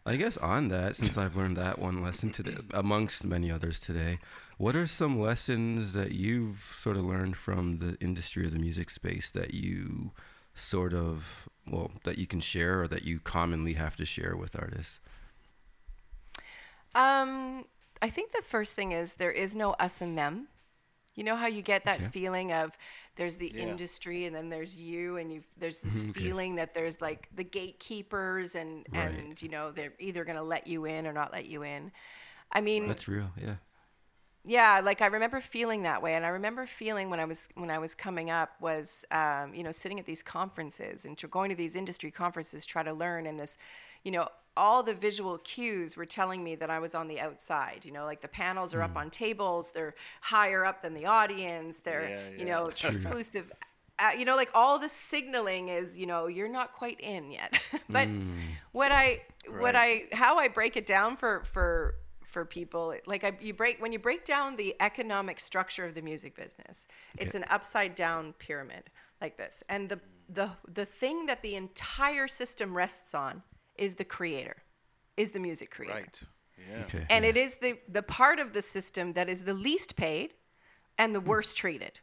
I 0.05 0.17
guess 0.17 0.37
on 0.39 0.69
that, 0.69 0.97
since 0.97 1.17
I've 1.17 1.37
learned 1.37 1.57
that 1.57 1.79
one 1.79 2.03
lesson 2.03 2.31
today, 2.33 2.57
amongst 2.75 3.25
many 3.25 3.51
others 3.51 3.79
today, 3.79 4.19
what 4.57 4.75
are 4.75 4.87
some 4.87 5.21
lessons 5.21 5.93
that 5.93 6.13
you've 6.13 6.61
sort 6.77 6.97
of 6.97 7.05
learned 7.05 7.37
from 7.37 7.79
the 7.79 7.97
industry 8.01 8.45
or 8.45 8.49
the 8.51 8.59
music 8.59 8.91
space 8.91 9.31
that 9.31 9.55
you 9.55 10.11
sort 10.55 10.93
of 10.95 11.49
well 11.71 11.91
that 12.05 12.19
you 12.19 12.27
can 12.27 12.41
share 12.41 12.83
or 12.83 12.89
that 12.89 13.05
you 13.05 13.21
commonly 13.21 13.75
have 13.75 13.97
to 13.97 14.05
share 14.05 14.37
with 14.37 14.57
artists? 14.59 15.01
Um, 16.95 17.65
I 18.03 18.09
think 18.09 18.33
the 18.33 18.43
first 18.43 18.75
thing 18.77 18.93
is 18.93 19.15
there 19.15 19.31
is 19.31 19.55
no 19.57 19.73
us 19.73 20.01
and 20.01 20.17
them. 20.17 20.49
You 21.15 21.25
know 21.25 21.37
how 21.37 21.47
you 21.49 21.63
get 21.63 21.85
that 21.85 22.01
Okay. 22.01 22.11
feeling 22.13 22.53
of 22.53 22.77
there's 23.17 23.37
the 23.37 23.53
Yeah. 23.55 23.65
industry 23.65 24.25
and 24.27 24.35
then 24.37 24.49
there's 24.51 24.81
you 24.81 25.17
and 25.19 25.33
you 25.33 25.43
there's 25.57 25.83
this 25.83 26.03
okay. 26.11 26.13
feeling 26.13 26.57
that 26.57 26.75
there's 26.75 27.01
like 27.01 27.29
the 27.35 27.45
gatekeepers 27.45 28.55
and 28.55 28.87
Right. 28.93 29.11
and 29.11 29.41
you 29.43 29.49
know 29.49 29.73
they're 29.73 29.95
either 29.99 30.25
going 30.25 30.37
to 30.39 30.43
let 30.45 30.67
you 30.67 30.85
in 30.87 31.07
or 31.07 31.13
not 31.13 31.33
let 31.33 31.47
you 31.47 31.65
in. 31.65 31.93
I 32.53 32.61
mean, 32.61 32.87
That's 32.87 33.09
real, 33.09 33.31
yeah. 33.41 33.57
Yeah 34.49 34.81
like 34.83 35.01
i 35.03 35.07
remember 35.07 35.41
feeling 35.41 35.83
that 35.83 36.03
way 36.03 36.15
and 36.15 36.25
i 36.25 36.29
remember 36.29 36.67
feeling 36.67 37.11
when 37.11 37.21
i 37.21 37.25
was 37.25 37.49
when 37.55 37.71
i 37.71 37.79
was 37.79 37.95
coming 37.95 38.31
up 38.31 38.51
was 38.61 39.05
um, 39.11 39.55
you 39.55 39.63
know 39.63 39.71
sitting 39.71 40.01
at 40.01 40.07
these 40.07 40.23
conferences 40.23 41.05
and 41.05 41.17
going 41.31 41.51
to 41.51 41.57
these 41.57 41.77
industry 41.77 42.11
conferences 42.11 42.65
try 42.65 42.83
to 42.83 42.93
learn 42.93 43.27
and 43.27 43.39
this 43.39 43.59
you 44.05 44.11
know 44.11 44.27
all 44.57 44.83
the 44.83 44.95
visual 44.95 45.39
cues 45.39 45.97
were 45.97 46.07
telling 46.07 46.43
me 46.43 46.55
that 46.55 46.71
i 46.71 46.79
was 46.79 46.95
on 46.95 47.07
the 47.09 47.21
outside 47.21 47.85
you 47.85 47.93
know 47.93 48.05
like 48.05 48.21
the 48.21 48.29
panels 48.29 48.75
are 48.75 48.83
up 48.83 48.97
on 48.97 49.11
tables 49.11 49.71
they're 49.73 49.95
higher 50.23 50.65
up 50.65 50.83
than 50.83 50.95
the 50.95 51.07
audience 51.07 51.81
they're 51.81 52.09
Yeah, 52.09 52.31
you 52.31 52.47
yeah. 52.47 52.55
know 52.55 52.67
exclusive 52.67 53.53
uh, 54.01 54.11
you 54.17 54.25
know 54.25 54.37
like 54.37 54.51
all 54.55 54.79
the 54.79 54.89
signaling 54.89 55.69
is 55.69 55.99
you 55.99 56.07
know 56.07 56.27
you're 56.27 56.49
not 56.49 56.73
quite 56.73 57.01
in 57.01 57.31
yet. 57.33 57.61
But 57.89 58.09
what 58.73 58.93
i 58.93 59.23
what 59.59 59.75
i 59.75 60.05
how 60.13 60.39
i 60.39 60.49
break 60.49 60.77
it 60.77 60.87
down 60.87 61.17
for 61.17 61.43
for 61.45 61.95
for 62.29 62.45
people 62.45 62.95
like 63.07 63.25
I, 63.25 63.33
you 63.41 63.55
break 63.55 63.81
when 63.81 63.91
you 63.91 63.99
break 63.99 64.25
down 64.25 64.57
the 64.57 64.77
economic 64.81 65.41
structure 65.41 65.87
of 65.87 65.95
the 65.95 66.03
music 66.03 66.37
business 66.37 66.87
it's 67.17 67.35
an 67.35 67.45
upside 67.51 67.95
down 67.95 68.35
pyramid 68.39 68.91
like 69.21 69.37
this 69.39 69.65
and 69.69 69.89
the 69.89 69.99
the 70.29 70.51
the 70.73 70.85
thing 70.85 71.27
that 71.27 71.43
the 71.43 71.55
entire 71.55 72.29
system 72.29 72.77
rests 72.77 73.15
on 73.15 73.43
is 73.77 73.95
the 73.95 74.05
creator 74.05 74.57
is 75.17 75.33
the 75.33 75.41
music 75.41 75.71
creator 75.71 75.95
Right. 75.95 76.23
Yeah. 76.71 76.83
Okay. 76.83 77.07
and 77.09 77.25
yeah. 77.25 77.31
it 77.31 77.37
is 77.37 77.57
the 77.57 77.79
the 77.89 78.03
part 78.03 78.39
of 78.39 78.53
the 78.53 78.63
system 78.63 79.15
that 79.15 79.29
is 79.31 79.45
the 79.45 79.55
least 79.55 79.97
paid 79.97 80.35
and 80.99 81.15
the 81.15 81.21
hmm. 81.21 81.29
worst 81.29 81.57
treated 81.57 82.01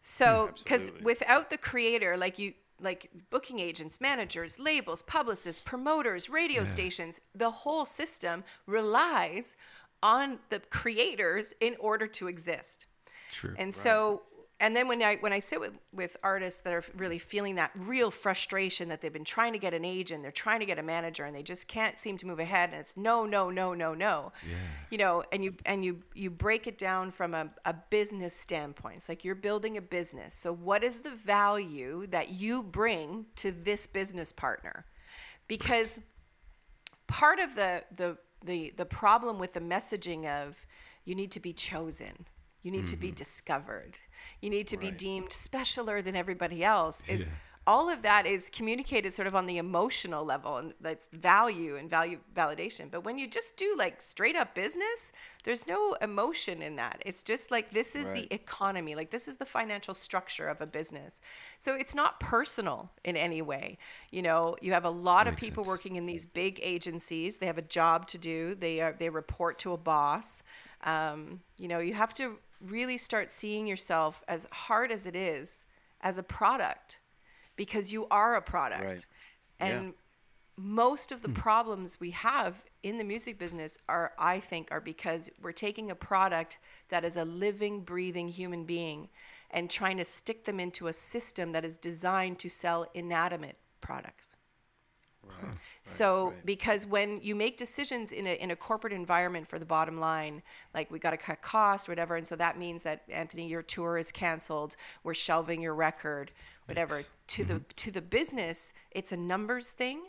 so 0.00 0.50
because 0.62 0.92
without 1.02 1.48
the 1.48 1.56
creator 1.56 2.18
like 2.18 2.38
you 2.38 2.52
like 2.80 3.10
booking 3.30 3.58
agents 3.60 4.00
managers 4.00 4.58
labels 4.58 5.02
publicists 5.02 5.60
promoters 5.60 6.28
radio 6.28 6.64
stations 6.64 7.20
the 7.34 7.50
whole 7.50 7.84
system 7.84 8.42
relies 8.66 9.56
on 10.02 10.38
the 10.50 10.60
creators 10.70 11.54
in 11.60 11.74
order 11.80 12.06
to 12.06 12.28
exist. 12.28 12.86
True. 13.30 13.54
and 13.58 13.74
so 13.74 14.22
and 14.60 14.74
then 14.74 14.86
when 14.86 15.02
I 15.02 15.16
when 15.16 15.32
I 15.32 15.40
sit 15.40 15.58
with 15.58 15.72
with 15.92 16.16
artists 16.22 16.60
that 16.60 16.72
are 16.72 16.84
really 16.96 17.18
feeling 17.18 17.56
that 17.56 17.72
real 17.74 18.10
frustration 18.10 18.88
that 18.88 19.00
they've 19.00 19.12
been 19.12 19.24
trying 19.24 19.52
to 19.52 19.58
get 19.58 19.74
an 19.74 19.84
agent, 19.84 20.22
they're 20.22 20.30
trying 20.30 20.60
to 20.60 20.66
get 20.66 20.78
a 20.78 20.82
manager, 20.82 21.24
and 21.24 21.34
they 21.34 21.42
just 21.42 21.66
can't 21.66 21.98
seem 21.98 22.16
to 22.18 22.26
move 22.26 22.38
ahead, 22.38 22.70
and 22.70 22.78
it's 22.78 22.96
no, 22.96 23.26
no, 23.26 23.50
no, 23.50 23.74
no, 23.74 23.94
no. 23.94 24.32
Yeah. 24.46 24.54
You 24.90 24.98
know, 24.98 25.24
and 25.32 25.42
you 25.42 25.54
and 25.66 25.84
you 25.84 26.02
you 26.14 26.30
break 26.30 26.66
it 26.68 26.78
down 26.78 27.10
from 27.10 27.34
a, 27.34 27.50
a 27.64 27.74
business 27.90 28.34
standpoint. 28.34 28.96
It's 28.96 29.08
like 29.08 29.24
you're 29.24 29.34
building 29.34 29.76
a 29.76 29.82
business. 29.82 30.34
So 30.34 30.52
what 30.52 30.84
is 30.84 31.00
the 31.00 31.10
value 31.10 32.06
that 32.08 32.30
you 32.30 32.62
bring 32.62 33.26
to 33.36 33.50
this 33.50 33.88
business 33.88 34.32
partner? 34.32 34.86
Because 35.48 36.00
part 37.08 37.40
of 37.40 37.56
the 37.56 37.82
the 37.96 38.16
the 38.44 38.72
the 38.76 38.86
problem 38.86 39.38
with 39.38 39.52
the 39.52 39.60
messaging 39.60 40.26
of 40.26 40.64
you 41.04 41.14
need 41.14 41.32
to 41.32 41.40
be 41.40 41.52
chosen 41.52 42.26
you 42.64 42.70
need 42.70 42.88
to 42.88 42.96
be 42.96 43.08
mm-hmm. 43.08 43.16
discovered 43.16 43.98
you 44.40 44.50
need 44.50 44.66
to 44.68 44.76
be 44.76 44.90
deemed 44.90 45.28
specialer 45.28 46.02
than 46.02 46.16
everybody 46.16 46.62
else 46.64 47.02
is 47.08 47.26
Yeah. 47.26 47.32
all 47.66 47.88
of 47.88 48.02
that 48.02 48.26
is 48.26 48.50
communicated 48.50 49.10
sort 49.10 49.26
of 49.26 49.34
on 49.34 49.46
the 49.46 49.56
emotional 49.56 50.22
level 50.22 50.58
and 50.58 50.74
that's 50.82 51.06
value 51.12 51.76
and 51.76 51.88
value 51.88 52.18
validation. 52.36 52.90
But 52.90 53.04
when 53.04 53.16
you 53.16 53.26
just 53.26 53.56
do 53.56 53.74
like 53.78 54.02
straight 54.02 54.36
up 54.36 54.54
business 54.54 55.12
there's 55.44 55.66
no 55.66 55.94
emotion 56.00 56.60
in 56.62 56.76
that. 56.76 57.02
It's 57.06 57.22
just 57.22 57.50
like 57.50 57.70
this 57.70 57.96
is 57.96 58.08
Right. 58.08 58.28
the 58.28 58.34
economy. 58.34 58.94
Like 58.94 59.10
this 59.10 59.28
is 59.28 59.36
the 59.36 59.46
financial 59.46 59.94
structure 59.94 60.46
of 60.48 60.60
a 60.60 60.66
business. 60.66 61.20
So 61.58 61.74
it's 61.74 61.94
not 61.94 62.20
personal 62.20 62.90
in 63.02 63.16
any 63.16 63.40
way. 63.42 63.78
You 64.10 64.22
know 64.22 64.56
you 64.60 64.72
have 64.72 64.84
a 64.84 64.90
lot 64.90 65.26
of 65.26 65.34
people 65.36 65.64
sense. 65.64 65.68
working 65.74 65.96
in 65.96 66.04
these 66.06 66.26
big 66.26 66.60
agencies. 66.62 67.38
They 67.38 67.46
have 67.46 67.58
a 67.58 67.62
job 67.80 68.06
to 68.08 68.18
do. 68.18 68.54
They 68.54 68.80
are 68.80 68.92
they 68.98 69.08
report 69.08 69.58
to 69.60 69.72
a 69.72 69.78
boss. 69.78 70.42
Um, 70.82 71.40
you 71.58 71.68
know 71.68 71.78
you 71.78 71.94
have 71.94 72.12
to 72.14 72.38
really 72.66 72.96
start 72.96 73.30
seeing 73.30 73.66
yourself 73.66 74.22
as 74.28 74.46
hard 74.50 74.90
as 74.90 75.06
it 75.06 75.16
is 75.16 75.66
as 76.00 76.18
a 76.18 76.22
product 76.22 77.00
because 77.56 77.92
you 77.92 78.06
are 78.10 78.36
a 78.36 78.42
product 78.42 78.84
Right. 78.84 79.06
Yeah. 79.60 79.66
and 79.66 79.94
most 80.56 81.10
of 81.10 81.20
the 81.20 81.28
hmm. 81.28 81.34
problems 81.34 81.98
we 81.98 82.12
have 82.12 82.62
in 82.82 82.96
the 82.96 83.04
music 83.04 83.38
business 83.38 83.76
are 83.88 84.12
i 84.18 84.38
think 84.38 84.68
are 84.70 84.80
because 84.80 85.28
we're 85.42 85.52
taking 85.52 85.90
a 85.90 85.94
product 85.94 86.58
that 86.88 87.04
is 87.04 87.16
a 87.16 87.24
living 87.24 87.80
breathing 87.80 88.28
human 88.28 88.64
being 88.64 89.08
and 89.50 89.70
trying 89.70 89.96
to 89.96 90.04
stick 90.04 90.44
them 90.44 90.60
into 90.60 90.86
a 90.88 90.92
system 90.92 91.52
that 91.52 91.64
is 91.64 91.76
designed 91.76 92.38
to 92.38 92.48
sell 92.48 92.86
inanimate 92.94 93.56
products 93.80 94.36
Right. 95.42 95.54
so 95.82 96.26
right. 96.28 96.46
because 96.46 96.86
when 96.86 97.20
you 97.22 97.34
make 97.34 97.56
decisions 97.56 98.12
in 98.12 98.26
a 98.26 98.34
in 98.34 98.50
a 98.50 98.56
corporate 98.56 98.92
environment 98.92 99.46
for 99.46 99.58
the 99.58 99.64
bottom 99.64 99.98
line, 99.98 100.42
like 100.74 100.90
we 100.90 100.98
got 100.98 101.10
to 101.10 101.16
cut 101.16 101.42
costs, 101.42 101.88
whatever, 101.88 102.16
and 102.16 102.26
so 102.26 102.36
that 102.36 102.58
means 102.58 102.82
that 102.84 103.02
Anthony, 103.08 103.46
your 103.48 103.62
tour 103.62 103.98
is 103.98 104.12
canceled. 104.12 104.76
We're 105.02 105.14
shelving 105.14 105.62
your 105.62 105.74
record, 105.74 106.32
whatever. 106.66 107.02
To 107.28 107.44
the 107.44 107.54
mm-hmm. 107.54 107.62
to 107.76 107.90
the 107.90 108.02
business, 108.02 108.72
it's 108.90 109.12
a 109.12 109.16
numbers 109.16 109.68
thing. 109.68 110.02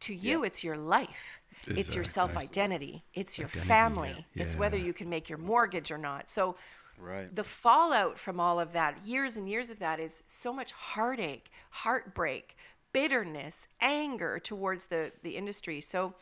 To 0.00 0.14
you, 0.14 0.44
it's 0.44 0.62
your 0.64 0.76
life. 0.76 1.40
It's 1.66 1.94
your 1.94 2.04
self 2.04 2.36
identity. 2.36 3.04
It's 3.14 3.38
your 3.38 3.46
Identity, 3.48 3.68
family. 3.68 4.26
yeah. 4.34 4.42
It's 4.42 4.54
whether 4.54 4.76
you 4.76 4.92
can 4.92 5.08
make 5.08 5.28
your 5.28 5.38
mortgage 5.38 5.90
or 5.90 5.98
not. 5.98 6.28
So 6.28 6.56
Right. 6.98 7.34
the 7.34 7.44
fallout 7.44 8.18
from 8.18 8.38
all 8.38 8.60
of 8.60 8.72
that, 8.74 9.04
years 9.04 9.36
and 9.36 9.48
years 9.48 9.70
of 9.70 9.78
that, 9.80 9.98
is 9.98 10.22
so 10.26 10.52
much 10.52 10.72
heartache, 10.72 11.50
heartbreak, 11.70 12.56
bitterness, 12.94 13.68
anger 13.82 14.38
towards 14.38 14.86
the 14.86 15.12
the 15.22 15.36
industry. 15.36 15.82
So, 15.82 16.14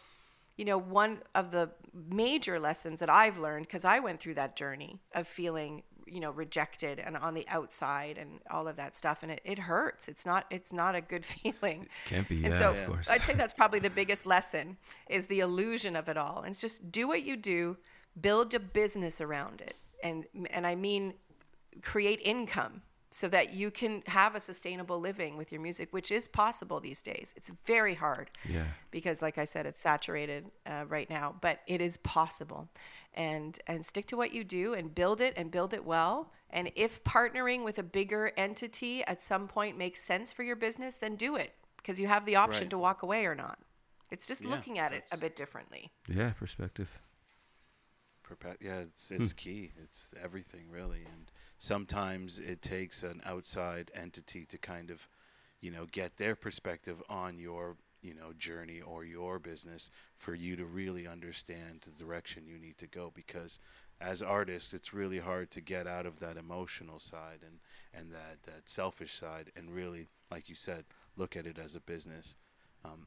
you 0.57 0.64
know, 0.64 0.79
one 0.79 1.20
of 1.37 1.53
the 1.53 1.70
major 1.95 2.59
lessons 2.59 2.99
that 2.99 3.11
I've 3.11 3.39
learned 3.39 3.66
because 3.66 3.85
I 3.85 4.01
went 4.01 4.18
through 4.18 4.35
that 4.35 4.57
journey 4.57 4.99
of 5.14 5.29
feeling, 5.29 5.85
you 6.07 6.18
know, 6.18 6.33
rejected 6.33 6.99
and 6.99 7.16
on 7.16 7.35
the 7.35 7.47
outside 7.49 8.18
and 8.18 8.41
all 8.51 8.66
of 8.66 8.77
that 8.77 8.97
stuff, 8.97 9.23
and 9.23 9.31
it, 9.31 9.41
it 9.45 9.61
hurts. 9.61 10.09
It's 10.09 10.27
not 10.27 10.47
it's 10.51 10.73
not 10.73 10.97
a 10.97 11.01
good 11.01 11.25
feeling. 11.37 11.87
Can't 12.07 12.29
be, 12.29 12.45
And 12.45 12.53
yeah, 12.55 12.59
so 12.59 12.70
of 12.73 12.87
course. 12.87 13.09
I'd 13.09 13.23
say 13.23 13.35
that's 13.35 13.55
probably 13.55 13.79
the 13.79 13.91
biggest 14.01 14.27
lesson 14.27 14.79
is 15.09 15.27
the 15.27 15.41
illusion 15.41 15.95
of 15.95 16.09
it 16.09 16.16
all. 16.16 16.39
And 16.39 16.49
it's 16.49 16.61
just 16.61 16.91
do 16.91 17.07
what 17.07 17.23
you 17.23 17.37
do, 17.37 17.77
build 18.20 18.55
a 18.55 18.61
business 18.61 19.20
around 19.20 19.61
it. 19.61 19.77
And 20.03 20.25
and 20.51 20.66
I 20.66 20.75
mean 20.75 21.14
create 21.81 22.20
income 22.23 22.83
so 23.14 23.28
that 23.28 23.52
you 23.52 23.70
can 23.70 24.02
have 24.06 24.34
a 24.34 24.40
sustainable 24.40 24.98
living 24.98 25.36
with 25.36 25.52
your 25.52 25.60
music, 25.60 25.92
which 25.92 26.10
is 26.10 26.26
possible 26.28 26.80
these 26.80 27.02
days. 27.02 27.34
It's 27.36 27.50
very 27.50 27.94
hard 27.94 28.30
Yeah. 28.48 28.64
because, 28.90 29.20
like 29.20 29.36
I 29.36 29.44
said, 29.44 29.66
it's 29.66 29.80
saturated 29.80 30.46
uh, 30.66 30.84
right 30.88 31.08
now, 31.10 31.36
but 31.40 31.60
it 31.66 31.80
is 31.82 31.98
possible. 31.98 32.68
And 33.14 33.58
and 33.66 33.84
stick 33.84 34.06
to 34.06 34.16
what 34.16 34.32
you 34.32 34.42
do 34.44 34.72
and 34.72 34.94
build 34.94 35.20
it 35.20 35.34
and 35.36 35.50
build 35.50 35.74
it 35.74 35.84
well. 35.84 36.32
And 36.48 36.72
if 36.74 37.04
partnering 37.04 37.62
with 37.64 37.78
a 37.78 37.82
bigger 37.82 38.32
entity 38.38 39.04
at 39.04 39.20
some 39.20 39.46
point 39.46 39.76
makes 39.76 40.00
sense 40.00 40.32
for 40.32 40.42
your 40.42 40.56
business, 40.56 40.96
then 40.96 41.16
do 41.16 41.36
it 41.36 41.52
because 41.76 42.00
you 42.00 42.06
have 42.08 42.24
the 42.24 42.36
option 42.36 42.62
Right. 42.64 42.70
to 42.70 42.78
walk 42.78 43.02
away 43.02 43.26
or 43.26 43.34
not. 43.34 43.58
It's 44.10 44.26
just 44.26 44.42
Yeah, 44.44 44.50
looking 44.52 44.78
at 44.78 44.92
it 44.92 45.04
a 45.12 45.16
bit 45.18 45.36
differently. 45.36 45.90
Yeah, 46.08 46.30
perspective. 46.32 46.98
Perpe- 48.26 48.56
yeah, 48.60 48.78
it's 48.80 49.10
it's 49.10 49.32
key. 49.34 49.72
It's 49.82 50.14
everything 50.22 50.70
really, 50.70 51.04
and 51.04 51.30
sometimes 51.62 52.40
it 52.40 52.60
takes 52.60 53.04
an 53.04 53.22
outside 53.24 53.88
entity 53.94 54.44
to 54.44 54.58
kind 54.58 54.90
of, 54.90 55.06
you 55.60 55.70
know, 55.70 55.86
get 55.92 56.16
their 56.16 56.34
perspective 56.34 57.00
on 57.08 57.38
your 57.38 57.76
you 58.02 58.12
know 58.12 58.32
journey 58.36 58.80
or 58.80 59.04
your 59.04 59.38
business 59.38 59.88
for 60.16 60.34
you 60.34 60.56
to 60.56 60.64
really 60.64 61.06
understand 61.06 61.82
the 61.82 62.04
direction 62.04 62.48
you 62.48 62.58
need 62.58 62.76
to 62.78 62.88
go. 62.88 63.12
Because 63.14 63.60
as 64.00 64.22
artists 64.22 64.74
it's 64.74 64.92
really 64.92 65.20
hard 65.20 65.52
to 65.52 65.60
get 65.60 65.86
out 65.86 66.04
of 66.04 66.18
that 66.18 66.36
emotional 66.36 66.98
side 66.98 67.38
and 67.46 67.60
and 67.94 68.10
that 68.10 68.42
that 68.42 68.68
selfish 68.68 69.14
side 69.14 69.52
and 69.54 69.70
really 69.70 70.08
like 70.32 70.48
you 70.48 70.56
said 70.56 70.84
look 71.16 71.36
at 71.36 71.46
it 71.46 71.60
as 71.60 71.76
a 71.76 71.80
business. 71.80 72.34
Um, 72.84 73.06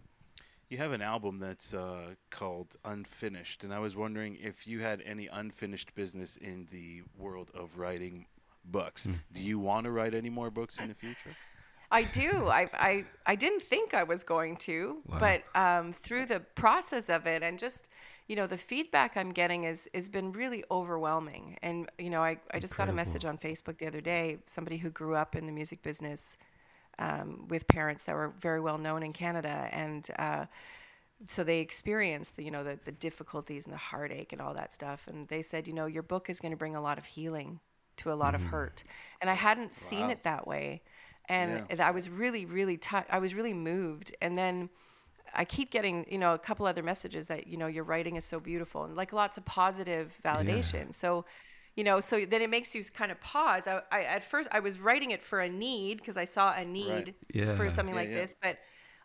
you 0.70 0.78
have 0.78 0.94
an 0.94 1.02
album 1.02 1.40
that's 1.40 1.74
uh, 1.74 2.16
called 2.32 2.78
Unfinished, 2.86 3.64
and 3.66 3.74
I 3.74 3.80
was 3.80 3.96
wondering 3.98 4.38
if 4.42 4.66
you 4.66 4.80
had 4.80 5.04
any 5.06 5.28
unfinished 5.28 5.94
business 5.94 6.38
in 6.38 6.68
the 6.72 7.04
world 7.20 7.52
of 7.54 7.78
writing 7.78 8.26
books. 8.72 9.08
Do 9.34 9.42
you 9.44 9.60
want 9.60 9.86
to 9.86 9.92
write 9.92 10.14
any 10.14 10.30
more 10.30 10.50
books 10.52 10.80
in 10.80 10.88
the 10.90 10.96
future? 10.96 11.36
I 11.92 12.04
do. 12.04 12.48
I, 12.48 12.68
I 12.74 13.06
I 13.28 13.36
didn't 13.36 13.62
think 13.62 13.94
I 13.94 14.04
was 14.04 14.24
going 14.24 14.58
to, 14.58 14.98
Wow. 15.08 15.20
but 15.20 15.44
um, 15.54 15.94
through 15.94 16.26
the 16.26 16.40
process 16.40 17.10
of 17.10 17.28
it 17.28 17.44
and 17.44 17.60
just 17.60 17.90
you 18.28 18.36
know 18.36 18.48
the 18.48 18.58
feedback 18.58 19.16
I'm 19.16 19.32
getting 19.32 19.66
is 19.66 19.88
has 19.94 20.10
been 20.10 20.32
really 20.32 20.64
overwhelming. 20.72 21.58
And 21.62 21.88
you 22.00 22.10
know 22.10 22.24
I, 22.24 22.40
I 22.52 22.60
just 22.60 22.76
got 22.76 22.90
a 22.90 22.94
message 22.94 23.24
on 23.24 23.38
Facebook 23.38 23.78
the 23.78 23.88
other 23.88 24.02
day. 24.02 24.40
Somebody 24.48 24.78
who 24.78 24.90
grew 24.90 25.16
up 25.16 25.36
in 25.36 25.46
the 25.46 25.52
music 25.52 25.84
business 25.84 26.38
um, 26.98 27.48
with 27.50 27.68
parents 27.68 28.06
that 28.06 28.16
were 28.16 28.34
very 28.40 28.60
well 28.62 28.80
known 28.80 29.04
in 29.04 29.14
Canada, 29.14 29.70
and 29.72 30.08
uh, 30.18 30.46
so 31.28 31.44
they 31.44 31.60
experienced 31.60 32.36
the 32.36 32.44
you 32.44 32.52
know 32.52 32.64
the, 32.64 32.80
the 32.84 32.92
difficulties 32.94 33.66
and 33.66 33.74
the 33.74 33.78
heartache 33.78 34.34
and 34.34 34.42
all 34.42 34.56
that 34.56 34.74
stuff. 34.74 35.08
And 35.08 35.28
they 35.28 35.44
said, 35.44 35.68
you 35.68 35.74
know, 35.74 35.86
your 35.86 36.04
book 36.04 36.32
is 36.32 36.40
going 36.40 36.52
to 36.52 36.58
bring 36.58 36.76
a 36.76 36.82
lot 36.82 36.98
of 36.98 37.06
healing 37.06 37.60
to 37.98 38.12
a 38.12 38.16
lot 38.16 38.36
of 38.36 38.42
mm. 38.42 38.50
hurt. 38.50 38.84
And 39.22 39.30
I 39.30 39.34
hadn't 39.34 39.74
seen 39.74 40.08
Wow. 40.08 40.10
it 40.10 40.24
that 40.24 40.48
way 40.48 40.82
and 41.28 41.66
Yeah. 41.70 41.88
I 41.88 41.92
was 41.92 42.10
really, 42.10 42.46
really, 42.46 42.78
tou 42.78 43.04
I 43.10 43.20
was 43.20 43.34
really 43.34 43.54
moved. 43.54 44.16
And 44.22 44.38
then 44.38 44.70
I 45.34 45.46
keep 45.46 45.72
getting, 45.72 46.06
you 46.10 46.18
know, 46.18 46.34
a 46.34 46.40
couple 46.40 46.66
other 46.66 46.84
messages 46.84 47.28
that 47.28 47.48
you 47.48 47.58
know 47.58 47.68
your 47.68 47.84
writing 47.84 48.16
is 48.16 48.26
so 48.26 48.40
beautiful 48.40 48.84
and 48.86 48.96
like 48.96 49.12
lots 49.14 49.38
of 49.38 49.46
positive 49.46 50.18
validation. 50.24 50.94
So, 50.94 51.26
you 51.76 51.84
know, 51.84 52.00
so 52.00 52.26
then 52.26 52.42
it 52.42 52.50
makes 52.50 52.74
you 52.76 52.84
kind 52.94 53.12
of 53.12 53.20
pause. 53.22 53.68
I, 53.68 53.82
I 53.92 54.04
at 54.04 54.24
first 54.24 54.50
I 54.52 54.60
was 54.60 54.80
writing 54.80 55.12
it 55.12 55.22
for 55.24 55.40
a 55.42 55.50
need 55.50 55.98
because 55.98 56.18
I 56.18 56.26
saw 56.26 56.54
a 56.54 56.64
need 56.66 57.16
Yeah. 57.34 57.56
for 57.56 57.70
something 57.70 57.96
Yeah, 57.96 58.02
like 58.02 58.10
yeah. 58.10 58.16
this, 58.16 58.36
but. 58.42 58.58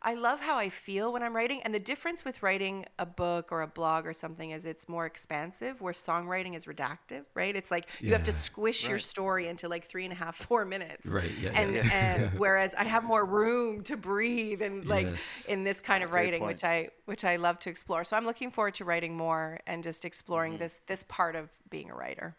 I 0.02 0.14
love 0.14 0.40
how 0.40 0.56
I 0.56 0.70
feel 0.70 1.12
when 1.12 1.22
I'm 1.22 1.36
writing. 1.36 1.60
And 1.62 1.74
the 1.74 1.78
difference 1.80 2.24
with 2.24 2.42
writing 2.42 2.86
a 2.98 3.04
book 3.04 3.52
or 3.52 3.60
a 3.60 3.66
blog 3.66 4.06
or 4.06 4.14
something 4.14 4.50
is 4.50 4.64
it's 4.64 4.88
more 4.88 5.04
expansive, 5.04 5.80
where 5.82 5.92
songwriting 5.92 6.56
is 6.56 6.64
redactive, 6.64 7.24
right? 7.34 7.54
It's 7.54 7.70
like 7.70 7.86
you 8.00 8.12
have 8.12 8.24
to 8.24 8.30
Yeah. 8.30 8.36
squish 8.36 8.88
your 8.88 8.98
story 8.98 9.46
into 9.46 9.68
like 9.68 9.84
three 9.84 10.04
and 10.04 10.12
a 10.12 10.16
half, 10.16 10.36
four 10.36 10.64
minutes 10.64 11.06
Right, 11.08 11.30
yeah, 11.42 11.50
and, 11.54 11.74
yeah, 11.74 11.92
and 11.92 12.32
whereas 12.38 12.74
I 12.74 12.84
have 12.84 13.04
more 13.04 13.24
room 13.26 13.82
to 13.82 13.96
breathe 13.96 14.62
and 14.62 14.86
like 14.86 15.06
Yes. 15.06 15.44
in 15.48 15.64
this 15.64 15.80
kind 15.80 16.02
of 16.02 16.10
Great 16.10 16.24
writing, 16.24 16.40
point. 16.40 16.54
which 16.54 16.64
I 16.64 16.88
which 17.04 17.24
I 17.24 17.36
love 17.36 17.58
to 17.60 17.70
explore. 17.70 18.02
So 18.04 18.16
I'm 18.16 18.24
looking 18.24 18.50
forward 18.50 18.74
to 18.76 18.84
writing 18.84 19.16
more 19.16 19.60
and 19.66 19.82
just 19.84 20.04
exploring 20.04 20.52
Mm-hmm. 20.54 20.58
this 20.62 20.78
this 20.86 21.04
part 21.04 21.36
of 21.36 21.50
being 21.68 21.90
a 21.90 21.94
writer. 21.94 22.36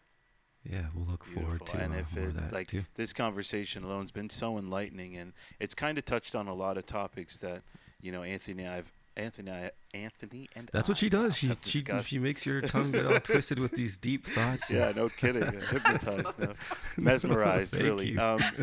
Yeah, 0.68 0.84
we'll 0.94 1.06
look 1.06 1.24
forward 1.24 1.58
Beautiful. 1.58 1.78
to 1.78 1.84
and 1.84 1.94
uh, 1.94 1.98
if 1.98 2.16
it 2.16 2.36
that 2.36 2.52
like 2.52 2.68
too. 2.68 2.84
this 2.94 3.12
conversation 3.12 3.82
alone's 3.82 4.12
been 4.12 4.30
so 4.30 4.58
enlightening, 4.58 5.16
and 5.16 5.32
it's 5.58 5.74
kind 5.74 5.98
of 5.98 6.04
touched 6.04 6.34
on 6.34 6.46
a 6.46 6.54
lot 6.54 6.76
of 6.78 6.86
topics 6.86 7.38
that 7.38 7.62
you 8.00 8.12
know 8.12 8.22
Anthony, 8.22 8.62
and 8.62 8.72
I've 8.72 8.92
Anthony, 9.16 9.50
I, 9.50 9.70
Anthony, 9.94 10.48
and 10.56 10.70
That's 10.72 10.88
what 10.88 10.96
I 10.96 11.00
she 11.00 11.08
does. 11.10 11.36
She 11.36 11.48
she 11.62 11.80
discussed. 11.82 12.08
she 12.08 12.18
makes 12.18 12.46
your 12.46 12.60
tongue 12.62 12.92
get 12.92 13.04
all 13.06 13.20
twisted 13.20 13.58
with 13.58 13.72
these 13.72 13.96
deep 13.98 14.24
thoughts. 14.24 14.70
Yeah, 14.70 14.92
no 14.96 15.08
kidding. 15.10 15.42
Hypnotized, 15.70 16.38
no. 16.38 16.52
mesmerized, 16.96 17.76
really. 17.76 18.16
Um, 18.16 18.40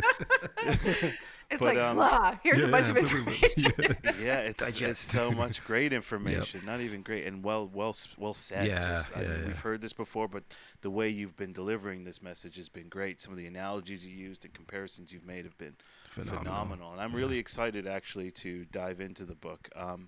It's 1.51 1.61
But, 1.61 1.75
like 1.75 1.77
um, 1.79 1.95
blah, 1.95 2.35
here's 2.43 2.61
a 2.61 2.67
bunch 2.67 2.89
of 2.89 2.95
yeah, 2.95 3.01
boom, 3.01 3.11
boom, 3.11 3.25
boom. 3.25 3.33
information. 3.33 3.97
yeah, 4.21 4.41
it's, 4.41 4.79
it's 4.81 4.99
so 4.99 5.31
much 5.31 5.63
great 5.65 5.93
information. 5.93 6.61
Not 6.63 6.79
even 6.81 7.01
great 7.01 7.25
and 7.25 7.43
well, 7.43 7.67
well, 7.73 7.95
well 8.19 8.35
said. 8.35 8.67
Yeah, 8.67 8.93
Just, 8.93 9.17
I 9.17 9.21
yeah, 9.21 9.27
mean, 9.29 9.39
yeah. 9.39 9.47
We've 9.47 9.59
heard 9.59 9.81
this 9.81 9.91
before, 9.93 10.27
but 10.27 10.43
the 10.81 10.91
way 10.91 11.09
you've 11.09 11.35
been 11.35 11.51
delivering 11.51 12.03
this 12.03 12.21
message 12.21 12.57
has 12.57 12.69
been 12.69 12.87
great. 12.87 13.19
Some 13.19 13.33
of 13.33 13.39
the 13.39 13.47
analogies 13.47 14.05
you 14.05 14.15
used 14.15 14.45
and 14.45 14.53
comparisons 14.53 15.11
you've 15.11 15.25
made 15.25 15.45
have 15.45 15.57
been 15.57 15.73
Phenomenal. 16.05 16.43
phenomenal. 16.43 16.91
And 16.91 17.01
I'm 17.01 17.13
really 17.15 17.39
excited 17.39 17.87
actually 17.87 18.29
to 18.31 18.65
dive 18.65 19.01
into 19.01 19.23
the 19.25 19.33
book. 19.35 19.69
Um, 19.75 20.07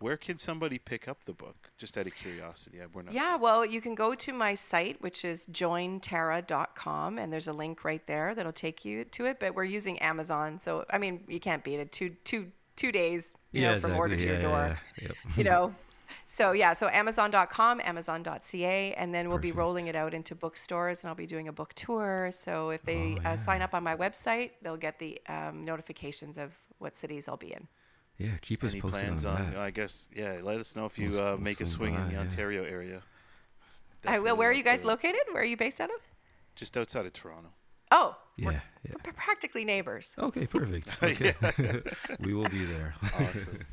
where 0.00 0.16
can 0.16 0.38
somebody 0.38 0.78
pick 0.78 1.08
up 1.08 1.24
the 1.24 1.32
book? 1.32 1.70
Just 1.76 1.98
out 1.98 2.06
of 2.06 2.14
curiosity. 2.14 2.80
I- 2.80 2.86
We're 2.92 3.02
not 3.02 3.12
Yeah, 3.14 3.36
well, 3.36 3.64
you 3.66 3.80
can 3.80 3.94
go 3.94 4.14
to 4.14 4.32
my 4.32 4.54
site, 4.54 5.00
which 5.02 5.24
is 5.24 5.46
jointara.com, 5.48 7.18
and 7.18 7.32
there's 7.32 7.48
a 7.48 7.52
link 7.52 7.84
right 7.84 8.06
there 8.06 8.34
that'll 8.34 8.52
take 8.52 8.84
you 8.84 9.04
to 9.04 9.26
it. 9.26 9.38
But 9.40 9.54
we're 9.54 9.64
using 9.64 9.98
Amazon, 9.98 10.58
so 10.58 10.84
I 10.90 10.98
mean, 10.98 11.24
you 11.28 11.40
can't 11.40 11.62
beat 11.64 11.80
it. 11.80 11.92
Two, 11.92 12.10
two, 12.24 12.50
two 12.76 12.92
days, 12.92 13.34
you 13.52 13.62
yeah, 13.62 13.72
know, 13.74 13.80
from 13.80 13.96
order 13.96 14.16
to 14.16 14.22
exactly. 14.22 14.42
your 14.42 14.50
door. 14.50 14.58
yeah, 14.68 14.76
yeah. 15.02 15.08
Yep. 15.08 15.16
you 15.36 15.44
know 15.44 15.74
so 16.26 16.52
yeah 16.52 16.72
so 16.72 16.88
amazon.com 16.88 17.80
amazon.ca 17.84 18.94
and 18.94 19.12
then 19.14 19.28
we'll 19.28 19.38
be 19.38 19.52
rolling 19.52 19.88
it 19.88 19.94
out 19.96 20.14
into 20.14 20.34
bookstores 20.34 21.02
and 21.02 21.08
i'll 21.08 21.14
be 21.14 21.26
doing 21.26 21.48
a 21.48 21.52
book 21.52 21.74
tour 21.74 22.30
so 22.32 22.70
if 22.70 22.82
they 22.82 23.18
Oh, 23.24 23.30
uh, 23.30 23.36
sign 23.36 23.60
up 23.62 23.74
on 23.74 23.82
my 23.82 23.94
website 23.96 24.52
they'll 24.62 24.76
get 24.78 24.98
the 24.98 25.20
um, 25.28 25.64
notifications 25.66 26.38
of 26.38 26.52
what 26.78 26.96
cities 26.96 27.28
i'll 27.28 27.36
be 27.36 27.52
in 27.52 27.68
Yeah, 28.18 28.30
keep 28.40 28.64
us 28.64 28.72
Any 28.72 28.80
posted 28.80 29.00
plans 29.04 29.24
on, 29.24 29.36
on? 29.36 29.50
that. 29.50 29.58
I 29.60 29.70
guess 29.70 30.08
yeah. 30.14 30.38
Let 30.42 30.58
us 30.58 30.74
know 30.76 30.86
if 30.86 30.98
you 30.98 31.08
We'll 31.10 31.16
s- 31.18 31.22
uh, 31.22 31.24
we'll 31.36 31.38
make 31.38 31.60
a 31.60 31.66
swing 31.66 31.92
swing 31.92 31.94
in 32.02 32.08
the 32.08 32.14
yeah. 32.14 32.20
Ontario 32.20 32.64
area. 32.64 33.02
I 34.06 34.18
will. 34.18 34.36
where 34.36 34.50
are 34.50 34.52
you 34.52 34.64
guys 34.64 34.84
love 34.84 35.00
to- 35.00 35.06
located 35.08 35.22
where 35.32 35.42
are 35.42 35.46
you 35.46 35.56
based 35.56 35.80
out 35.80 35.90
of 35.90 36.00
Just 36.56 36.76
outside 36.76 37.06
of 37.06 37.12
Toronto. 37.12 37.48
oh 37.92 38.16
Yeah, 38.36 38.46
we're, 38.46 38.52
yeah. 38.52 38.92
we're 39.04 39.12
practically 39.12 39.64
neighbors 39.64 40.14
Okay, 40.18 40.46
perfect. 40.46 40.88
Okay. 41.02 41.34
we 42.20 42.34
will 42.34 42.48
be 42.48 42.64
there. 42.64 42.94
Awesome. 43.18 43.60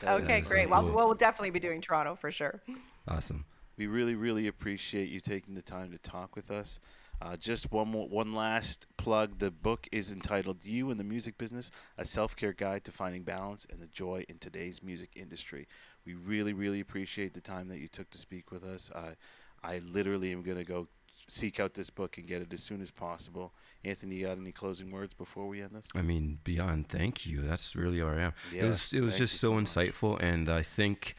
That 0.00 0.20
okay 0.22 0.40
is 0.40 0.48
great 0.48 0.64
so 0.64 0.70
well 0.70 0.82
cool. 0.82 0.94
we'll 0.94 1.14
definitely 1.14 1.50
be 1.50 1.60
doing 1.60 1.80
toronto 1.80 2.14
for 2.14 2.30
sure 2.30 2.60
awesome. 3.08 3.44
We 3.76 3.86
really, 3.86 4.14
really 4.14 4.46
appreciate 4.46 5.08
you 5.08 5.18
taking 5.20 5.54
the 5.54 5.62
time 5.62 5.90
to 5.92 5.98
talk 5.98 6.36
with 6.36 6.50
us. 6.50 6.78
Uh, 7.22 7.36
just 7.36 7.72
one 7.72 7.88
more, 7.88 8.08
one 8.08 8.34
last 8.34 8.86
plug. 8.96 9.38
The 9.38 9.50
book 9.50 9.88
is 9.90 10.12
entitled 10.12 10.64
"You 10.64 10.90
and 10.90 11.00
the 11.00 11.04
Music 11.04 11.38
Business: 11.38 11.70
A 11.96 12.04
Self-Care 12.04 12.52
Guide 12.52 12.84
to 12.84 12.92
Finding 12.92 13.22
Balance 13.22 13.66
and 13.70 13.80
the 13.80 13.86
Joy 13.86 14.24
in 14.28 14.38
Today's 14.38 14.82
Music 14.82 15.10
Industry." 15.16 15.66
We 16.04 16.14
really, 16.14 16.52
really 16.52 16.80
appreciate 16.80 17.32
the 17.32 17.40
time 17.40 17.68
that 17.68 17.78
you 17.78 17.88
took 17.88 18.10
to 18.10 18.18
speak 18.18 18.50
with 18.50 18.62
us. 18.64 18.90
I, 18.94 19.14
I 19.62 19.78
literally 19.78 20.32
am 20.32 20.42
going 20.42 20.58
to 20.58 20.64
go 20.64 20.88
seek 21.26 21.58
out 21.58 21.72
this 21.74 21.88
book 21.88 22.18
and 22.18 22.26
get 22.26 22.42
it 22.42 22.52
as 22.52 22.62
soon 22.62 22.82
as 22.82 22.90
possible. 22.90 23.54
Anthony, 23.82 24.16
you 24.16 24.26
got 24.26 24.36
any 24.36 24.52
closing 24.52 24.90
words 24.90 25.14
before 25.14 25.48
we 25.48 25.62
end 25.62 25.70
this? 25.74 25.88
I 25.94 26.02
mean, 26.02 26.38
beyond 26.44 26.88
thank 26.88 27.26
you. 27.26 27.40
That's 27.40 27.74
really 27.74 28.02
all 28.02 28.10
I 28.10 28.20
am. 28.20 28.32
Yeah, 28.52 28.64
it 28.64 28.68
was 28.68 28.92
it 28.92 29.00
was 29.00 29.16
just 29.16 29.40
so, 29.40 29.48
so 29.48 29.54
much. 29.54 29.64
insightful, 29.64 30.22
and 30.22 30.48
I 30.48 30.62
think 30.62 31.14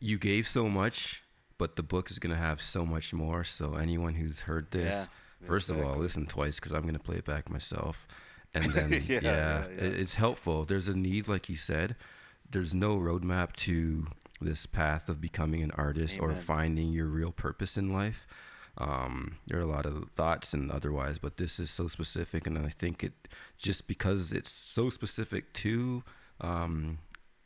you 0.00 0.18
gave 0.18 0.46
so 0.46 0.68
much, 0.68 1.22
but 1.58 1.76
the 1.76 1.82
book 1.82 2.10
is 2.10 2.18
gonna 2.18 2.36
have 2.36 2.60
so 2.60 2.84
much 2.86 3.12
more. 3.12 3.44
So 3.44 3.74
anyone 3.74 4.14
who's 4.14 4.42
heard 4.42 4.70
this, 4.70 5.08
Yeah, 5.40 5.46
first 5.48 5.68
of 5.70 5.76
all, 5.76 5.82
exactly. 5.82 6.02
listen 6.02 6.26
twice 6.26 6.56
because 6.56 6.72
I'm 6.72 6.84
gonna 6.84 6.98
play 6.98 7.16
it 7.16 7.24
back 7.24 7.48
myself, 7.50 8.06
and 8.54 8.64
then 8.72 8.90
Yeah, 8.92 8.98
yeah, 9.08 9.20
yeah, 9.22 9.64
yeah. 9.68 9.74
it's 9.78 10.14
helpful. 10.14 10.64
There's 10.64 10.88
a 10.88 10.96
need, 10.96 11.28
like 11.28 11.48
you 11.48 11.56
said. 11.56 11.96
There's 12.50 12.72
no 12.74 12.96
roadmap 12.98 13.54
to 13.66 14.06
this 14.40 14.66
path 14.66 15.08
of 15.08 15.20
becoming 15.20 15.62
an 15.62 15.70
artist 15.72 16.20
or 16.20 16.32
finding 16.34 16.88
your 16.92 17.06
real 17.06 17.32
purpose 17.32 17.76
in 17.76 17.92
life. 17.92 18.26
Um, 18.78 19.38
there 19.46 19.58
are 19.58 19.62
a 19.62 19.66
lot 19.66 19.86
of 19.86 20.10
thoughts 20.14 20.52
and 20.52 20.70
otherwise, 20.70 21.18
but 21.18 21.38
this 21.38 21.58
is 21.58 21.70
so 21.70 21.86
specific, 21.86 22.46
and 22.46 22.58
I 22.58 22.68
think 22.68 23.02
it 23.02 23.14
just 23.56 23.88
because 23.88 24.32
it's 24.32 24.50
so 24.50 24.90
specific 24.90 25.52
to 25.54 26.02
um, 26.42 26.98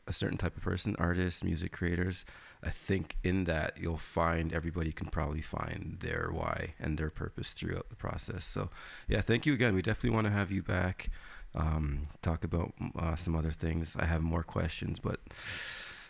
a 0.08 0.12
certain 0.12 0.36
type 0.36 0.56
of 0.56 0.62
person, 0.64 0.96
artists, 0.98 1.44
music 1.44 1.70
creators. 1.70 2.24
I 2.62 2.70
think 2.70 3.16
in 3.24 3.44
that 3.44 3.78
you'll 3.78 3.96
find 3.96 4.52
everybody 4.52 4.92
can 4.92 5.08
probably 5.08 5.40
find 5.42 5.96
their 6.00 6.28
why 6.32 6.74
and 6.78 6.98
their 6.98 7.11
purpose 7.11 7.52
throughout 7.52 7.88
the 7.88 7.96
process. 7.96 8.44
So, 8.44 8.68
yeah, 9.08 9.20
thank 9.22 9.46
you 9.46 9.54
again. 9.54 9.74
We 9.74 9.82
definitely 9.82 10.11
want 10.14 10.26
to 10.26 10.32
have 10.32 10.50
you 10.50 10.62
back. 10.62 11.08
Um, 11.54 12.02
talk 12.22 12.44
about 12.44 12.72
uh, 12.98 13.16
some 13.16 13.34
other 13.34 13.50
things. 13.50 13.96
I 13.98 14.04
have 14.04 14.22
more 14.22 14.42
questions, 14.42 15.00
but 15.00 15.20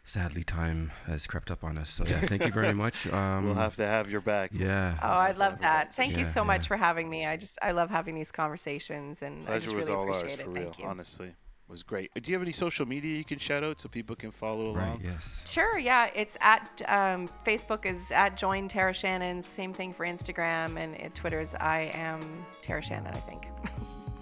sadly, 0.05 0.42
time 0.44 0.90
has 1.07 1.26
crept 1.26 1.51
up 1.51 1.62
on 1.62 1.78
us. 1.78 1.90
So, 1.90 2.05
yeah, 2.07 2.18
thank 2.20 2.44
you 2.44 2.51
very 2.53 2.74
much. 2.84 3.07
Um, 3.12 3.46
we'll 3.46 3.55
have 3.55 3.76
to 3.76 3.86
have 3.86 4.11
your 4.11 4.20
back. 4.20 4.51
yeah. 4.53 4.98
oh 5.03 5.07
i 5.07 5.30
love 5.32 5.61
that 5.61 5.94
thank 5.94 6.12
Yeah, 6.12 6.18
you 6.20 6.24
so 6.24 6.40
yeah. 6.40 6.46
much 6.46 6.66
for 6.66 6.76
having 6.76 7.09
me 7.09 7.26
i 7.26 7.36
just 7.36 7.59
i 7.62 7.70
love 7.70 7.90
having 7.90 8.14
these 8.14 8.32
conversations 8.32 9.22
and 9.22 9.48
i 9.48 9.59
just 9.59 9.72
Pleasure 9.72 9.76
was 9.76 9.86
really 9.88 9.98
all 9.98 10.09
ours 10.09 10.18
appreciate 10.18 10.44
for 10.44 10.51
it 10.51 10.55
real. 10.55 10.64
thank 10.64 10.78
you 10.78 10.84
Honestly, 10.86 11.28
it 11.28 11.34
was 11.70 11.82
great. 11.82 12.10
Do 12.14 12.30
you 12.30 12.34
have 12.34 12.42
any 12.42 12.52
social 12.52 12.86
media 12.86 13.16
you 13.16 13.24
can 13.24 13.38
shout 13.38 13.62
out 13.64 13.80
so 13.80 13.88
people 13.88 14.16
can 14.16 14.30
follow 14.30 14.74
Right. 14.74 14.86
along? 14.88 15.00
Yes. 15.04 15.42
Sure, 15.46 15.78
yeah. 15.78 16.10
It's 16.14 16.36
at 16.40 16.82
um, 16.88 17.28
Facebook 17.46 17.86
is 17.86 18.10
at 18.10 18.36
Join 18.36 18.68
Tara 18.68 18.92
Shannon. 18.92 19.40
Same 19.40 19.72
thing 19.72 19.92
for 19.92 20.04
Instagram 20.04 20.76
and 20.76 20.94
uh, 20.96 21.08
Twitter's 21.14 21.54
I 21.54 21.90
am 21.94 22.20
Tara 22.62 22.82
Shannon. 22.82 23.14
I 23.14 23.20
think. 23.20 23.46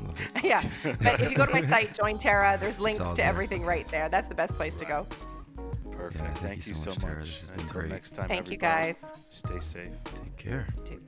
Love 0.07 0.21
yeah, 0.45 0.63
but 1.03 1.21
if 1.21 1.31
you 1.31 1.37
go 1.37 1.47
to 1.47 1.53
my 1.53 1.61
site, 1.61 1.95
Join 1.95 2.19
Tara, 2.19 2.57
there's 2.61 2.79
links 2.81 3.11
to 3.11 3.17
there. 3.17 3.27
everything 3.27 3.65
right 3.65 3.87
there. 3.89 4.09
That's 4.09 4.29
the 4.29 4.35
best 4.35 4.55
place 4.57 4.77
to 4.77 4.85
go. 4.85 5.07
Perfect. 5.93 6.23
Yeah, 6.23 6.35
thank, 6.35 6.67
you 6.67 6.75
so 6.75 6.91
much. 6.91 6.99
Tara. 7.01 7.25
This 7.25 7.41
has 7.41 7.51
been 7.51 7.61
Until 7.61 7.81
great. 7.81 7.91
next 7.91 8.11
time, 8.13 8.29
Thank 8.29 8.51
you 8.51 8.57
guys. 8.57 9.11
Stay 9.31 9.59
safe. 9.59 9.91
Take 10.05 10.37
care. 10.37 10.67
Too. 10.85 11.01